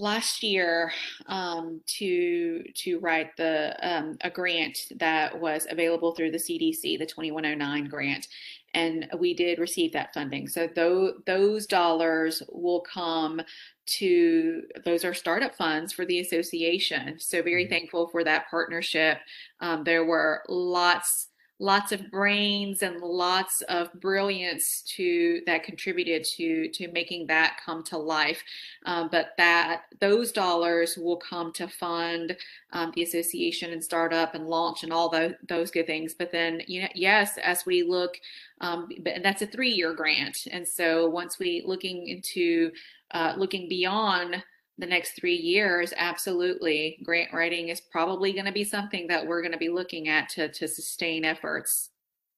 last 0.00 0.42
year 0.44 0.92
um, 1.26 1.80
to 1.86 2.62
to 2.74 2.98
write 3.00 3.36
the 3.36 3.76
um, 3.82 4.16
a 4.22 4.30
grant 4.30 4.78
that 4.96 5.38
was 5.38 5.66
available 5.70 6.12
through 6.12 6.30
the 6.30 6.38
CDC, 6.38 6.98
the 6.98 7.06
2109 7.06 7.88
grant, 7.88 8.28
and 8.74 9.08
we 9.18 9.34
did 9.34 9.58
receive 9.58 9.92
that 9.92 10.14
funding. 10.14 10.48
So 10.48 10.66
th- 10.66 11.14
those 11.26 11.66
dollars 11.66 12.42
will 12.50 12.80
come 12.80 13.40
to 13.88 14.62
those 14.84 15.04
are 15.04 15.14
startup 15.14 15.54
funds 15.54 15.92
for 15.92 16.04
the 16.04 16.20
association. 16.20 17.18
So 17.18 17.42
very 17.42 17.64
mm-hmm. 17.64 17.72
thankful 17.72 18.08
for 18.08 18.24
that 18.24 18.48
partnership. 18.50 19.18
Um, 19.60 19.84
there 19.84 20.04
were 20.04 20.42
lots 20.48 21.28
lots 21.60 21.90
of 21.90 22.10
brains 22.10 22.82
and 22.82 23.00
lots 23.00 23.62
of 23.62 23.92
brilliance 24.00 24.82
to 24.82 25.40
that 25.46 25.64
contributed 25.64 26.22
to 26.22 26.68
to 26.68 26.90
making 26.92 27.26
that 27.26 27.58
come 27.64 27.82
to 27.82 27.98
life 27.98 28.42
um, 28.86 29.08
but 29.10 29.30
that 29.36 29.82
those 30.00 30.30
dollars 30.30 30.96
will 30.96 31.16
come 31.16 31.52
to 31.52 31.66
fund 31.66 32.36
um, 32.72 32.92
the 32.94 33.02
association 33.02 33.72
and 33.72 33.82
startup 33.82 34.34
and 34.34 34.46
launch 34.46 34.84
and 34.84 34.92
all 34.92 35.08
those, 35.08 35.32
those 35.48 35.70
good 35.70 35.86
things 35.86 36.14
but 36.14 36.30
then 36.30 36.62
you 36.66 36.82
know 36.82 36.88
yes 36.94 37.38
as 37.38 37.66
we 37.66 37.82
look 37.82 38.20
um, 38.60 38.88
but 39.00 39.14
that's 39.22 39.42
a 39.42 39.46
three-year 39.46 39.94
grant 39.94 40.46
and 40.52 40.66
so 40.66 41.08
once 41.08 41.38
we 41.38 41.62
looking 41.66 42.06
into 42.06 42.70
uh, 43.12 43.34
looking 43.36 43.68
beyond 43.68 44.42
the 44.78 44.86
next 44.86 45.16
three 45.16 45.36
years, 45.36 45.92
absolutely, 45.96 46.98
grant 47.04 47.32
writing 47.32 47.68
is 47.68 47.80
probably 47.80 48.32
going 48.32 48.44
to 48.44 48.52
be 48.52 48.64
something 48.64 49.08
that 49.08 49.26
we're 49.26 49.42
going 49.42 49.52
to 49.52 49.58
be 49.58 49.68
looking 49.68 50.08
at 50.08 50.28
to 50.30 50.48
to 50.48 50.68
sustain 50.68 51.24
efforts. 51.24 51.90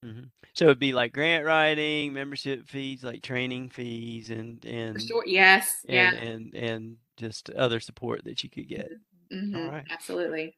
Mm-hmm. 0.04 0.24
So 0.54 0.64
it'd 0.64 0.78
be 0.78 0.92
like 0.92 1.12
grant 1.12 1.44
writing, 1.44 2.12
membership 2.12 2.66
fees, 2.66 3.04
like 3.04 3.22
training 3.22 3.68
fees, 3.68 4.30
and 4.30 4.64
and 4.64 5.00
sure. 5.00 5.24
yes, 5.26 5.84
and, 5.86 5.94
yeah, 5.94 6.12
and 6.14 6.54
and 6.54 6.96
just 7.16 7.50
other 7.50 7.80
support 7.80 8.24
that 8.24 8.42
you 8.42 8.50
could 8.50 8.68
get. 8.68 8.90
Mm-hmm. 9.32 9.56
All 9.56 9.70
right, 9.70 9.84
absolutely. 9.90 10.56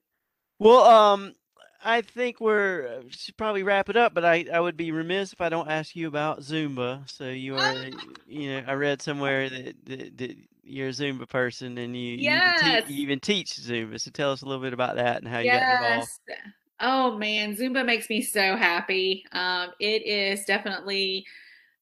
Well, 0.59 0.85
um, 0.85 1.35
I 1.85 2.03
think 2.03 2.41
we're 2.41 2.87
uh, 2.87 3.03
should 3.09 3.37
probably 3.37 3.63
wrap 3.63 3.89
it 3.89 3.97
up, 3.97 4.15
but 4.15 4.25
I, 4.25 4.47
I 4.53 4.61
would 4.61 4.77
be 4.77 4.93
remiss 4.93 5.33
if 5.33 5.41
I 5.41 5.49
don't 5.49 5.69
ask 5.69 5.97
you 5.97 6.09
about 6.09 6.41
Zumba. 6.41 7.09
So 7.11 7.29
you 7.29 7.57
are, 7.57 7.75
you 8.27 8.53
know, 8.53 8.65
I 8.67 8.75
read 8.75 9.03
somewhere 9.03 9.49
that, 9.51 9.75
that, 9.87 10.19
that 10.19 10.37
you're 10.63 10.89
a 10.89 10.93
Zumba 10.93 11.29
person 11.29 11.77
and 11.79 11.97
you, 11.97 12.17
yes. 12.19 12.63
you, 12.63 12.69
even, 12.69 12.85
te- 12.85 12.95
you 12.95 13.03
even 13.03 13.21
teach 13.21 13.57
Zumba. 13.57 14.01
So 14.01 14.11
tell 14.11 14.33
us 14.33 14.43
a 14.43 14.47
little 14.47 14.63
bit 14.63 14.73
about 14.73 14.97
that 14.97 15.19
and 15.19 15.29
how 15.29 15.39
you 15.39 15.47
yes. 15.47 15.67
got 15.67 15.91
involved. 15.91 16.11
Oh 16.81 17.17
man, 17.17 17.57
Zumba 17.57 17.85
makes 17.85 18.11
me 18.11 18.23
so 18.23 18.57
happy. 18.57 19.25
Um, 19.33 19.71
it 19.79 20.07
is 20.07 20.45
definitely 20.45 21.25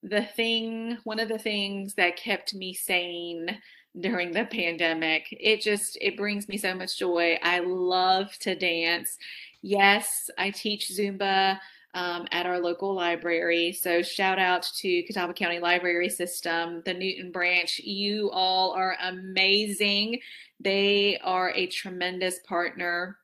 the 0.02 0.22
thing, 0.22 0.98
one 1.04 1.20
of 1.20 1.28
the 1.28 1.38
things 1.38 1.94
that 1.94 2.16
kept 2.16 2.54
me 2.54 2.74
sane 2.74 3.58
during 3.98 4.32
the 4.32 4.44
pandemic. 4.44 5.26
It 5.32 5.60
just 5.60 5.98
it 6.00 6.16
brings 6.16 6.48
me 6.48 6.56
so 6.56 6.74
much 6.74 6.98
joy. 6.98 7.38
I 7.42 7.60
love 7.60 8.36
to 8.40 8.54
dance. 8.54 9.18
Yes, 9.62 10.30
I 10.38 10.50
teach 10.50 10.90
Zumba 10.90 11.58
um, 11.94 12.26
at 12.30 12.46
our 12.46 12.60
local 12.60 12.94
library. 12.94 13.72
So 13.72 14.00
shout 14.02 14.38
out 14.38 14.62
to 14.78 15.02
Catawba 15.02 15.34
County 15.34 15.58
Library 15.58 16.08
System, 16.08 16.82
the 16.84 16.94
Newton 16.94 17.32
branch. 17.32 17.80
You 17.80 18.30
all 18.30 18.72
are 18.72 18.96
amazing. 19.02 20.20
They 20.60 21.18
are 21.24 21.50
a 21.50 21.66
tremendous 21.66 22.38
partner 22.46 23.16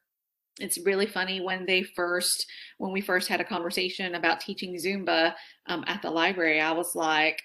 it's 0.59 0.79
really 0.85 1.07
funny 1.07 1.41
when 1.41 1.67
they 1.67 1.83
first 1.83 2.47
when 2.79 2.93
we 2.93 3.01
first 3.01 3.29
had 3.29 3.41
a 3.41 3.45
conversation 3.45 4.15
about 4.15 4.41
teaching 4.41 4.75
zumba 4.75 5.35
um, 5.67 5.85
at 5.87 6.01
the 6.03 6.11
library 6.11 6.61
i 6.61 6.73
was 6.73 6.95
like 6.95 7.43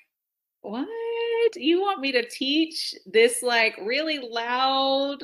what? 0.62 0.88
You 1.55 1.82
want 1.82 1.99
me 1.99 2.12
to 2.14 2.28
teach 2.28 2.95
this 3.05 3.41
like 3.41 3.78
really 3.84 4.20
loud 4.20 5.24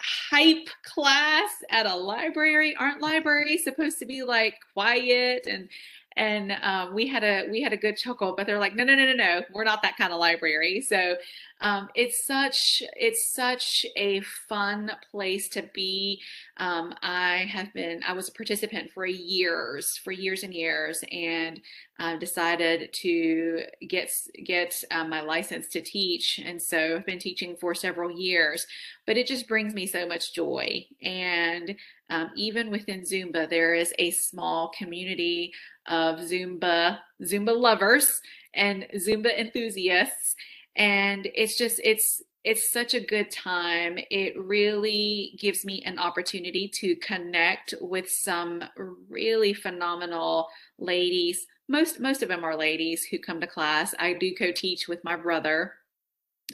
hype 0.00 0.68
class 0.84 1.50
at 1.70 1.86
a 1.86 1.94
library? 1.94 2.76
Aren't 2.76 3.00
libraries 3.00 3.64
supposed 3.64 3.98
to 4.00 4.06
be 4.06 4.22
like 4.22 4.56
quiet? 4.74 5.46
And 5.46 5.68
and 6.16 6.52
um, 6.62 6.94
we 6.94 7.06
had 7.06 7.24
a 7.24 7.48
we 7.50 7.62
had 7.62 7.72
a 7.72 7.76
good 7.76 7.96
chuckle 7.96 8.34
but 8.36 8.46
they're 8.46 8.58
like 8.58 8.76
no 8.76 8.84
no 8.84 8.94
no 8.94 9.06
no 9.06 9.14
no. 9.14 9.42
We're 9.54 9.64
not 9.64 9.82
that 9.82 9.96
kind 9.96 10.12
of 10.12 10.20
library. 10.20 10.82
So 10.82 11.16
um, 11.62 11.88
it's 11.94 12.26
such 12.26 12.82
it's 12.96 13.32
such 13.32 13.86
a 13.96 14.20
fun 14.48 14.90
place 15.10 15.48
to 15.48 15.62
be 15.72 16.20
um, 16.58 16.92
i 17.02 17.46
have 17.50 17.72
been 17.72 18.00
i 18.06 18.12
was 18.12 18.28
a 18.28 18.32
participant 18.32 18.90
for 18.90 19.06
years 19.06 19.98
for 20.04 20.12
years 20.12 20.42
and 20.42 20.52
years 20.52 21.02
and 21.10 21.60
uh, 21.98 22.16
decided 22.16 22.92
to 22.92 23.60
get 23.88 24.12
get 24.44 24.82
uh, 24.90 25.04
my 25.04 25.20
license 25.20 25.68
to 25.68 25.80
teach 25.80 26.40
and 26.44 26.60
so 26.60 26.96
i've 26.96 27.06
been 27.06 27.18
teaching 27.18 27.56
for 27.56 27.74
several 27.74 28.10
years 28.10 28.66
but 29.06 29.16
it 29.16 29.26
just 29.26 29.48
brings 29.48 29.72
me 29.72 29.86
so 29.86 30.06
much 30.06 30.34
joy 30.34 30.84
and 31.02 31.76
um, 32.10 32.30
even 32.36 32.70
within 32.70 33.02
zumba 33.02 33.48
there 33.48 33.74
is 33.74 33.94
a 33.98 34.10
small 34.10 34.72
community 34.76 35.52
of 35.86 36.20
Zumba, 36.20 36.98
Zumba 37.22 37.56
lovers 37.56 38.20
and 38.54 38.86
Zumba 38.96 39.36
enthusiasts. 39.38 40.36
And 40.76 41.28
it's 41.34 41.56
just, 41.56 41.80
it's, 41.84 42.22
it's 42.44 42.72
such 42.72 42.94
a 42.94 43.00
good 43.00 43.30
time. 43.30 43.98
It 44.10 44.36
really 44.36 45.36
gives 45.38 45.64
me 45.64 45.82
an 45.82 45.98
opportunity 45.98 46.68
to 46.74 46.96
connect 46.96 47.74
with 47.80 48.10
some 48.10 48.64
really 49.08 49.54
phenomenal 49.54 50.48
ladies. 50.78 51.46
Most 51.68 52.00
most 52.00 52.22
of 52.22 52.28
them 52.28 52.44
are 52.44 52.56
ladies 52.56 53.04
who 53.04 53.18
come 53.18 53.40
to 53.40 53.46
class. 53.46 53.94
I 53.98 54.14
do 54.14 54.34
co-teach 54.34 54.88
with 54.88 55.04
my 55.04 55.14
brother, 55.14 55.74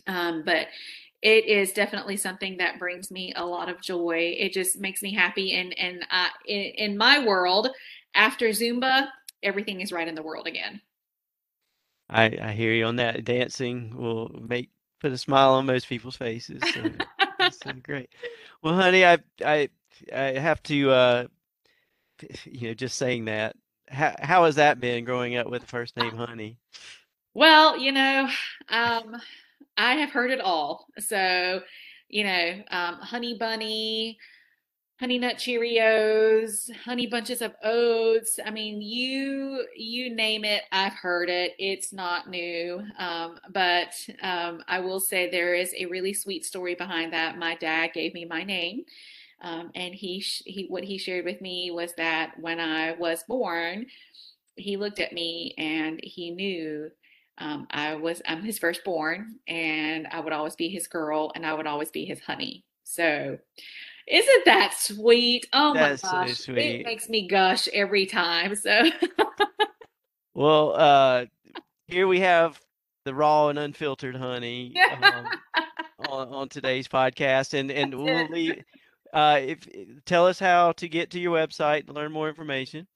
um, 0.07 0.43
but 0.45 0.67
it 1.23 1.47
is 1.47 1.73
definitely 1.73 2.19
something 2.19 2.59
that 2.59 2.79
brings 2.79 3.11
me 3.11 3.33
a 3.35 3.45
lot 3.45 3.71
of 3.71 3.81
joy. 3.81 4.37
It 4.39 4.53
just 4.53 4.79
makes 4.79 5.01
me 5.01 5.15
happy. 5.15 5.55
And 5.55 5.77
and 5.79 6.07
uh, 6.11 6.29
in, 6.47 6.91
in 6.91 6.99
my 6.99 7.25
world, 7.25 7.71
after 8.15 8.51
Zumba, 8.51 9.09
everything 9.43 9.81
is 9.81 9.91
right 9.91 10.07
in 10.07 10.15
the 10.15 10.23
world 10.23 10.47
again. 10.47 10.83
I, 12.11 12.37
I 12.41 12.53
hear 12.53 12.73
you 12.73 12.87
on 12.87 12.97
that. 12.97 13.25
Dancing 13.25 13.97
will 13.97 14.29
make 14.49 14.71
put 15.01 15.13
a 15.13 15.19
smile 15.19 15.55
on 15.55 15.67
most 15.67 15.89
people's 15.89 16.17
faces. 16.17 16.67
So, 16.67 16.93
so 17.49 17.73
great. 17.83 18.11
Well, 18.63 18.75
honey, 18.75 19.05
I 19.05 19.19
I 19.45 19.69
I 20.15 20.23
have 20.39 20.63
to 20.65 20.91
uh, 20.91 21.27
you 22.45 22.69
know 22.69 22.75
just 22.75 22.97
saying 22.99 23.27
that. 23.27 23.57
How 23.89 24.15
how 24.21 24.45
has 24.45 24.57
that 24.57 24.81
been 24.81 25.05
growing 25.05 25.37
up 25.37 25.49
with 25.49 25.63
the 25.63 25.69
first 25.69 25.97
name 25.97 26.17
Honey? 26.17 26.59
Well, 27.35 27.79
you 27.79 27.93
know, 27.93 28.29
um, 28.69 29.17
I 29.77 29.95
have 29.97 30.11
heard 30.11 30.31
it 30.31 30.41
all. 30.41 30.87
So, 30.99 31.63
you 32.09 32.25
know, 32.25 32.63
um, 32.71 32.97
Honey 32.97 33.37
Bunny, 33.39 34.19
honey 34.99 35.19
nut 35.19 35.37
cheerios 35.37 36.71
honey 36.85 37.07
bunches 37.07 37.41
of 37.41 37.55
oats. 37.63 38.39
I 38.45 38.51
mean 38.51 38.83
you 38.83 39.65
you 39.77 40.15
name 40.15 40.45
it 40.45 40.63
i've 40.73 40.93
heard 40.95 41.29
it. 41.29 41.55
It's 41.59 41.93
not 41.93 42.29
new. 42.29 42.83
Um, 42.99 43.39
but 43.51 43.95
um, 44.23 44.63
i 44.69 44.81
will 44.81 45.01
say 45.01 45.31
there 45.31 45.55
is 45.55 45.75
a 45.77 45.87
really 45.87 46.13
sweet 46.13 46.45
story 46.45 46.75
behind 46.75 47.13
that. 47.13 47.39
My 47.39 47.55
dad 47.57 47.93
gave 47.95 48.15
me 48.15 48.25
my 48.25 48.43
name 48.43 48.85
um, 49.43 49.71
and 49.75 49.95
he 49.95 50.21
he 50.47 50.67
what 50.69 50.85
he 50.85 50.99
shared 50.99 51.25
with 51.25 51.41
me 51.41 51.71
was 51.73 51.95
that 51.97 52.35
when 52.41 52.61
i 52.61 52.93
was 52.93 53.25
born 53.29 53.87
he 54.57 54.77
looked 54.77 55.01
at 55.01 55.13
me 55.13 55.55
and 55.59 56.01
he 56.03 56.31
knew 56.31 56.91
um, 57.39 57.69
I 57.71 57.95
was 57.95 58.21
I'm 58.27 58.43
his 58.43 58.59
firstborn, 58.59 59.37
and 59.47 60.09
I 60.09 60.21
would 60.21 60.33
always 60.33 60.57
be 60.57 60.69
his 60.69 60.89
girl, 60.89 61.33
and 61.37 61.47
I 61.47 61.55
would 61.55 61.69
always 61.69 61.91
be 61.91 62.05
his 62.05 62.21
honey. 62.21 62.65
So 62.85 63.39
isn't 64.11 64.45
that 64.45 64.75
sweet? 64.75 65.47
Oh 65.53 65.75
That's 65.75 66.03
my 66.03 66.27
gosh. 66.27 66.39
So 66.39 66.53
it 66.55 66.85
makes 66.85 67.09
me 67.09 67.29
gush 67.29 67.69
every 67.69 68.07
time. 68.07 68.55
So 68.57 68.91
Well, 70.35 70.75
uh 70.77 71.27
here 71.89 72.07
we 72.07 72.21
have 72.21 72.61
the 73.05 73.15
raw 73.15 73.49
and 73.49 73.59
unfiltered 73.59 74.15
honey 74.15 74.75
um, 74.91 75.27
on, 75.99 76.29
on 76.29 76.49
today's 76.49 76.87
podcast 76.89 77.55
and 77.59 77.71
and 77.71 77.95
we'll 77.95 78.29
leave 78.29 78.63
uh 79.13 79.41
if 79.43 79.67
tell 80.05 80.27
us 80.27 80.39
how 80.39 80.73
to 80.73 80.89
get 80.89 81.11
to 81.11 81.19
your 81.21 81.37
website 81.37 81.87
and 81.87 81.95
learn 81.97 82.13
more 82.13 82.29
information. 82.29 82.87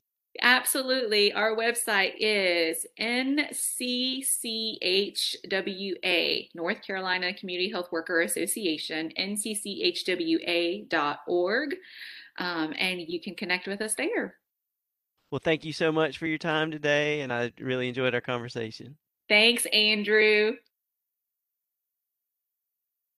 Absolutely. 0.41 1.33
Our 1.33 1.55
website 1.55 2.15
is 2.19 2.87
NCCHWA, 2.99 3.59
North 6.55 6.83
Carolina 6.83 7.35
Community 7.35 7.71
Health 7.71 7.93
Worker 7.93 8.23
Association, 8.23 9.13
nccHWA.org. 9.19 10.17
Um, 12.39 12.73
and 12.79 13.01
you 13.01 13.21
can 13.21 13.35
connect 13.35 13.67
with 13.67 13.83
us 13.83 13.95
there. 13.95 14.37
Well, 15.31 15.41
thank 15.43 15.65
you 15.65 15.73
so 15.73 15.93
much 15.93 16.19
for 16.19 16.27
your 16.27 16.39
time 16.39 16.71
today, 16.71 17.21
and 17.23 17.33
I 17.33 17.53
really 17.59 17.89
enjoyed 17.89 18.15
our 18.15 18.21
conversation. 18.21 18.97
Thanks, 19.29 19.67
Andrew. 19.67 20.57